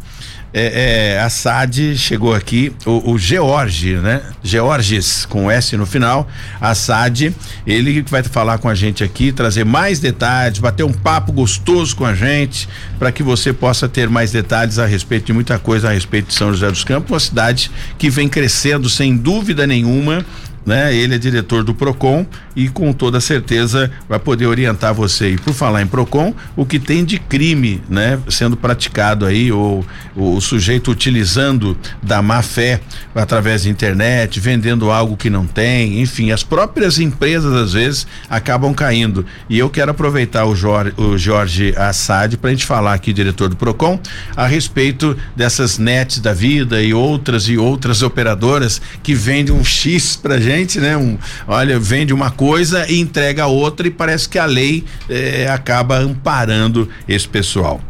é, 0.54 1.14
é, 1.14 1.20
a 1.20 1.30
SAD 1.30 1.96
chegou 1.96 2.34
aqui, 2.34 2.72
o, 2.84 3.12
o 3.12 3.18
George, 3.18 3.96
né? 3.96 4.22
Georges, 4.42 5.24
com 5.24 5.50
S 5.50 5.76
no 5.76 5.86
final, 5.86 6.28
a 6.60 6.74
SAD, 6.74 7.34
ele 7.66 8.02
vai 8.02 8.22
falar 8.22 8.58
com 8.58 8.68
a 8.68 8.74
gente 8.74 9.02
aqui, 9.02 9.32
trazer 9.32 9.64
mais 9.64 9.98
detalhes, 9.98 10.58
bater 10.58 10.84
um 10.84 10.92
papo 10.92 11.32
gostoso 11.32 11.96
com 11.96 12.04
a 12.04 12.14
gente, 12.14 12.68
para 12.98 13.10
que 13.10 13.22
você 13.22 13.52
possa 13.52 13.88
ter 13.88 14.08
mais 14.08 14.30
detalhes 14.30 14.78
a 14.78 14.84
respeito 14.84 15.26
de 15.26 15.32
muita 15.32 15.58
coisa 15.58 15.88
a 15.88 15.92
respeito 15.92 16.28
de 16.28 16.34
São 16.34 16.52
José 16.52 16.70
dos 16.70 16.84
Campos, 16.84 17.10
uma 17.10 17.20
cidade 17.20 17.70
que 17.96 18.10
vem 18.10 18.28
crescendo 18.28 18.90
sem 18.90 19.16
dúvida 19.16 19.66
nenhuma 19.66 20.24
né? 20.64 20.94
Ele 20.94 21.14
é 21.14 21.18
diretor 21.18 21.64
do 21.64 21.74
Procon 21.74 22.26
e 22.54 22.68
com 22.68 22.92
toda 22.92 23.20
certeza 23.20 23.90
vai 24.08 24.18
poder 24.18 24.46
orientar 24.46 24.94
você. 24.94 25.30
E 25.30 25.38
por 25.38 25.52
falar 25.52 25.82
em 25.82 25.86
Procon, 25.86 26.34
o 26.56 26.64
que 26.64 26.78
tem 26.78 27.04
de 27.04 27.18
crime, 27.18 27.82
né, 27.88 28.18
sendo 28.28 28.56
praticado 28.56 29.26
aí 29.26 29.50
ou 29.50 29.84
o, 30.14 30.40
sujeito 30.40 30.90
utilizando 30.90 31.76
da 32.02 32.20
má 32.22 32.42
fé 32.42 32.80
através 33.14 33.64
da 33.64 33.70
internet, 33.70 34.38
vendendo 34.38 34.90
algo 34.90 35.16
que 35.16 35.30
não 35.30 35.46
tem, 35.46 36.00
enfim, 36.00 36.30
as 36.30 36.42
próprias 36.42 36.98
empresas 36.98 37.52
às 37.54 37.72
vezes 37.72 38.06
acabam 38.28 38.74
caindo. 38.74 39.24
E 39.48 39.58
eu 39.58 39.70
quero 39.70 39.90
aproveitar 39.90 40.44
o 40.46 40.54
Jorge, 40.54 40.94
o 40.96 41.16
Jorge 41.16 41.74
Assad 41.76 42.36
para 42.36 42.50
a 42.50 42.52
gente 42.52 42.66
falar 42.66 42.94
aqui, 42.94 43.12
diretor 43.12 43.48
do 43.48 43.56
Procon, 43.56 43.98
a 44.36 44.46
respeito 44.46 45.16
dessas 45.34 45.78
nets 45.78 46.18
da 46.18 46.32
vida 46.32 46.82
e 46.82 46.92
outras 46.92 47.48
e 47.48 47.56
outras 47.56 48.02
operadoras 48.02 48.80
que 49.02 49.14
vendem 49.14 49.54
um 49.54 49.64
X 49.64 50.16
pra 50.16 50.38
gente 50.38 50.51
gente, 50.56 50.78
né? 50.78 50.96
Um, 50.96 51.16
olha, 51.46 51.78
vende 51.78 52.12
uma 52.12 52.30
coisa 52.30 52.86
e 52.90 53.00
entrega 53.00 53.46
outra 53.46 53.86
e 53.86 53.90
parece 53.90 54.28
que 54.28 54.38
a 54.38 54.44
lei 54.44 54.84
eh, 55.08 55.48
acaba 55.50 55.98
amparando 55.98 56.88
esse 57.08 57.26
pessoal. 57.26 57.80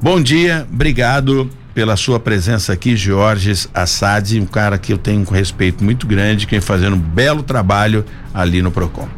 Bom 0.00 0.20
dia, 0.20 0.66
obrigado 0.72 1.48
pela 1.74 1.96
sua 1.96 2.20
presença 2.20 2.72
aqui, 2.72 2.96
Jorge 2.96 3.52
Assad, 3.72 4.38
um 4.38 4.46
cara 4.46 4.76
que 4.76 4.92
eu 4.92 4.98
tenho 4.98 5.20
um 5.20 5.32
respeito 5.32 5.82
muito 5.82 6.06
grande, 6.06 6.44
que 6.44 6.50
vem 6.50 6.60
fazendo 6.60 6.96
um 6.96 6.98
belo 6.98 7.42
trabalho 7.42 8.04
ali 8.34 8.60
no 8.60 8.70
Procon. 8.70 9.08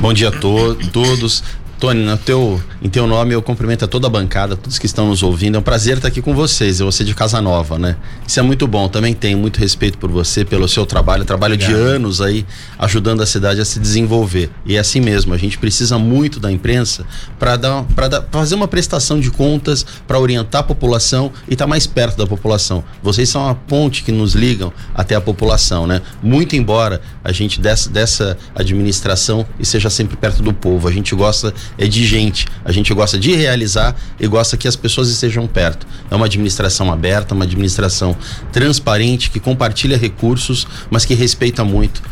Bom 0.00 0.12
dia 0.12 0.28
a 0.28 0.32
to 0.32 0.74
todos. 0.92 1.42
Tony, 1.82 2.04
no 2.04 2.16
teu, 2.16 2.62
em 2.80 2.88
teu 2.88 3.08
nome 3.08 3.34
eu 3.34 3.42
cumprimento 3.42 3.84
a 3.84 3.88
toda 3.88 4.06
a 4.06 4.10
bancada, 4.10 4.56
todos 4.56 4.78
que 4.78 4.86
estão 4.86 5.08
nos 5.08 5.20
ouvindo. 5.20 5.56
É 5.56 5.58
um 5.58 5.62
prazer 5.62 5.96
estar 5.96 6.06
aqui 6.06 6.22
com 6.22 6.32
vocês. 6.32 6.78
Eu 6.78 6.92
ser 6.92 7.02
de 7.02 7.12
Casa 7.12 7.40
Nova, 7.40 7.76
né? 7.76 7.96
Isso 8.24 8.38
é 8.38 8.42
muito 8.44 8.68
bom. 8.68 8.86
Também 8.86 9.12
tenho 9.12 9.36
muito 9.36 9.58
respeito 9.58 9.98
por 9.98 10.08
você, 10.08 10.44
pelo 10.44 10.68
seu 10.68 10.86
trabalho, 10.86 11.24
trabalho 11.24 11.54
Obrigado. 11.54 11.76
de 11.76 11.82
anos 11.82 12.20
aí 12.20 12.46
ajudando 12.78 13.20
a 13.20 13.26
cidade 13.26 13.60
a 13.60 13.64
se 13.64 13.80
desenvolver. 13.80 14.48
E 14.64 14.76
é 14.76 14.78
assim 14.78 15.00
mesmo, 15.00 15.34
a 15.34 15.36
gente 15.36 15.58
precisa 15.58 15.98
muito 15.98 16.38
da 16.38 16.52
imprensa 16.52 17.04
para 17.36 17.56
dar, 17.56 17.82
para 17.96 18.22
fazer 18.30 18.54
uma 18.54 18.68
prestação 18.68 19.18
de 19.18 19.32
contas, 19.32 19.84
para 20.06 20.20
orientar 20.20 20.60
a 20.60 20.64
população 20.64 21.32
e 21.48 21.54
estar 21.54 21.64
tá 21.64 21.68
mais 21.68 21.84
perto 21.84 22.16
da 22.16 22.28
população. 22.28 22.84
Vocês 23.02 23.28
são 23.28 23.48
a 23.48 23.56
ponte 23.56 24.04
que 24.04 24.12
nos 24.12 24.34
ligam 24.34 24.72
até 24.94 25.16
a 25.16 25.20
população, 25.20 25.88
né? 25.88 26.00
Muito 26.22 26.54
embora 26.54 27.00
a 27.24 27.32
gente 27.32 27.60
dessa, 27.60 27.90
dessa 27.90 28.38
administração 28.54 29.44
e 29.58 29.66
seja 29.66 29.90
sempre 29.90 30.16
perto 30.16 30.44
do 30.44 30.54
povo, 30.54 30.86
a 30.86 30.92
gente 30.92 31.12
gosta 31.16 31.52
é 31.78 31.86
de 31.86 32.04
gente. 32.06 32.46
A 32.64 32.72
gente 32.72 32.92
gosta 32.94 33.18
de 33.18 33.34
realizar 33.34 33.94
e 34.18 34.26
gosta 34.26 34.56
que 34.56 34.68
as 34.68 34.76
pessoas 34.76 35.08
estejam 35.08 35.46
perto. 35.46 35.86
É 36.10 36.14
uma 36.14 36.26
administração 36.26 36.92
aberta, 36.92 37.34
uma 37.34 37.44
administração 37.44 38.16
transparente, 38.52 39.30
que 39.30 39.40
compartilha 39.40 39.96
recursos, 39.96 40.66
mas 40.90 41.04
que 41.04 41.14
respeita 41.14 41.64
muito 41.64 42.02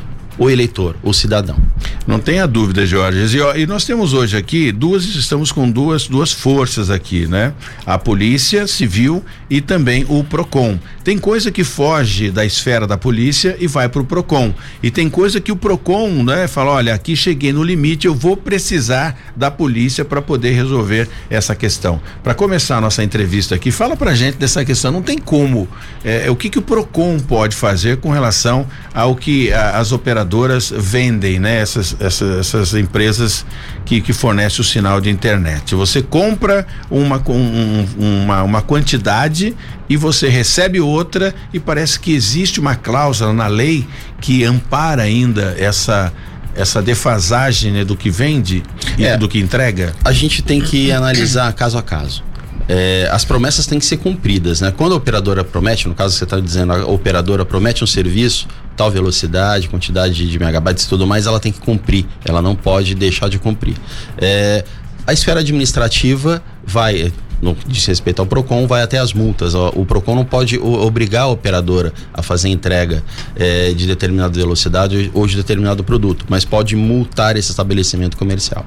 o 0.40 0.48
eleitor, 0.48 0.96
o 1.02 1.12
cidadão. 1.12 1.58
Não 2.06 2.18
tenha 2.18 2.46
dúvida, 2.46 2.86
Jorge. 2.86 3.36
E, 3.36 3.40
ó, 3.42 3.54
e, 3.54 3.66
nós 3.66 3.84
temos 3.84 4.14
hoje 4.14 4.38
aqui 4.38 4.72
duas, 4.72 5.04
estamos 5.04 5.52
com 5.52 5.70
duas, 5.70 6.08
duas 6.08 6.32
forças 6.32 6.88
aqui, 6.88 7.26
né? 7.26 7.52
A 7.84 7.98
Polícia 7.98 8.66
Civil 8.66 9.22
e 9.50 9.60
também 9.60 10.06
o 10.08 10.24
Procon. 10.24 10.78
Tem 11.04 11.18
coisa 11.18 11.50
que 11.50 11.62
foge 11.62 12.30
da 12.30 12.44
esfera 12.44 12.86
da 12.86 12.96
polícia 12.96 13.54
e 13.60 13.66
vai 13.66 13.86
para 13.86 14.00
o 14.00 14.04
Procon. 14.04 14.54
E 14.82 14.90
tem 14.90 15.10
coisa 15.10 15.42
que 15.42 15.52
o 15.52 15.56
Procon, 15.56 16.22
né, 16.24 16.48
fala, 16.48 16.72
olha, 16.72 16.94
aqui 16.94 17.14
cheguei 17.14 17.52
no 17.52 17.62
limite, 17.62 18.06
eu 18.06 18.14
vou 18.14 18.34
precisar 18.34 19.18
da 19.36 19.50
polícia 19.50 20.06
para 20.06 20.22
poder 20.22 20.52
resolver 20.52 21.06
essa 21.28 21.54
questão. 21.54 22.00
Para 22.22 22.32
começar 22.32 22.78
a 22.78 22.80
nossa 22.80 23.04
entrevista 23.04 23.54
aqui, 23.54 23.70
fala 23.70 23.94
pra 23.94 24.14
gente 24.14 24.38
dessa 24.38 24.64
questão. 24.64 24.90
Não 24.90 25.02
tem 25.02 25.18
como. 25.18 25.68
É, 26.02 26.30
o 26.30 26.36
que 26.36 26.48
que 26.48 26.58
o 26.58 26.62
Procon 26.62 27.18
pode 27.20 27.54
fazer 27.54 27.98
com 27.98 28.10
relação 28.10 28.66
ao 28.94 29.14
que 29.14 29.52
a, 29.52 29.78
as 29.78 29.92
operadoras 29.92 30.29
vendem, 30.70 31.38
né? 31.38 31.60
Essas, 31.60 31.96
essas, 31.98 32.38
essas 32.38 32.74
empresas 32.74 33.44
que, 33.84 34.00
que 34.00 34.12
fornecem 34.12 34.60
o 34.60 34.64
sinal 34.64 35.00
de 35.00 35.10
internet. 35.10 35.74
Você 35.74 36.02
compra 36.02 36.66
uma, 36.90 37.22
um, 37.28 37.86
uma, 37.98 38.42
uma 38.42 38.62
quantidade 38.62 39.56
e 39.88 39.96
você 39.96 40.28
recebe 40.28 40.80
outra 40.80 41.34
e 41.52 41.58
parece 41.58 41.98
que 41.98 42.12
existe 42.12 42.60
uma 42.60 42.76
cláusula 42.76 43.32
na 43.32 43.46
lei 43.46 43.86
que 44.20 44.44
ampara 44.44 45.02
ainda 45.02 45.54
essa 45.58 46.12
essa 46.54 46.82
defasagem 46.82 47.72
né, 47.72 47.84
do 47.84 47.96
que 47.96 48.10
vende 48.10 48.62
e 48.98 49.04
é, 49.04 49.16
do 49.16 49.28
que 49.28 49.38
entrega? 49.38 49.94
A 50.04 50.12
gente 50.12 50.42
tem 50.42 50.60
que 50.60 50.90
analisar 50.90 51.52
caso 51.52 51.78
a 51.78 51.82
caso. 51.82 52.24
É, 52.68 53.08
as 53.10 53.24
promessas 53.24 53.66
têm 53.66 53.78
que 53.78 53.84
ser 53.84 53.96
cumpridas, 53.96 54.60
né? 54.60 54.72
Quando 54.76 54.92
a 54.92 54.96
operadora 54.96 55.42
promete, 55.42 55.88
no 55.88 55.94
caso 55.94 56.16
você 56.16 56.24
está 56.24 56.38
dizendo, 56.38 56.72
a 56.72 56.86
operadora 56.86 57.44
promete 57.44 57.82
um 57.82 57.86
serviço, 57.86 58.46
tal 58.76 58.90
velocidade, 58.90 59.68
quantidade 59.68 60.28
de 60.28 60.38
megabytes 60.38 60.84
e 60.84 60.88
tudo 60.88 61.06
mais, 61.06 61.26
ela 61.26 61.40
tem 61.40 61.52
que 61.52 61.60
cumprir, 61.60 62.06
ela 62.24 62.40
não 62.40 62.54
pode 62.54 62.94
deixar 62.94 63.28
de 63.28 63.38
cumprir. 63.38 63.76
É, 64.18 64.64
a 65.06 65.12
esfera 65.12 65.40
administrativa 65.40 66.42
vai 66.64 67.12
no 67.40 67.54
que 67.54 67.68
diz 67.68 67.84
respeito 67.86 68.20
ao 68.20 68.26
PROCON, 68.26 68.66
vai 68.66 68.82
até 68.82 68.98
as 68.98 69.12
multas. 69.12 69.54
O 69.54 69.84
PROCON 69.84 70.14
não 70.14 70.24
pode 70.24 70.58
obrigar 70.58 71.22
a 71.22 71.28
operadora 71.28 71.92
a 72.12 72.22
fazer 72.22 72.48
entrega 72.48 73.02
é, 73.34 73.72
de 73.72 73.86
determinada 73.86 74.38
velocidade 74.38 75.10
ou 75.14 75.26
de 75.26 75.36
determinado 75.36 75.82
produto, 75.82 76.26
mas 76.28 76.44
pode 76.44 76.76
multar 76.76 77.36
esse 77.36 77.50
estabelecimento 77.50 78.16
comercial. 78.16 78.66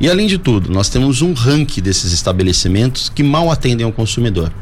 E 0.00 0.10
além 0.10 0.26
de 0.26 0.38
tudo, 0.38 0.70
nós 0.70 0.88
temos 0.88 1.22
um 1.22 1.32
ranking 1.32 1.80
desses 1.80 2.12
estabelecimentos 2.12 3.08
que 3.08 3.22
mal 3.22 3.50
atendem 3.50 3.84
ao 3.84 3.92
consumidor. 3.92 4.52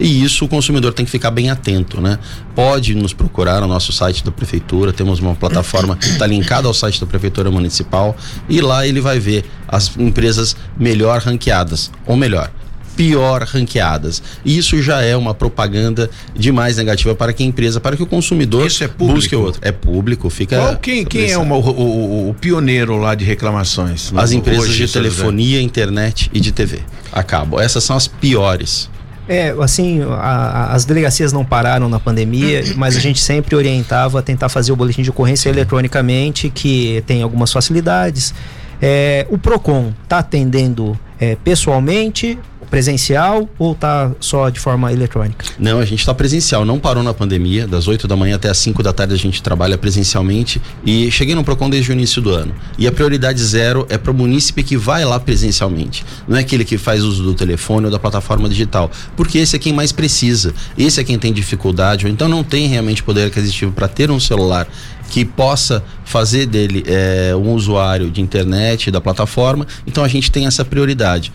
E 0.00 0.22
isso 0.22 0.44
o 0.44 0.48
consumidor 0.48 0.92
tem 0.92 1.04
que 1.04 1.10
ficar 1.10 1.30
bem 1.30 1.50
atento, 1.50 2.00
né? 2.00 2.18
Pode 2.54 2.94
nos 2.94 3.12
procurar 3.12 3.60
no 3.60 3.66
nosso 3.66 3.92
site 3.92 4.24
da 4.24 4.30
prefeitura, 4.30 4.92
temos 4.92 5.20
uma 5.20 5.34
plataforma 5.34 5.96
que 5.96 6.06
está 6.06 6.26
linkada 6.26 6.66
ao 6.66 6.74
site 6.74 7.00
da 7.00 7.06
prefeitura 7.06 7.50
municipal 7.50 8.16
e 8.48 8.60
lá 8.60 8.86
ele 8.86 9.00
vai 9.00 9.18
ver 9.18 9.44
as 9.68 9.96
empresas 9.96 10.56
melhor 10.78 11.20
ranqueadas, 11.20 11.90
ou 12.06 12.16
melhor, 12.16 12.50
pior 12.96 13.42
ranqueadas. 13.42 14.22
E 14.44 14.56
isso 14.56 14.80
já 14.82 15.02
é 15.02 15.16
uma 15.16 15.34
propaganda 15.34 16.10
demais 16.34 16.76
negativa 16.76 17.14
para 17.14 17.32
que 17.32 17.42
a 17.42 17.46
empresa, 17.46 17.80
para 17.80 17.96
que 17.96 18.02
o 18.02 18.06
consumidor 18.06 18.66
isso 18.66 18.84
é 18.84 18.88
público. 18.88 19.14
busque 19.14 19.36
outro. 19.36 19.60
É 19.64 19.72
público, 19.72 20.30
fica. 20.30 20.56
Qual, 20.58 20.76
quem, 20.76 21.04
quem 21.04 21.30
é 21.30 21.38
uma, 21.38 21.56
o, 21.56 21.60
o, 21.60 22.30
o, 22.30 22.34
pioneiro 22.34 22.96
lá 22.96 23.14
de 23.14 23.24
reclamações? 23.24 24.12
As 24.14 24.32
empresas 24.32 24.74
de 24.74 24.88
telefonia, 24.88 25.60
internet 25.60 26.30
e 26.32 26.40
de 26.40 26.52
TV. 26.52 26.80
Acabam. 27.10 27.60
Essas 27.60 27.84
são 27.84 27.96
as 27.96 28.06
piores. 28.06 28.90
É, 29.32 29.54
assim, 29.62 30.02
a, 30.02 30.74
as 30.74 30.84
delegacias 30.84 31.32
não 31.32 31.42
pararam 31.42 31.88
na 31.88 31.98
pandemia, 31.98 32.62
mas 32.76 32.98
a 32.98 33.00
gente 33.00 33.18
sempre 33.22 33.56
orientava 33.56 34.18
a 34.18 34.22
tentar 34.22 34.50
fazer 34.50 34.72
o 34.72 34.76
boletim 34.76 35.00
de 35.00 35.08
ocorrência 35.08 35.48
eletronicamente, 35.48 36.50
que 36.50 37.02
tem 37.06 37.22
algumas 37.22 37.50
facilidades. 37.50 38.34
É, 38.80 39.26
o 39.30 39.38
PROCON 39.38 39.94
está 40.02 40.18
atendendo 40.18 40.98
é, 41.18 41.34
pessoalmente 41.36 42.38
presencial 42.72 43.46
ou 43.58 43.74
tá 43.74 44.12
só 44.18 44.48
de 44.48 44.58
forma 44.58 44.90
eletrônica? 44.90 45.44
Não, 45.58 45.78
a 45.78 45.84
gente 45.84 46.00
está 46.00 46.14
presencial, 46.14 46.64
não 46.64 46.78
parou 46.78 47.02
na 47.02 47.12
pandemia, 47.12 47.66
das 47.66 47.86
8 47.86 48.08
da 48.08 48.16
manhã 48.16 48.36
até 48.36 48.48
as 48.48 48.56
5 48.56 48.82
da 48.82 48.94
tarde 48.94 49.12
a 49.12 49.18
gente 49.18 49.42
trabalha 49.42 49.76
presencialmente. 49.76 50.58
E 50.82 51.10
cheguei 51.10 51.34
no 51.34 51.44
Procon 51.44 51.68
desde 51.68 51.90
o 51.90 51.92
início 51.92 52.22
do 52.22 52.30
ano. 52.30 52.54
E 52.78 52.86
a 52.86 52.92
prioridade 52.92 53.44
zero 53.44 53.86
é 53.90 53.98
para 53.98 54.10
o 54.10 54.14
munícipe 54.14 54.62
que 54.62 54.74
vai 54.74 55.04
lá 55.04 55.20
presencialmente, 55.20 56.02
não 56.26 56.38
é 56.38 56.40
aquele 56.40 56.64
que 56.64 56.78
faz 56.78 57.04
uso 57.04 57.22
do 57.22 57.34
telefone 57.34 57.84
ou 57.84 57.92
da 57.92 57.98
plataforma 57.98 58.48
digital, 58.48 58.90
porque 59.18 59.36
esse 59.36 59.54
é 59.54 59.58
quem 59.58 59.74
mais 59.74 59.92
precisa, 59.92 60.54
esse 60.78 60.98
é 60.98 61.04
quem 61.04 61.18
tem 61.18 61.30
dificuldade 61.30 62.06
ou 62.06 62.10
então 62.10 62.26
não 62.26 62.42
tem 62.42 62.68
realmente 62.68 63.02
poder 63.02 63.26
aquisitivo 63.26 63.72
para 63.72 63.86
ter 63.86 64.10
um 64.10 64.18
celular 64.18 64.66
que 65.10 65.26
possa 65.26 65.84
fazer 66.06 66.46
dele 66.46 66.82
é, 66.86 67.34
um 67.36 67.52
usuário 67.52 68.10
de 68.10 68.22
internet 68.22 68.90
da 68.90 68.98
plataforma, 68.98 69.66
então 69.86 70.02
a 70.02 70.08
gente 70.08 70.30
tem 70.30 70.46
essa 70.46 70.64
prioridade 70.64 71.30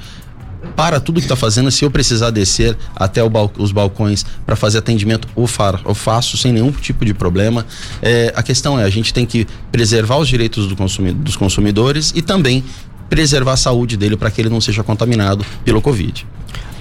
para 0.75 0.99
tudo 0.99 1.19
que 1.19 1.25
está 1.25 1.35
fazendo. 1.35 1.71
Se 1.71 1.85
eu 1.85 1.91
precisar 1.91 2.29
descer 2.29 2.77
até 2.95 3.21
os 3.57 3.71
balcões 3.71 4.25
para 4.45 4.55
fazer 4.55 4.79
atendimento, 4.79 5.27
eu, 5.35 5.49
eu, 5.85 5.95
faço 5.95 6.37
sem 6.37 6.51
nenhum 6.51 6.71
tipo 6.71 7.05
de 7.05 7.13
problema. 7.13 7.65
É, 8.01 8.31
a 8.35 8.43
questão 8.43 8.79
é, 8.79 8.83
a 8.83 8.89
gente 8.89 9.13
tem 9.13 9.25
que 9.25 9.47
preservar 9.71 10.17
os 10.17 10.27
direitos 10.27 10.67
do 10.67 10.75
consumi 10.75 11.11
dos 11.11 11.35
consumidores 11.35 12.13
e 12.15 12.21
também 12.21 12.63
preservar 13.09 13.53
a 13.53 13.57
saúde 13.57 13.95
dele 13.95 14.17
para 14.17 14.29
que 14.29 14.41
ele 14.41 14.49
não 14.49 14.59
seja 14.59 14.83
contaminado 14.83 15.45
pelo 15.63 15.81
Covid. 15.81 16.25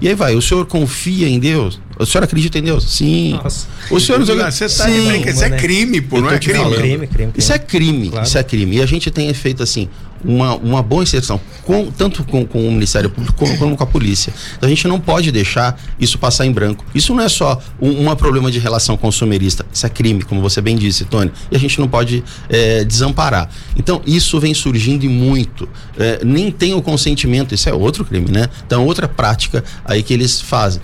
E 0.00 0.08
aí 0.08 0.14
vai, 0.14 0.34
o 0.36 0.40
senhor 0.40 0.64
confia 0.64 1.28
em 1.28 1.38
Deus? 1.38 1.78
O 1.98 2.06
senhor 2.06 2.24
acredita 2.24 2.58
em 2.58 2.62
Deus? 2.62 2.90
Sim. 2.90 3.38
Nossa. 3.42 3.66
O 3.90 4.00
senhor 4.00 4.20
não, 4.20 4.26
você 4.26 4.64
tá 4.64 4.84
Sim. 4.84 5.28
Isso 5.28 5.44
é 5.44 5.50
crime, 5.50 6.00
pô, 6.00 6.20
não 6.22 6.30
é 6.30 6.38
crime. 6.38 6.58
crime, 6.58 6.76
crime, 6.76 7.06
crime. 7.08 7.32
Isso 7.36 7.52
é 7.52 7.58
crime, 7.58 8.08
claro. 8.08 8.26
isso 8.26 8.38
é 8.38 8.42
crime. 8.42 8.76
E 8.76 8.82
a 8.82 8.86
gente 8.86 9.10
tem 9.10 9.32
feito 9.34 9.62
assim, 9.62 9.88
uma, 10.24 10.54
uma 10.56 10.82
boa 10.82 11.02
inserção, 11.02 11.40
com, 11.64 11.90
tanto 11.90 12.24
com, 12.24 12.46
com 12.46 12.66
o 12.66 12.72
Ministério 12.72 13.10
Público 13.10 13.36
como, 13.38 13.58
como, 13.58 13.76
com 13.76 13.82
a 13.84 13.86
polícia. 13.86 14.32
A 14.60 14.68
gente 14.68 14.86
não 14.88 15.00
pode 15.00 15.30
deixar 15.30 15.80
isso 15.98 16.18
passar 16.18 16.46
em 16.46 16.52
branco. 16.52 16.84
Isso 16.94 17.14
não 17.14 17.22
é 17.22 17.28
só 17.28 17.60
um, 17.80 18.08
um 18.08 18.16
problema 18.16 18.50
de 18.50 18.58
relação 18.58 18.96
consumerista, 18.96 19.64
isso 19.72 19.86
é 19.86 19.88
crime, 19.88 20.22
como 20.22 20.40
você 20.40 20.60
bem 20.60 20.76
disse, 20.76 21.04
Tony. 21.04 21.30
E 21.50 21.56
a 21.56 21.58
gente 21.58 21.78
não 21.80 21.88
pode 21.88 22.24
é, 22.48 22.84
desamparar. 22.84 23.50
Então, 23.76 24.02
isso 24.06 24.38
vem 24.40 24.54
surgindo 24.54 25.04
e 25.04 25.08
muito. 25.08 25.68
É, 25.98 26.24
nem 26.24 26.50
tem 26.50 26.74
o 26.74 26.82
consentimento, 26.82 27.54
isso 27.54 27.68
é 27.68 27.72
outro 27.72 28.04
crime, 28.04 28.30
né? 28.30 28.48
Então, 28.66 28.84
outra 28.86 29.08
prática 29.08 29.64
aí 29.84 30.02
que 30.02 30.12
eles 30.12 30.40
fazem 30.40 30.80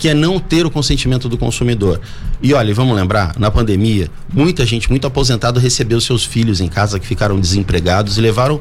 que 0.00 0.08
é 0.08 0.14
não 0.14 0.40
ter 0.40 0.64
o 0.64 0.70
consentimento 0.70 1.28
do 1.28 1.36
consumidor. 1.36 2.00
E 2.42 2.54
olha, 2.54 2.72
vamos 2.72 2.96
lembrar, 2.96 3.38
na 3.38 3.50
pandemia, 3.50 4.08
muita 4.32 4.64
gente, 4.64 4.88
muito 4.88 5.06
aposentado, 5.06 5.60
recebeu 5.60 6.00
seus 6.00 6.24
filhos 6.24 6.58
em 6.58 6.68
casa 6.68 6.98
que 6.98 7.06
ficaram 7.06 7.38
desempregados 7.38 8.16
e 8.16 8.20
levaram. 8.20 8.58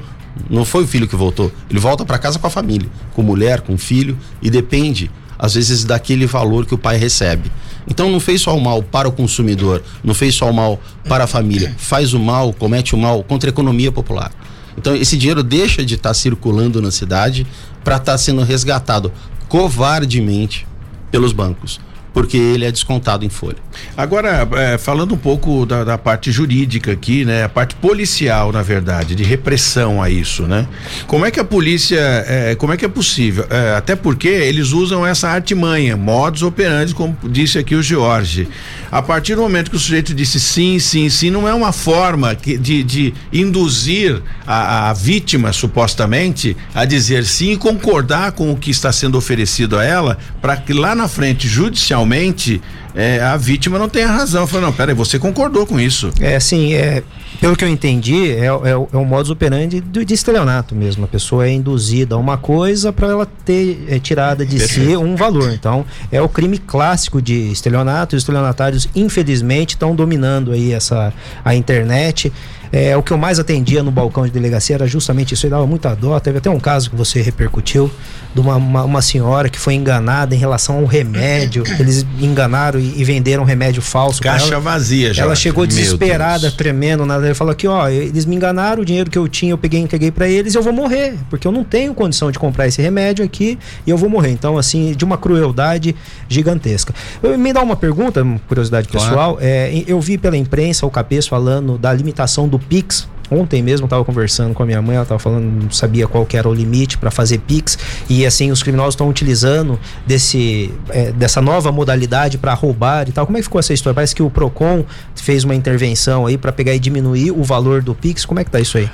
Não 0.49 0.65
foi 0.65 0.83
o 0.83 0.87
filho 0.87 1.07
que 1.07 1.15
voltou, 1.15 1.49
ele 1.69 1.79
volta 1.79 2.05
para 2.05 2.19
casa 2.19 2.37
com 2.37 2.45
a 2.45 2.49
família, 2.49 2.89
com 3.13 3.23
mulher, 3.23 3.61
com 3.61 3.77
filho, 3.77 4.17
e 4.41 4.49
depende, 4.49 5.09
às 5.37 5.53
vezes, 5.55 5.85
daquele 5.85 6.25
valor 6.25 6.65
que 6.65 6.75
o 6.75 6.77
pai 6.77 6.97
recebe. 6.97 7.49
Então 7.87 8.11
não 8.11 8.19
fez 8.19 8.41
só 8.41 8.55
o 8.55 8.61
mal 8.61 8.83
para 8.83 9.07
o 9.07 9.11
consumidor, 9.11 9.81
não 10.03 10.13
fez 10.13 10.35
só 10.35 10.49
o 10.49 10.53
mal 10.53 10.79
para 11.07 11.23
a 11.23 11.27
família, 11.27 11.73
faz 11.77 12.13
o 12.13 12.19
mal, 12.19 12.51
comete 12.53 12.93
o 12.93 12.97
mal 12.97 13.23
contra 13.23 13.49
a 13.49 13.51
economia 13.51 13.93
popular. 13.93 14.31
Então 14.77 14.93
esse 14.93 15.17
dinheiro 15.17 15.41
deixa 15.41 15.85
de 15.85 15.95
estar 15.95 16.09
tá 16.09 16.13
circulando 16.13 16.81
na 16.81 16.91
cidade 16.91 17.47
para 17.81 17.95
estar 17.95 18.11
tá 18.11 18.17
sendo 18.17 18.43
resgatado 18.43 19.11
covardemente 19.47 20.67
pelos 21.11 21.35
bancos 21.35 21.79
porque 22.13 22.37
ele 22.37 22.65
é 22.65 22.71
descontado 22.71 23.25
em 23.25 23.29
folha. 23.29 23.57
Agora, 23.95 24.47
é, 24.53 24.77
falando 24.77 25.13
um 25.13 25.17
pouco 25.17 25.65
da, 25.65 25.83
da, 25.83 25.97
parte 25.97 26.31
jurídica 26.31 26.91
aqui, 26.91 27.23
né? 27.23 27.43
A 27.43 27.49
parte 27.49 27.75
policial, 27.75 28.51
na 28.51 28.61
verdade, 28.61 29.15
de 29.15 29.23
repressão 29.23 30.01
a 30.01 30.09
isso, 30.09 30.43
né? 30.43 30.67
Como 31.07 31.25
é 31.25 31.31
que 31.31 31.39
a 31.39 31.43
polícia, 31.43 31.99
é, 32.27 32.55
como 32.55 32.73
é 32.73 32.77
que 32.77 32.85
é 32.85 32.87
possível? 32.87 33.45
É, 33.49 33.75
até 33.75 33.95
porque 33.95 34.27
eles 34.27 34.71
usam 34.71 35.05
essa 35.05 35.29
artimanha, 35.29 35.95
modus 35.95 36.41
operandi, 36.41 36.93
como 36.93 37.15
disse 37.23 37.57
aqui 37.57 37.75
o 37.75 37.83
Jorge. 37.83 38.47
A 38.91 39.01
partir 39.01 39.35
do 39.35 39.41
momento 39.41 39.69
que 39.69 39.77
o 39.77 39.79
sujeito 39.79 40.13
disse 40.13 40.39
sim, 40.39 40.79
sim, 40.79 41.09
sim, 41.09 41.29
não 41.29 41.47
é 41.47 41.53
uma 41.53 41.71
forma 41.71 42.33
que, 42.33 42.57
de, 42.57 42.83
de 42.83 43.13
induzir 43.31 44.21
a, 44.47 44.89
a 44.89 44.93
vítima, 44.93 45.53
supostamente, 45.53 46.57
a 46.73 46.85
dizer 46.85 47.25
sim 47.25 47.51
e 47.51 47.57
concordar 47.57 48.31
com 48.31 48.51
o 48.51 48.57
que 48.57 48.71
está 48.71 48.91
sendo 48.91 49.17
oferecido 49.17 49.77
a 49.77 49.83
ela, 49.83 50.17
para 50.41 50.57
que 50.57 50.73
lá 50.73 50.95
na 50.95 51.07
frente, 51.07 51.47
judicialmente, 51.47 51.98
realmente 51.99 52.61
é, 52.99 53.21
a 53.21 53.37
vítima 53.37 53.79
não 53.79 53.87
tem 53.87 54.03
a 54.03 54.11
razão. 54.11 54.45
Falou, 54.45 54.67
não, 54.67 54.73
peraí, 54.73 54.93
você 54.93 55.17
concordou 55.17 55.65
com 55.65 55.79
isso. 55.79 56.11
É 56.19 56.35
assim, 56.35 56.73
é, 56.73 57.01
pelo 57.39 57.55
que 57.55 57.63
eu 57.63 57.69
entendi, 57.69 58.29
é, 58.33 58.47
é, 58.47 58.49
é 58.49 58.97
o 58.97 59.05
modus 59.05 59.31
operandi 59.31 59.79
do, 59.79 60.03
de 60.03 60.13
estelionato 60.13 60.75
mesmo. 60.75 61.05
A 61.05 61.07
pessoa 61.07 61.47
é 61.47 61.51
induzida 61.53 62.15
a 62.15 62.17
uma 62.17 62.37
coisa 62.37 62.91
para 62.91 63.07
ela 63.07 63.25
ter 63.25 63.85
é, 63.87 63.99
tirada 63.99 64.45
de 64.45 64.57
Perfeito. 64.57 64.89
si 64.89 64.97
um 64.97 65.15
valor. 65.15 65.53
Então, 65.53 65.85
é 66.11 66.21
o 66.21 66.27
crime 66.27 66.57
clássico 66.57 67.21
de 67.21 67.49
estelionato. 67.49 68.17
Os 68.17 68.23
estelionatários, 68.23 68.89
infelizmente, 68.93 69.75
estão 69.75 69.95
dominando 69.95 70.51
aí 70.51 70.73
essa 70.73 71.13
a 71.45 71.55
internet. 71.55 72.33
É, 72.71 72.95
o 72.95 73.01
que 73.01 73.11
eu 73.11 73.17
mais 73.17 73.39
atendia 73.39 73.81
no 73.81 73.91
balcão 73.91 74.25
de 74.25 74.31
delegacia 74.31 74.75
era 74.75 74.85
justamente 74.85 75.33
isso. 75.33 75.45
Eu 75.45 75.51
dava 75.51 75.65
muita 75.65 75.95
dó. 75.95 76.19
Teve 76.19 76.37
até 76.37 76.49
um 76.49 76.59
caso 76.59 76.89
que 76.89 76.95
você 76.95 77.21
repercutiu 77.21 77.89
de 78.33 78.39
uma, 78.39 78.55
uma, 78.57 78.83
uma 78.83 79.01
senhora 79.01 79.49
que 79.49 79.59
foi 79.59 79.73
enganada 79.73 80.35
em 80.35 80.37
relação 80.37 80.77
a 80.77 80.79
um 80.79 80.85
remédio. 80.85 81.63
Eles 81.79 82.05
enganaram 82.19 82.79
e, 82.79 82.88
e 82.95 83.03
venderam 83.03 83.43
um 83.43 83.45
remédio 83.45 83.81
falso. 83.81 84.21
Caixa 84.21 84.53
ela. 84.53 84.59
vazia 84.59 85.13
já. 85.13 85.23
Ela 85.23 85.35
chegou 85.35 85.65
desesperada, 85.65 86.51
tremendo. 86.51 87.05
Nada. 87.05 87.25
Ele 87.25 87.33
falou 87.33 87.51
aqui: 87.51 87.67
ó, 87.67 87.87
eles 87.89 88.25
me 88.25 88.35
enganaram, 88.35 88.81
o 88.81 88.85
dinheiro 88.85 89.09
que 89.09 89.17
eu 89.17 89.27
tinha 89.27 89.51
eu 89.51 89.57
peguei 89.57 89.79
e 89.79 89.83
entreguei 89.83 90.11
para 90.11 90.27
eles 90.27 90.55
eu 90.55 90.61
vou 90.61 90.73
morrer. 90.73 91.15
Porque 91.29 91.47
eu 91.47 91.51
não 91.51 91.63
tenho 91.63 91.93
condição 91.93 92.31
de 92.31 92.39
comprar 92.39 92.67
esse 92.67 92.81
remédio 92.81 93.23
aqui 93.23 93.57
e 93.85 93.89
eu 93.89 93.97
vou 93.97 94.09
morrer. 94.09 94.31
Então, 94.31 94.57
assim, 94.57 94.93
de 94.93 95.05
uma 95.05 95.17
crueldade 95.17 95.95
gigantesca. 96.27 96.93
Eu, 97.21 97.37
me 97.37 97.53
dá 97.53 97.61
uma 97.61 97.75
pergunta, 97.75 98.25
curiosidade 98.47 98.87
pessoal. 98.87 99.35
Claro. 99.35 99.37
É, 99.41 99.83
eu 99.87 99.99
vi 99.99 100.17
pela 100.17 100.37
imprensa 100.37 100.85
o 100.85 100.91
Cabeça 100.91 101.29
falando 101.29 101.77
da 101.77 101.93
limitação 101.93 102.47
do 102.47 102.59
Pix. 102.59 103.07
Ontem 103.31 103.61
mesmo 103.61 103.85
estava 103.85 104.03
conversando 104.03 104.53
com 104.53 104.63
a 104.63 104.65
minha 104.65 104.81
mãe, 104.81 104.95
ela 104.95 105.03
estava 105.03 105.19
falando, 105.19 105.63
não 105.63 105.71
sabia 105.71 106.07
qual 106.07 106.25
que 106.25 106.35
era 106.35 106.47
o 106.47 106.53
limite 106.53 106.97
para 106.97 107.11
fazer 107.11 107.39
Pix 107.39 107.77
e 108.09 108.25
assim 108.25 108.51
os 108.51 108.63
criminosos 108.63 108.93
estão 108.93 109.07
utilizando 109.09 109.79
desse 110.05 110.73
é, 110.89 111.11
dessa 111.11 111.41
nova 111.41 111.71
modalidade 111.71 112.37
para 112.37 112.53
roubar 112.53 113.07
e 113.07 113.11
tal. 113.11 113.25
Como 113.25 113.37
é 113.37 113.41
que 113.41 113.45
ficou 113.45 113.59
essa 113.59 113.73
história? 113.73 113.95
Parece 113.95 114.15
que 114.15 114.23
o 114.23 114.29
Procon 114.29 114.83
fez 115.15 115.43
uma 115.43 115.55
intervenção 115.55 116.25
aí 116.25 116.37
para 116.37 116.51
pegar 116.51 116.73
e 116.73 116.79
diminuir 116.79 117.31
o 117.31 117.43
valor 117.43 117.81
do 117.81 117.93
Pix. 117.93 118.25
Como 118.25 118.39
é 118.39 118.43
que 118.43 118.51
tá 118.51 118.59
isso 118.59 118.77
aí? 118.77 118.89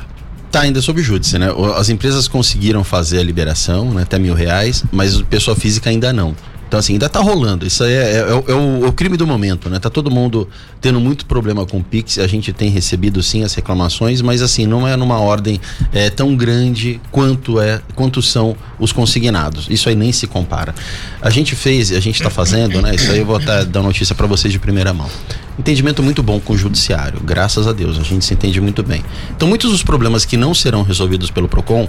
Tá 0.52 0.62
ainda 0.62 0.82
sob 0.82 1.02
júdice, 1.02 1.38
né? 1.38 1.50
As 1.76 1.90
empresas 1.90 2.28
conseguiram 2.30 2.84
fazer 2.84 3.20
a 3.20 3.24
liberação, 3.24 3.92
né, 3.92 4.04
até 4.04 4.18
mil 4.18 4.34
reais, 4.34 4.86
mas 4.90 5.22
pessoa 5.24 5.56
física 5.56 5.90
ainda 5.90 6.14
não. 6.14 6.34
Então, 6.76 6.82
assim, 6.82 6.94
ainda 6.94 7.08
tá 7.08 7.22
rolando. 7.22 7.66
Isso 7.66 7.86
aí 7.86 7.94
é, 7.94 8.12
é, 8.12 8.18
é, 8.18 8.34
o, 8.34 8.84
é, 8.84 8.88
o, 8.90 8.92
crime 8.92 9.16
do 9.16 9.26
momento, 9.26 9.70
né? 9.70 9.80
Tá 9.80 9.90
todo 9.90 10.12
mundo 10.12 10.46
tendo 10.82 11.00
muito 11.00 11.26
problema 11.26 11.66
com 11.66 11.78
o 11.78 11.84
Pix. 11.84 12.20
A 12.20 12.28
gente 12.28 12.52
tem 12.52 12.70
recebido, 12.70 13.24
sim, 13.24 13.46
as 13.46 13.54
reclamações, 13.54 14.22
mas, 14.22 14.42
assim, 14.42 14.68
não 14.68 14.86
é 14.86 14.98
numa 14.98 15.18
ordem 15.18 15.58
é, 15.94 16.10
tão 16.10 16.36
grande 16.36 17.00
quanto 17.14 17.62
é 17.62 17.82
quanto 17.96 18.22
são 18.22 18.58
os 18.78 18.92
consignados. 18.92 19.68
Isso 19.70 19.88
aí 19.88 19.96
nem 19.96 20.12
se 20.12 20.28
compara. 20.28 20.76
A 21.22 21.30
gente 21.30 21.56
fez, 21.56 21.94
a 21.94 22.02
gente 22.02 22.16
está 22.16 22.30
fazendo, 22.30 22.82
né? 22.82 22.94
Isso 22.94 23.10
aí 23.10 23.20
eu 23.20 23.26
vou 23.26 23.40
dar 23.40 23.82
notícia 23.82 24.14
para 24.14 24.28
vocês 24.28 24.52
de 24.52 24.60
primeira 24.60 24.94
mão. 24.94 25.10
Entendimento 25.58 26.04
muito 26.04 26.22
bom 26.22 26.42
com 26.42 26.52
o 26.52 26.58
judiciário, 26.58 27.22
graças 27.24 27.66
a 27.68 27.72
Deus, 27.72 27.98
a 27.98 28.04
gente 28.04 28.26
se 28.26 28.34
entende 28.34 28.60
muito 28.60 28.84
bem. 28.84 29.02
Então, 29.34 29.48
muitos 29.48 29.72
dos 29.72 29.82
problemas 29.82 30.26
que 30.26 30.36
não 30.36 30.54
serão 30.54 30.84
resolvidos 30.84 31.32
pelo 31.32 31.48
PROCON, 31.48 31.88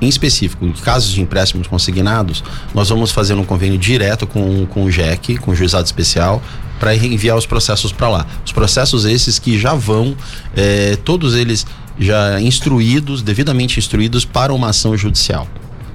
em 0.00 0.08
específico, 0.08 0.64
em 0.64 0.72
casos 0.72 1.12
de 1.12 1.22
empréstimos 1.22 1.66
consignados, 1.66 2.42
nós 2.74 2.88
vamos 2.88 3.10
fazer 3.10 3.34
um 3.34 3.44
convênio 3.44 3.78
direto 3.78 4.26
com, 4.26 4.66
com 4.66 4.84
o 4.84 4.90
JEC, 4.90 5.38
com 5.38 5.52
o 5.52 5.54
Juizado 5.54 5.86
Especial, 5.86 6.42
para 6.78 6.94
enviar 6.94 7.36
os 7.36 7.46
processos 7.46 7.92
para 7.92 8.08
lá. 8.08 8.26
Os 8.44 8.52
processos 8.52 9.04
esses 9.04 9.38
que 9.38 9.58
já 9.58 9.74
vão, 9.74 10.16
é, 10.54 10.96
todos 10.96 11.34
eles 11.34 11.66
já 11.98 12.40
instruídos, 12.40 13.22
devidamente 13.22 13.78
instruídos 13.78 14.24
para 14.24 14.52
uma 14.52 14.68
ação 14.68 14.96
judicial. 14.96 15.48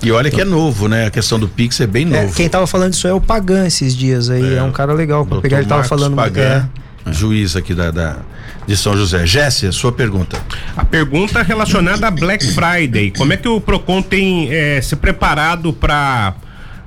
E 0.04 0.12
olha 0.12 0.32
que 0.32 0.41
é 0.41 0.45
novo, 0.45 0.88
né? 0.88 1.06
A 1.06 1.12
questão 1.12 1.39
do 1.39 1.47
Pix 1.47 1.80
é 1.80 1.86
bem 1.86 2.04
é, 2.08 2.22
novo. 2.22 2.34
É, 2.34 2.36
quem 2.36 2.49
tava 2.49 2.66
falando 2.66 2.93
isso 2.93 3.08
é 3.08 3.14
o 3.14 3.22
Pagan 3.22 3.68
esses 3.68 3.95
dias 3.95 4.30
aí. 4.30 4.56
É, 4.56 4.58
é 4.58 4.64
um 4.64 4.72
cara 4.72 4.93
legal 4.93 5.26
para 5.26 5.41
pegar. 5.41 5.58
Ele 5.60 5.68
tava 5.68 5.82
Marcos 5.82 5.99
falando. 5.99 6.16
Pagan, 6.16 6.41
é, 6.41 6.66
juiz 7.08 7.56
aqui 7.56 7.74
da, 7.74 7.91
da 7.91 8.18
de 8.68 8.78
São 8.78 8.95
José. 8.95 9.26
Jéssica, 9.26 9.72
sua 9.72 9.91
pergunta. 9.91 10.41
A 10.76 10.86
pergunta 10.86 11.39
é 11.39 11.43
relacionada 11.43 12.08
a 12.08 12.12
Black 12.12 12.45
Friday. 12.54 13.12
Como 13.12 13.34
é 13.34 13.38
que 13.38 13.47
o 13.47 13.60
Procon 13.60 14.02
tem 14.02 14.54
é, 14.54 14.82
se 14.82 14.95
preparado 14.95 15.74
para 15.74 16.36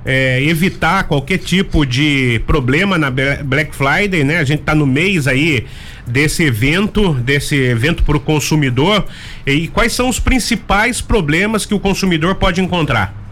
é, 0.05 0.41
evitar 0.43 1.03
qualquer 1.05 1.39
tipo 1.39 1.85
de 1.85 2.41
problema 2.45 2.97
na 2.97 3.11
Black 3.11 3.75
Friday, 3.75 4.23
né? 4.23 4.37
A 4.37 4.43
gente 4.43 4.61
está 4.61 4.75
no 4.75 4.85
mês 4.85 5.27
aí 5.27 5.65
desse 6.07 6.43
evento, 6.43 7.13
desse 7.13 7.55
evento 7.55 8.03
para 8.03 8.15
o 8.15 8.19
consumidor 8.19 9.05
e 9.45 9.67
quais 9.67 9.93
são 9.93 10.07
os 10.07 10.19
principais 10.19 11.01
problemas 11.01 11.65
que 11.65 11.73
o 11.73 11.79
consumidor 11.79 12.35
pode 12.35 12.61
encontrar? 12.61 13.24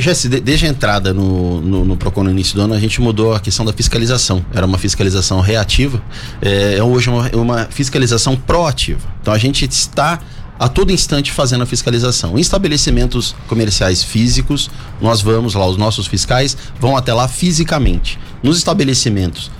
Jesse, 0.00 0.28
desde 0.28 0.64
a 0.64 0.68
entrada 0.68 1.12
no, 1.12 1.60
no, 1.60 1.84
no, 1.84 1.96
Procon 1.96 2.22
no 2.22 2.30
início 2.30 2.54
do 2.54 2.62
ano, 2.62 2.72
a 2.72 2.78
gente 2.78 3.00
mudou 3.00 3.34
a 3.34 3.40
questão 3.40 3.64
da 3.66 3.72
fiscalização. 3.72 4.46
Era 4.54 4.64
uma 4.64 4.78
fiscalização 4.78 5.40
reativa, 5.40 6.00
é, 6.40 6.76
é 6.76 6.82
hoje 6.82 7.10
uma, 7.10 7.28
uma 7.34 7.64
fiscalização 7.64 8.36
proativa. 8.36 9.00
Então 9.20 9.34
a 9.34 9.38
gente 9.38 9.64
está 9.64 10.20
a 10.56 10.68
todo 10.68 10.92
instante 10.92 11.32
fazendo 11.32 11.62
a 11.62 11.66
fiscalização. 11.66 12.38
Em 12.38 12.40
estabelecimentos 12.40 13.34
comerciais 13.48 14.04
físicos, 14.04 14.70
nós 15.00 15.20
vamos 15.20 15.54
lá, 15.54 15.66
os 15.66 15.76
nossos 15.76 16.06
fiscais 16.06 16.56
vão 16.80 16.96
até 16.96 17.12
lá 17.12 17.26
fisicamente. 17.26 18.20
Nos 18.40 18.56
estabelecimentos 18.56 19.50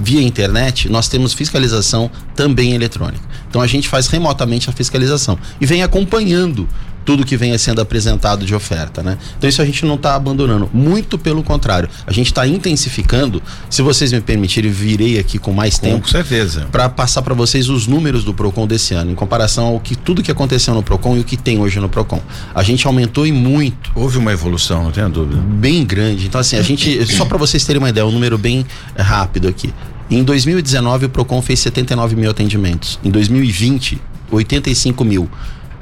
via 0.00 0.22
internet, 0.22 0.88
nós 0.88 1.08
temos 1.08 1.32
fiscalização 1.32 2.08
também 2.36 2.72
eletrônica. 2.72 3.26
Então 3.48 3.60
a 3.60 3.66
gente 3.66 3.88
faz 3.88 4.06
remotamente 4.06 4.70
a 4.70 4.72
fiscalização 4.72 5.38
e 5.60 5.66
vem 5.66 5.82
acompanhando 5.82 6.68
tudo 7.04 7.24
que 7.24 7.36
venha 7.36 7.58
sendo 7.58 7.80
apresentado 7.80 8.44
de 8.44 8.54
oferta, 8.54 9.02
né? 9.02 9.18
Então 9.36 9.48
isso 9.48 9.62
a 9.62 9.64
gente 9.64 9.84
não 9.84 9.94
está 9.94 10.14
abandonando, 10.14 10.68
muito 10.72 11.18
pelo 11.18 11.42
contrário, 11.42 11.88
a 12.06 12.12
gente 12.12 12.26
está 12.26 12.46
intensificando. 12.46 13.42
Se 13.70 13.82
vocês 13.82 14.12
me 14.12 14.20
permitirem, 14.20 14.70
virei 14.70 15.18
aqui 15.18 15.38
com 15.38 15.52
mais 15.52 15.78
tempo, 15.78 16.02
com 16.02 16.08
certeza, 16.08 16.66
para 16.70 16.88
passar 16.88 17.22
para 17.22 17.34
vocês 17.34 17.68
os 17.68 17.86
números 17.86 18.24
do 18.24 18.34
Procon 18.34 18.66
desse 18.66 18.94
ano, 18.94 19.10
em 19.10 19.14
comparação 19.14 19.66
ao 19.66 19.80
que 19.80 19.96
tudo 19.96 20.22
que 20.22 20.30
aconteceu 20.30 20.74
no 20.74 20.82
Procon 20.82 21.16
e 21.16 21.20
o 21.20 21.24
que 21.24 21.36
tem 21.36 21.58
hoje 21.58 21.80
no 21.80 21.88
Procon. 21.88 22.20
A 22.54 22.62
gente 22.62 22.86
aumentou 22.86 23.26
e 23.26 23.32
muito. 23.32 23.90
Houve 23.94 24.18
uma 24.18 24.32
evolução, 24.32 24.84
não 24.84 24.90
tenho 24.90 25.08
dúvida. 25.08 25.40
Bem 25.40 25.84
grande. 25.84 26.26
Então 26.26 26.40
assim, 26.40 26.56
a 26.56 26.62
gente, 26.62 27.06
só 27.14 27.24
para 27.24 27.38
vocês 27.38 27.64
terem 27.64 27.78
uma 27.80 27.88
ideia, 27.88 28.06
um 28.06 28.12
número 28.12 28.36
bem 28.36 28.66
rápido 28.96 29.48
aqui. 29.48 29.72
Em 30.10 30.22
2019 30.22 31.06
o 31.06 31.08
Procon 31.08 31.42
fez 31.42 31.60
79 31.60 32.16
mil 32.16 32.30
atendimentos. 32.30 32.98
Em 33.04 33.10
2020 33.10 34.00
85 34.30 35.04
mil. 35.04 35.28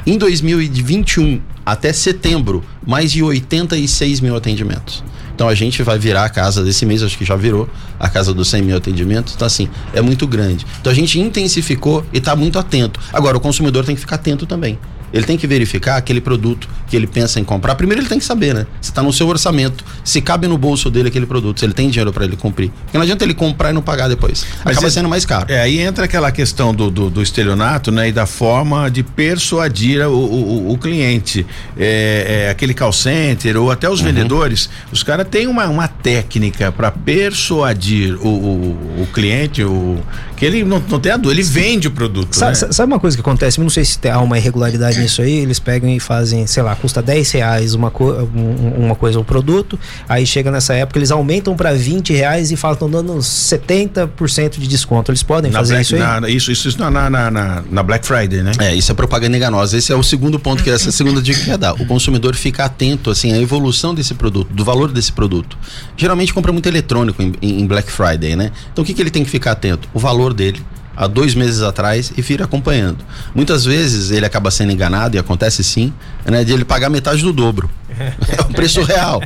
Em 0.09 0.17
2021, 0.17 1.41
até 1.65 1.93
setembro, 1.93 2.63
mais 2.87 3.11
de 3.11 3.25
86 3.25 4.21
mil 4.21 4.37
atendimentos. 4.37 5.03
Então 5.35 5.49
a 5.49 5.55
gente 5.55 5.83
vai 5.83 5.99
virar 5.99 6.25
a 6.25 6.29
casa 6.29 6.63
desse 6.63 6.87
mês, 6.87 7.03
acho 7.03 7.19
que 7.19 7.25
já 7.25 7.35
virou 7.35 7.69
a 7.99 8.09
casa 8.09 8.33
dos 8.33 8.47
100 8.47 8.63
mil 8.63 8.77
atendimentos. 8.77 9.35
Então, 9.35 9.45
assim, 9.45 9.69
é 9.93 10.01
muito 10.01 10.25
grande. 10.25 10.65
Então 10.81 10.93
a 10.93 10.95
gente 10.95 11.19
intensificou 11.19 12.07
e 12.13 12.19
está 12.19 12.37
muito 12.37 12.57
atento. 12.57 13.01
Agora, 13.13 13.37
o 13.37 13.41
consumidor 13.41 13.85
tem 13.85 13.97
que 13.97 14.01
ficar 14.01 14.15
atento 14.15 14.47
também. 14.47 14.79
Ele 15.17 15.25
tem 15.25 15.37
que 15.37 15.47
verificar 15.47 15.97
aquele 15.97 16.21
produto 16.21 16.69
que 16.87 16.95
ele 16.95 17.07
pensa 17.07 17.41
em 17.41 17.45
comprar. 17.45 17.75
Primeiro 17.75 18.03
ele 18.03 18.09
tem 18.09 18.19
que 18.19 18.25
saber, 18.25 18.55
né? 18.55 18.67
Se 18.81 18.91
está 18.91 19.03
no 19.03 19.13
seu 19.13 19.27
orçamento, 19.27 19.85
se 20.05 20.21
cabe 20.21 20.47
no 20.47 20.59
bolso 20.59 20.91
dele 20.91 21.09
aquele 21.09 21.27
produto, 21.27 21.59
se 21.59 21.67
ele 21.67 21.73
tem 21.73 21.89
dinheiro 21.89 22.13
para 22.13 22.25
ele 22.25 22.37
cumprir. 22.37 22.71
Porque 22.85 22.99
não 22.99 23.03
adianta 23.03 23.25
ele 23.25 23.35
comprar 23.35 23.71
e 23.71 23.73
não 23.73 23.83
pagar 23.83 24.09
depois. 24.09 24.47
Mas 24.65 24.77
Acaba 24.77 24.89
é, 24.89 24.91
sendo 24.91 25.09
mais 25.09 25.25
caro. 25.25 25.47
É, 25.49 25.61
aí 25.61 25.81
entra 25.81 26.05
aquela 26.05 26.31
questão 26.31 26.75
do, 26.75 26.91
do, 26.91 27.09
do 27.09 27.23
estelionato, 27.23 27.91
né? 27.91 28.09
E 28.09 28.13
da 28.13 28.27
forma 28.27 28.91
de 28.91 29.03
persuadir 29.03 30.07
o, 30.07 30.13
o, 30.13 30.73
o 30.73 30.79
cliente. 30.79 31.47
É, 31.77 32.45
é, 32.47 32.51
aquele 32.51 32.75
call 32.75 32.93
center 32.93 33.57
ou 33.57 33.71
até 33.71 33.89
os 33.89 34.01
uhum. 34.01 34.07
vendedores, 34.07 34.69
os 34.93 35.03
caras 35.03 35.27
têm 35.29 35.47
uma, 35.47 35.67
uma 35.67 35.89
técnica 35.89 36.71
para 36.71 36.91
persuadir 36.91 38.15
o, 38.21 38.29
o, 38.29 39.03
o, 39.03 39.07
cliente, 39.13 39.63
o, 39.63 39.99
que 40.37 40.45
ele 40.45 40.65
não, 40.65 40.83
não 40.89 41.01
tem 41.01 41.13
a 41.13 41.17
dúvida, 41.17 41.41
ele 41.41 41.49
vende 41.49 41.89
o 41.89 41.91
produto. 41.91 42.35
Sabe, 42.35 42.53
né? 42.53 42.73
sabe 42.73 42.93
uma 42.93 43.01
coisa 43.01 43.17
que 43.17 43.21
acontece? 43.21 43.59
Eu 43.59 43.63
não 43.63 43.71
sei 43.71 43.85
se 43.85 43.99
há 44.09 44.21
uma 44.21 44.39
irregularidade 44.39 45.01
nisso 45.01 45.23
aí, 45.23 45.33
eles 45.33 45.59
pegam 45.59 45.89
e 45.89 45.99
fazem, 45.99 46.47
sei 46.47 46.63
lá, 46.63 46.77
custa 46.77 47.03
10 47.03 47.31
reais 47.33 47.75
uma, 47.75 47.91
co 47.91 48.29
uma 48.77 48.95
coisa, 48.95 49.19
um 49.19 49.25
produto, 49.25 49.79
aí 50.09 50.27
chega 50.27 50.51
nessa 50.51 50.75
época, 50.75 50.99
eles 50.99 51.11
aumentam 51.11 51.57
para 51.57 51.73
20 51.73 52.13
reais 52.13 52.51
e 52.51 52.57
falam, 52.57 52.75
estão 52.75 52.91
dando 52.91 53.15
70% 53.15 54.59
de 54.59 54.69
desconto. 54.69 55.11
Eles 55.11 55.23
podem 55.23 55.51
na 55.51 55.59
fazer 55.59 55.75
Black, 55.75 55.87
isso 55.87 55.95
aí? 55.95 56.01
Na, 56.01 56.29
isso, 56.29 56.53
isso, 56.53 56.69
isso 56.69 56.79
na, 56.79 56.91
na, 56.91 57.11
na, 57.11 57.63
na, 57.71 57.83
Black 57.83 58.07
Friday, 58.07 58.43
né? 58.43 58.53
É, 58.61 58.75
isso 58.75 58.91
é 58.93 58.95
propaganda 58.95 59.37
enganosa. 59.37 59.77
Esse 59.77 59.93
é 59.93 59.97
o 59.97 60.03
segundo 60.03 60.39
ponto, 60.39 60.63
que 60.63 60.71
essa 60.71 60.89
é 60.89 60.91
a 60.91 60.93
segunda 60.93 61.23
dica 61.23 61.41
que 61.41 61.51
ia 61.51 61.59
dar. 61.59 61.75
O 61.75 61.87
consumidor 61.87 62.35
fica 62.35 62.65
atento, 62.65 63.11
assim, 63.11 63.33
à 63.33 63.39
evolução 63.39 63.95
desse 63.95 64.15
produto, 64.15 64.53
do 64.53 64.65
valor 64.65 64.93
desse 64.93 65.13
produto. 65.13 65.57
Geralmente 65.97 66.35
compra 66.35 66.53
muito 66.53 66.69
eletrônico 66.69 67.23
em, 67.23 67.33
em 67.41 67.67
Black 67.67 67.91
Friday, 67.91 68.37
né? 68.37 68.51
Então 68.73 68.83
o 68.83 68.87
que, 68.87 68.93
que 68.93 69.03
ele 69.03 69.11
tem 69.11 69.25
que 69.25 69.31
ficar 69.31 69.53
atento? 69.53 69.89
O 69.95 69.99
valor 69.99 70.26
dele 70.33 70.65
há 70.97 71.07
dois 71.07 71.35
meses 71.35 71.61
atrás 71.61 72.13
e 72.17 72.23
vir 72.23 72.43
acompanhando. 72.43 73.05
Muitas 73.35 73.65
vezes 73.65 74.11
ele 74.11 74.25
acaba 74.25 74.51
sendo 74.51 74.73
enganado, 74.73 75.17
e 75.17 75.19
acontece 75.19 75.63
sim, 75.63 75.93
né, 76.25 76.43
de 76.43 76.53
ele 76.53 76.65
pagar 76.65 76.89
metade 76.89 77.23
do 77.23 77.33
dobro. 77.33 77.71
É 78.29 78.41
o 78.43 78.47
preço 78.47 78.83
real. 78.83 79.23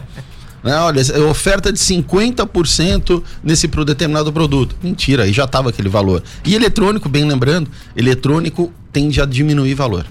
Né, 0.62 0.76
olha, 0.76 1.00
é 1.00 1.18
oferta 1.20 1.72
de 1.72 1.78
50% 1.78 3.22
nesse 3.42 3.66
determinado 3.66 4.32
produto. 4.32 4.76
Mentira, 4.82 5.24
aí 5.24 5.32
já 5.32 5.44
estava 5.44 5.70
aquele 5.70 5.88
valor. 5.88 6.22
E 6.44 6.54
eletrônico, 6.54 7.08
bem 7.08 7.24
lembrando, 7.24 7.70
eletrônico 7.96 8.72
tende 8.92 9.20
a 9.20 9.24
diminuir 9.24 9.74
valor 9.74 10.04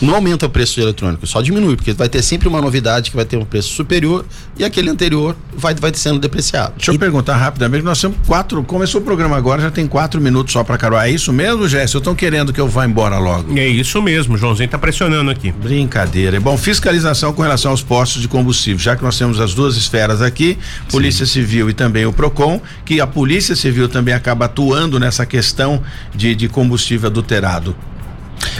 não 0.00 0.14
aumenta 0.14 0.46
o 0.46 0.50
preço 0.50 0.74
de 0.74 0.82
eletrônico, 0.82 1.26
só 1.26 1.40
diminui, 1.40 1.76
porque 1.76 1.92
vai 1.92 2.08
ter 2.08 2.22
sempre 2.22 2.48
uma 2.48 2.60
novidade 2.60 3.10
que 3.10 3.16
vai 3.16 3.24
ter 3.24 3.36
um 3.36 3.44
preço 3.44 3.68
superior 3.70 4.24
e 4.58 4.64
aquele 4.64 4.90
anterior 4.90 5.36
vai, 5.56 5.74
vai 5.74 5.92
sendo 5.94 6.18
depreciado. 6.18 6.74
Deixa 6.76 6.92
e... 6.92 6.94
eu 6.94 6.98
perguntar 6.98 7.36
rapidamente, 7.36 7.84
nós 7.84 8.00
temos 8.00 8.16
quatro, 8.26 8.62
começou 8.62 9.00
o 9.00 9.04
programa 9.04 9.36
agora, 9.36 9.62
já 9.62 9.70
tem 9.70 9.86
quatro 9.86 10.20
minutos 10.20 10.52
só 10.52 10.62
para 10.62 10.76
Carol. 10.76 11.00
É 11.00 11.10
isso 11.10 11.32
mesmo, 11.32 11.66
Jéssica? 11.68 11.98
Estão 11.98 12.14
querendo 12.14 12.52
que 12.52 12.60
eu 12.60 12.68
vá 12.68 12.84
embora 12.84 13.18
logo? 13.18 13.56
É 13.58 13.66
isso 13.66 14.00
mesmo, 14.02 14.36
Joãozinho 14.36 14.68
tá 14.68 14.78
pressionando 14.78 15.30
aqui. 15.30 15.52
Brincadeira. 15.52 16.40
Bom, 16.40 16.56
fiscalização 16.56 17.32
com 17.32 17.42
relação 17.42 17.70
aos 17.70 17.82
postos 17.82 18.20
de 18.20 18.28
combustível, 18.28 18.78
já 18.78 18.96
que 18.96 19.02
nós 19.02 19.16
temos 19.16 19.40
as 19.40 19.54
duas 19.54 19.76
esferas 19.76 20.20
aqui, 20.20 20.58
Polícia 20.90 21.24
Sim. 21.24 21.32
Civil 21.32 21.70
e 21.70 21.72
também 21.72 22.06
o 22.06 22.12
PROCON, 22.12 22.60
que 22.84 23.00
a 23.00 23.06
Polícia 23.06 23.56
Civil 23.56 23.88
também 23.88 24.14
acaba 24.14 24.44
atuando 24.44 25.00
nessa 25.00 25.24
questão 25.24 25.82
de, 26.14 26.34
de 26.34 26.48
combustível 26.48 27.08
adulterado. 27.08 27.74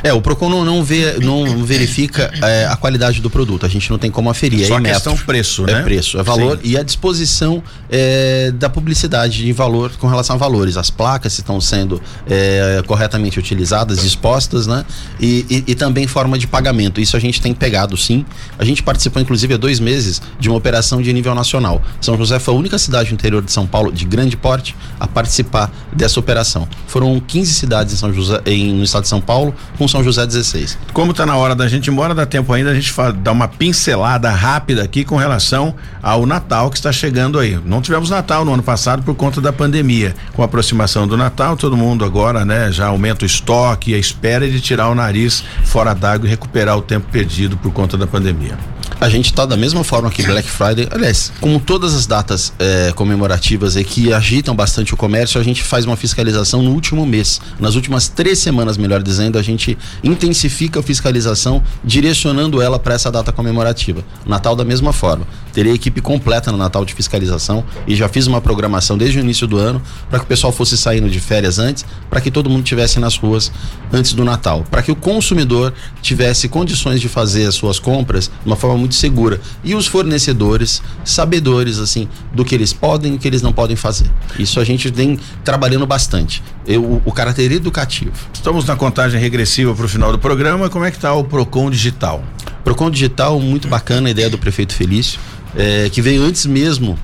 É, 0.03 0.13
o 0.13 0.21
Procon 0.21 0.49
não, 0.49 0.65
não, 0.65 0.85
vê, 0.85 1.19
não 1.21 1.65
verifica 1.65 2.31
é, 2.43 2.67
a 2.67 2.77
qualidade 2.77 3.21
do 3.21 3.31
produto. 3.31 3.67
A 3.67 3.69
gente 3.69 3.91
não 3.91 3.99
tem 3.99 4.11
como 4.11 4.31
aferir. 4.31 4.67
Só 4.67 4.79
é 4.79 4.83
questão 4.83 5.13
metro. 5.13 5.27
preço, 5.27 5.65
é 5.65 5.73
né? 5.73 5.81
É 5.81 5.83
preço, 5.83 6.19
é 6.19 6.23
valor 6.23 6.59
Sim. 6.59 6.71
e 6.71 6.77
a 6.77 6.83
disposição 6.83 7.63
é, 7.91 8.51
da 8.53 8.69
publicidade 8.69 9.45
de 9.45 9.53
valor 9.53 9.93
com 9.99 10.07
relação 10.07 10.37
a 10.37 10.39
valores. 10.39 10.77
As 10.77 10.91
placas 10.91 11.39
estão 11.39 11.61
sendo 11.61 12.01
é, 12.29 12.83
corretamente 12.87 13.39
utilizadas, 13.39 14.05
expostas, 14.05 14.67
né? 14.67 14.85
E, 15.21 15.47
e, 15.49 15.73
e, 15.73 15.75
também 15.75 16.07
forma 16.07 16.39
de 16.39 16.47
pagamento. 16.47 17.01
Isso 17.01 17.17
a 17.17 17.21
gente 17.21 17.41
tem 17.41 17.55
pegado, 17.55 17.97
sim. 17.97 18.25
A 18.59 18.65
gente 18.65 18.83
participou, 18.83 19.21
inclusive, 19.21 19.55
há 19.55 19.57
dois 19.57 19.81
meses 19.81 20.21
de 20.39 20.49
uma 20.49 20.57
operação 20.57 21.01
de 21.03 21.13
nível 21.13 21.35
nacional. 21.35 21.83
São 22.01 22.17
José 22.17 22.39
foi 22.39 22.55
a 22.55 22.57
única 22.57 22.79
cidade 22.79 23.11
no 23.11 23.15
interior 23.15 23.43
de 23.43 23.53
São 23.53 23.67
Paulo, 23.67 23.93
de 23.93 24.05
grande 24.05 24.37
porte, 24.37 24.75
a 24.99 25.07
participar 25.07 25.71
dessa 25.93 26.19
operação. 26.19 26.69
Foram 26.87 27.21
15 27.21 27.55
cidades 27.55 27.95
em 27.95 27.97
São 27.97 28.13
José, 28.13 28.41
em, 28.47 28.73
no 28.73 28.85
estado 28.85 29.03
de 29.03 29.09
São 29.09 29.21
Paulo, 29.21 29.55
com 29.77 29.87
São 29.87 30.03
José 30.03 30.27
16. 30.27 30.79
Como 30.93 31.13
está 31.13 31.25
na 31.27 31.37
hora 31.37 31.55
da 31.55 31.69
gente 31.69 31.91
embora, 31.91 32.15
dá 32.15 32.27
tempo 32.27 32.53
ainda 32.53 32.71
a 32.71 32.75
gente 32.75 32.93
dar 33.23 33.33
uma 33.33 33.49
pincelada 33.49 34.31
rápida 34.31 34.83
aqui 34.83 35.05
com 35.05 35.17
relação 35.17 35.75
ao 36.03 36.27
Natal 36.27 36.71
que 36.71 36.77
está 36.77 36.93
chegando 36.93 37.39
aí. 37.39 37.59
Não 37.65 37.81
tivemos 37.81 38.11
Natal 38.11 38.45
no 38.45 38.53
ano 38.53 38.63
passado 38.63 39.03
por 39.03 39.15
conta 39.15 39.41
da 39.41 39.53
pandemia. 39.53 40.15
Com 40.33 40.43
a 40.43 40.45
aproximação 40.45 41.07
do 41.07 41.17
Natal, 41.17 41.57
todo 41.57 41.77
mundo 41.77 42.05
agora, 42.05 42.45
né, 42.45 42.71
já 42.73 42.87
aumenta 42.87 43.25
o 43.25 43.27
estoque 43.27 43.93
e 43.93 43.95
a 43.95 43.99
espera 43.99 44.49
de 44.49 44.61
tirar 44.61 44.89
o 44.89 44.95
nariz 44.95 45.45
fora 45.65 45.95
d'água 45.95 46.27
e 46.27 46.31
recuperar 46.31 46.77
o 46.77 46.83
tempo 46.83 47.09
perdido 47.11 47.57
por 47.57 47.73
conta 47.73 47.97
da 47.97 48.07
pandemia. 48.07 48.76
A 48.99 49.09
gente 49.09 49.27
está 49.27 49.45
da 49.45 49.57
mesma 49.57 49.85
forma 49.85 50.11
que 50.11 50.23
Black 50.23 50.49
Friday. 50.49 50.89
Aliás, 50.91 51.31
como 51.41 51.61
todas 51.61 51.95
as 51.95 52.07
datas 52.07 52.53
é, 52.59 52.93
comemorativas 52.95 53.77
e 53.77 53.85
que 53.85 54.13
agitam 54.13 54.55
bastante 54.55 54.95
o 54.95 54.97
comércio, 54.97 55.41
a 55.41 55.45
gente 55.45 55.63
faz 55.63 55.85
uma 55.85 55.97
fiscalização 55.97 56.63
no 56.63 56.71
último 56.73 57.05
mês. 57.05 57.41
Nas 57.61 57.75
últimas 57.75 58.09
três 58.09 58.39
semanas, 58.39 58.79
melhor 58.79 59.03
dizendo, 59.03 59.39
a 59.39 59.43
gente 59.43 59.77
intensifica 60.03 60.81
a 60.81 60.83
fiscalização, 60.83 61.63
direcionando 61.85 62.63
ela 62.63 62.79
para 62.79 62.95
essa 62.95 63.11
data 63.11 63.33
comemorativa. 63.33 64.03
Natal 64.25 64.57
da 64.57 64.65
mesma 64.65 64.93
forma. 64.93 65.27
Terei 65.53 65.73
equipe 65.73 66.01
completa 66.01 66.53
no 66.53 66.59
Natal 66.59 66.85
de 66.85 66.93
fiscalização 66.93 67.65
e 67.87 67.97
já 67.97 68.09
fiz 68.09 68.27
uma 68.27 68.41
programação 68.41 68.99
desde 68.99 69.19
o 69.19 69.21
início 69.21 69.47
do 69.47 69.57
ano 69.57 69.81
para 70.11 70.19
que 70.19 70.25
o 70.25 70.29
pessoal 70.29 70.53
fosse 70.53 70.77
saindo 70.77 71.09
de 71.09 71.19
férias 71.19 71.59
antes, 71.59 71.85
para 72.11 72.21
que 72.21 72.31
todo 72.31 72.51
mundo 72.51 72.63
tivesse 72.63 72.99
nas 73.01 73.17
ruas 73.17 73.51
antes 73.93 74.13
do 74.13 74.25
Natal, 74.25 74.65
para 74.71 74.83
que 74.83 74.93
o 74.93 74.97
consumidor 74.97 75.73
tivesse 76.03 76.49
condições 76.49 77.01
de 77.01 77.09
fazer 77.09 77.47
as 77.47 77.55
suas 77.55 77.79
compras 77.79 78.27
de 78.27 78.47
uma 78.47 78.57
forma 78.57 78.76
muito 78.77 78.95
segura 78.95 79.41
e 79.65 79.75
os 79.75 79.87
fornecedores 79.87 80.83
sabedores 81.05 81.79
assim 81.79 82.09
do 82.33 82.45
que 82.45 82.55
eles 82.55 82.73
podem 82.73 83.15
e 83.15 83.17
o 83.17 83.19
que 83.19 83.27
eles 83.27 83.43
não 83.43 83.53
podem 83.53 83.77
fazer. 83.77 84.11
Isso 84.39 84.61
a 84.61 84.65
gente 84.65 84.91
vem 84.91 85.19
trabalhando 85.45 85.87
bastante. 85.87 86.43
Eu, 86.67 87.03
o 87.05 87.13
caráter 87.13 87.53
educativo. 87.53 88.13
Estamos 88.33 88.65
na 88.65 88.77
contagem 88.77 89.21
regressiva 89.21 89.75
para 89.75 89.87
o 89.87 89.89
final 89.89 90.13
do 90.13 90.19
programa. 90.19 90.69
Como 90.69 90.85
é 90.85 90.91
que 90.91 90.97
está 90.97 91.13
o 91.15 91.25
Procon 91.25 91.71
Digital? 91.71 92.25
Procon 92.65 92.91
Digital, 92.91 93.39
muito 93.41 93.69
bacana 93.69 94.09
a 94.09 94.11
ideia 94.11 94.29
do 94.29 94.39
prefeito 94.39 94.75
Felício, 94.75 95.21
é, 95.57 95.89
que 95.91 96.03
veio 96.03 96.23
antes 96.23 96.47
mesmo 96.47 96.99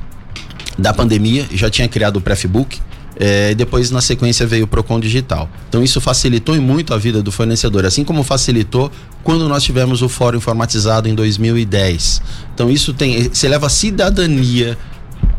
da 0.79 0.93
pandemia, 0.93 1.47
já 1.53 1.71
tinha 1.71 1.87
criado 1.87 2.17
o 2.17 2.21
Prefbook 2.21 2.81
é, 3.25 3.55
depois, 3.55 3.89
na 3.93 4.01
sequência, 4.01 4.45
veio 4.45 4.65
o 4.65 4.67
Procon 4.67 4.99
Digital. 4.99 5.49
Então, 5.69 5.81
isso 5.81 6.01
facilitou 6.01 6.61
muito 6.61 6.93
a 6.93 6.99
vida 6.99 7.23
do 7.23 7.31
fornecedor, 7.31 7.87
assim 7.87 8.03
como 8.03 8.25
facilitou 8.25 8.91
quando 9.23 9.49
nós 9.49 9.63
tivemos 9.63 10.03
o 10.03 10.09
fórum 10.09 10.39
informatizado 10.39 11.09
em 11.09 11.15
2010. 11.15 12.21
Então, 12.53 12.69
isso 12.69 12.93
tem. 12.93 13.33
Se 13.33 13.47
leva 13.47 13.69
cidadania 13.69 14.77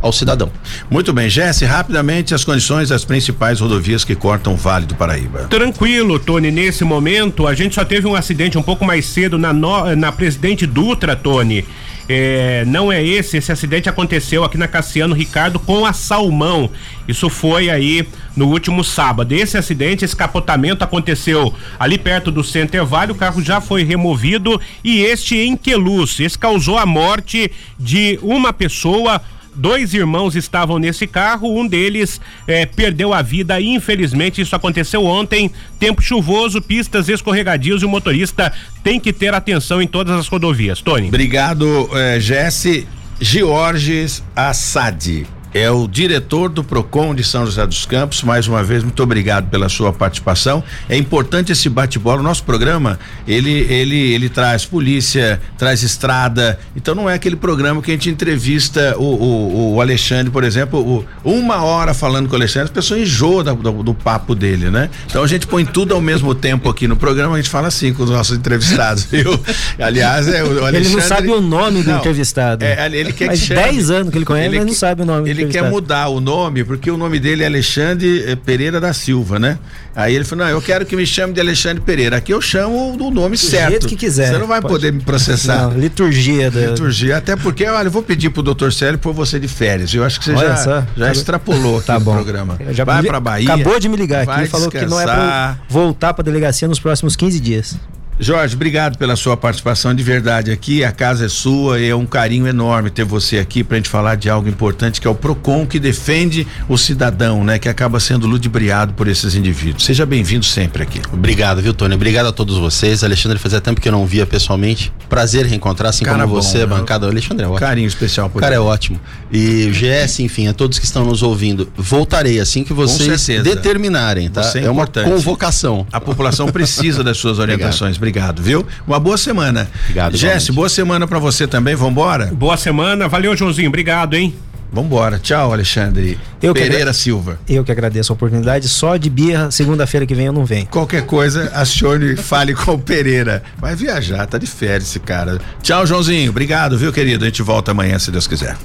ao 0.04 0.12
cidadão. 0.12 0.52
Muito 0.92 1.14
bem, 1.14 1.30
Jesse, 1.30 1.64
rapidamente 1.64 2.36
as 2.36 2.44
condições 2.44 2.90
das 2.90 3.06
principais 3.06 3.62
rodovias 3.62 4.04
que 4.04 4.14
cortam 4.14 4.54
o 4.54 4.58
Vale 4.58 4.86
do 4.86 4.96
Paraíba. 4.96 5.46
Tranquilo, 5.46 6.20
Tony, 6.20 6.52
nesse 6.52 6.84
momento 6.84 7.48
a 7.48 7.56
gente 7.56 7.74
só 7.74 7.86
teve 7.86 8.06
um 8.06 8.14
acidente 8.14 8.58
um 8.58 8.62
pouco 8.62 8.84
mais 8.84 9.06
cedo 9.06 9.38
na, 9.38 9.54
no, 9.54 9.96
na 9.96 10.12
Presidente 10.12 10.68
Dutra, 10.68 11.16
Tony. 11.16 11.66
É, 12.08 12.66
não 12.66 12.92
é 12.92 13.02
esse, 13.02 13.38
esse 13.38 13.52
acidente 13.52 13.88
aconteceu 13.88 14.44
aqui 14.44 14.58
na 14.58 14.68
Cassiano 14.68 15.16
Ricardo 15.16 15.58
com 15.58 15.86
a 15.86 15.94
Salmão. 15.94 16.70
Isso 17.08 17.30
foi 17.30 17.70
aí 17.70 18.06
no 18.36 18.48
último 18.48 18.84
sábado. 18.84 19.32
Esse 19.32 19.58
acidente, 19.58 20.04
esse 20.04 20.16
capotamento 20.16 20.84
aconteceu 20.84 21.54
ali 21.80 21.98
perto 21.98 22.30
do 22.30 22.44
Center 22.44 22.86
Vale, 22.86 23.14
o 23.14 23.16
carro 23.16 23.42
já 23.42 23.62
foi 23.62 23.84
removido 23.84 24.60
e 24.84 25.02
este 25.02 25.38
em 25.38 25.56
Queluz, 25.56 26.20
esse 26.20 26.38
causou 26.38 26.78
a 26.78 26.86
morte 26.86 27.50
de 27.80 28.20
uma 28.22 28.52
pessoa, 28.52 29.22
Dois 29.56 29.94
irmãos 29.94 30.36
estavam 30.36 30.80
nesse 30.80 31.06
carro, 31.06 31.60
um 31.60 31.68
deles 31.68 32.20
eh, 32.48 32.66
perdeu 32.66 33.14
a 33.14 33.22
vida. 33.22 33.60
Infelizmente, 33.62 34.42
isso 34.42 34.56
aconteceu 34.56 35.06
ontem. 35.06 35.52
Tempo 35.80 36.02
chuvoso, 36.02 36.62
pistas 36.62 37.10
escorregadios 37.10 37.82
e 37.82 37.86
o 37.86 37.90
motorista 37.90 38.52
tem 38.84 39.00
que 39.00 39.14
ter 39.14 39.34
atenção 39.34 39.82
em 39.82 39.88
todas 39.88 40.18
as 40.18 40.28
rodovias. 40.28 40.82
Tony. 40.82 41.08
Obrigado, 41.08 41.90
eh, 41.94 42.20
Jesse. 42.20 42.88
Georges 43.20 44.24
Assad 44.36 45.26
é 45.54 45.70
o 45.70 45.88
diretor 45.88 46.50
do 46.50 46.64
Procon 46.64 47.14
de 47.14 47.24
São 47.24 47.46
José 47.46 47.66
dos 47.66 47.86
Campos. 47.86 48.24
Mais 48.24 48.48
uma 48.48 48.64
vez, 48.64 48.84
muito 48.84 49.02
obrigado 49.04 49.50
pela 49.50 49.70
sua 49.70 49.94
participação. 49.94 50.64
É 50.90 50.98
importante 50.98 51.52
esse 51.52 51.70
bate-bola. 51.70 52.20
O 52.20 52.24
nosso 52.24 52.44
programa, 52.44 53.00
ele, 53.28 53.52
ele, 53.52 54.14
ele 54.14 54.30
traz 54.30 54.66
polícia, 54.66 55.40
traz 55.58 55.84
estrada. 55.84 56.60
Então 56.76 56.96
não 56.96 57.10
é 57.10 57.14
aquele 57.14 57.36
programa 57.36 57.82
que 57.82 57.92
a 57.92 57.94
gente 57.94 58.10
entrevista 58.10 58.96
o, 58.98 59.04
o, 59.04 59.76
o 59.76 59.82
Alexandre, 59.82 60.32
por 60.32 60.44
exemplo, 60.44 60.80
o, 60.80 61.06
uma 61.24 61.64
hora 61.64 61.94
falando 61.94 62.28
com 62.28 62.34
o 62.34 62.38
Alexandre, 62.38 62.70
a 62.70 62.74
pessoa 62.74 63.00
enjoa 63.00 63.44
do, 63.44 63.56
do, 63.56 63.84
do, 63.84 63.94
papo 63.94 64.34
dele, 64.34 64.70
né? 64.70 64.90
Então 65.06 65.24
a 65.24 65.28
gente 65.28 65.46
põe 65.46 65.66
tudo 65.66 65.94
ao 65.94 66.02
mesmo 66.02 66.34
tempo 66.34 66.70
aqui 66.70 66.88
no 66.88 66.96
programa, 66.96 67.36
a 67.36 67.38
gente 67.38 67.50
fala 67.50 67.68
assim 67.68 67.94
com 67.94 68.04
os 68.04 68.10
nossos 68.10 68.38
entrevistados, 68.38 69.04
viu? 69.10 69.40
Aliás, 69.80 70.28
é 70.28 70.44
o 70.44 70.48
Alexandre. 70.66 70.78
Ele 70.78 70.90
não 70.90 71.02
sabe 71.02 71.30
o 71.30 71.42
nome 71.42 71.84
do 71.84 71.92
não, 71.92 72.00
entrevistado. 72.00 72.66
É, 72.66 72.86
ele 72.92 73.14
quer 73.14 73.28
Mas 73.28 73.42
que 73.42 73.54
10 73.54 73.92
anos 73.92 74.12
que 74.12 74.18
ele 74.18 74.26
conhece, 74.26 74.50
ele 74.50 74.58
mas 74.58 74.68
não 74.68 74.74
sabe 74.74 75.02
o 75.02 75.06
nome 75.06 75.30
ele 75.30 75.43
quer 75.50 75.70
mudar 75.70 76.08
o 76.08 76.20
nome, 76.20 76.64
porque 76.64 76.90
o 76.90 76.98
nome 76.98 77.20
dele 77.20 77.44
é 77.44 77.46
Alexandre 77.46 78.24
eh, 78.28 78.36
Pereira 78.36 78.80
da 78.80 78.94
Silva, 78.94 79.40
né? 79.40 79.58
Aí 79.96 80.16
ele 80.16 80.24
falou: 80.24 80.46
não, 80.46 80.52
eu 80.52 80.62
quero 80.62 80.86
que 80.86 80.96
me 80.96 81.06
chame 81.06 81.34
de 81.34 81.40
Alexandre 81.40 81.82
Pereira. 81.82 82.18
Aqui 82.18 82.34
eu 82.34 82.42
chamo 82.42 82.98
do 82.98 83.12
nome 83.12 83.36
do 83.36 83.40
certo. 83.40 83.70
jeito 83.70 83.88
que 83.88 83.96
quiser. 83.96 84.32
Você 84.32 84.38
não 84.38 84.48
vai 84.48 84.62
pode. 84.62 84.74
poder 84.74 84.92
me 84.92 85.02
processar. 85.02 85.70
Não, 85.70 85.78
liturgia 85.78 86.50
da. 86.50 86.68
Liturgia. 86.68 87.18
Até 87.18 87.36
porque, 87.36 87.66
olha, 87.66 87.88
eu 87.88 87.92
vou 87.92 88.04
pedir 88.04 88.30
pro 88.30 88.42
doutor 88.42 88.74
Célio 88.74 88.98
por 88.98 89.14
você 89.14 89.40
de 89.40 89.48
férias. 89.48 89.94
Eu 89.94 90.04
acho 90.04 90.20
que 90.20 90.26
você 90.26 90.32
olha 90.32 90.50
já, 90.50 90.58
só. 90.58 90.84
já 90.98 91.12
extrapolou 91.12 91.82
tá 91.82 92.00
bom. 92.00 92.12
o 92.12 92.16
programa. 92.16 92.58
Já 92.72 92.84
vai 92.84 93.04
pra 93.04 93.20
Bahia. 93.20 93.54
Acabou 93.54 93.80
de 93.80 93.88
me 93.90 93.98
ligar 93.98 94.28
aqui 94.28 94.44
e 94.44 94.48
falou 94.48 94.70
que 94.70 94.86
não 94.86 95.00
é 95.00 95.04
pra 95.04 95.58
voltar 95.70 96.14
pra 96.14 96.24
delegacia 96.24 96.68
nos 96.68 96.80
próximos 96.80 97.16
15 97.16 97.40
dias. 97.40 97.78
Jorge, 98.24 98.56
obrigado 98.56 98.98
pela 98.98 99.18
sua 99.18 99.36
participação 99.36 99.94
de 99.94 100.02
verdade 100.02 100.50
aqui. 100.50 100.82
A 100.82 100.94
casa 100.94 101.26
é 101.26 101.28
sua 101.28 101.78
e 101.78 101.90
é 101.90 101.96
um 101.96 102.06
carinho 102.06 102.48
enorme 102.48 102.90
ter 102.90 103.04
você 103.04 103.38
aqui 103.38 103.66
para 103.66 103.76
a 103.76 103.80
gente 103.80 103.90
falar 103.90 104.16
de 104.16 104.30
algo 104.30 104.48
importante 104.48 105.02
que 105.02 105.06
é 105.06 105.10
o 105.10 105.14
Procon 105.14 105.68
que 105.68 105.78
defende 105.78 106.48
o 106.70 106.78
cidadão, 106.78 107.44
né? 107.44 107.60
Que 107.60 107.68
acaba 107.68 108.00
sendo 108.00 108.26
ludibriado 108.26 108.94
por 108.94 109.10
esses 109.10 109.36
indivíduos. 109.36 109.84
Seja 109.84 110.06
bem-vindo 110.06 110.46
sempre 110.46 110.84
aqui. 110.84 111.02
Obrigado, 111.12 111.62
viu, 111.62 111.74
Tony? 111.74 111.96
Obrigado 111.96 112.28
a 112.28 112.32
todos 112.32 112.58
vocês. 112.58 113.04
Alexandre, 113.04 113.38
fazia 113.38 113.60
tempo 113.60 113.82
que 113.82 113.90
eu 113.90 113.92
não 113.92 114.06
via 114.06 114.26
pessoalmente. 114.26 114.94
Prazer 115.10 115.46
reencontrar, 115.46 115.90
assim 115.90 116.06
Cara 116.06 116.24
como 116.24 116.34
bom, 116.36 116.42
você, 116.42 116.60
né? 116.60 116.66
bancada. 116.66 117.06
Alexandre 117.06 117.44
é 117.44 117.48
ótimo. 117.48 117.60
Carinho 117.60 117.88
especial 117.90 118.30
por 118.30 118.38
O 118.38 118.42
cara 118.42 118.56
é 118.56 118.60
ótimo. 118.60 119.02
E 119.34 119.70
GS, 119.72 120.20
enfim, 120.20 120.48
a 120.48 120.54
todos 120.54 120.80
que 120.80 120.86
estão 120.86 121.06
nos 121.06 121.24
ouvindo, 121.24 121.68
voltarei 121.76 122.40
assim 122.40 122.64
que 122.64 122.72
vocês 122.72 123.28
determinarem, 123.44 124.30
tá? 124.30 124.44
Você 124.44 124.60
é, 124.60 124.66
é 124.66 124.70
uma 124.70 124.88
convocação. 124.88 125.86
A 125.92 126.00
população 126.00 126.48
precisa 126.48 127.04
das 127.04 127.18
suas 127.18 127.38
orientações. 127.40 127.98
Obrigado. 127.98 128.14
Obrigado, 128.14 128.44
viu? 128.44 128.66
Uma 128.86 129.00
boa 129.00 129.18
semana. 129.18 129.70
Obrigado. 129.82 130.16
Jesse, 130.16 130.52
boa 130.52 130.70
semana 130.70 131.08
para 131.08 131.20
você 131.20 131.48
também. 131.48 131.76
Vambora? 131.76 132.28
Boa 132.28 132.56
semana. 132.58 133.08
Valeu, 133.08 133.36
Joãozinho. 133.36 133.70
Obrigado, 133.70 134.14
hein? 134.14 134.34
Vambora. 134.74 135.20
Tchau, 135.20 135.54
Alexandre. 135.54 136.20
Eu 136.42 136.54
Pereira 136.54 136.92
Silva. 136.92 137.40
Eu 137.48 137.64
que 137.64 137.72
agradeço 137.72 138.12
a 138.12 138.16
oportunidade. 138.16 138.68
Só 138.68 138.98
de 138.98 139.10
birra, 139.10 139.52
segunda-feira 139.52 140.06
que 140.06 140.16
vem 140.16 140.26
eu 140.26 140.34
não 140.34 140.46
venho. 140.46 140.66
Qualquer 140.66 141.06
coisa, 141.06 141.52
acione 141.54 142.14
e 142.14 142.18
fale 142.18 142.56
com 142.56 142.72
o 142.74 142.80
Pereira. 142.80 143.44
Vai 143.58 143.76
viajar, 143.76 144.26
tá 144.26 144.40
de 144.40 144.48
férias 144.48 144.90
esse 144.90 145.00
cara. 145.00 145.40
Tchau, 145.62 145.86
Joãozinho. 145.86 146.32
Obrigado, 146.32 146.78
viu, 146.78 146.92
querido? 146.92 147.24
A 147.24 147.28
gente 147.28 147.44
volta 147.44 147.72
amanhã, 147.72 148.00
se 148.00 148.10
Deus 148.10 148.26
quiser. 148.26 148.58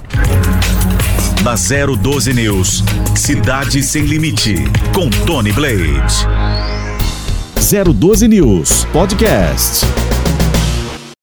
Na 1.45 1.55
012 1.55 2.33
News, 2.33 2.83
Cidade 3.15 3.83
Sem 3.83 4.05
Limite, 4.05 4.57
com 4.93 5.09
Tony 5.11 5.53
Blade. 5.53 6.27
012 7.95 8.29
News 8.29 8.87
Podcast. 8.93 9.87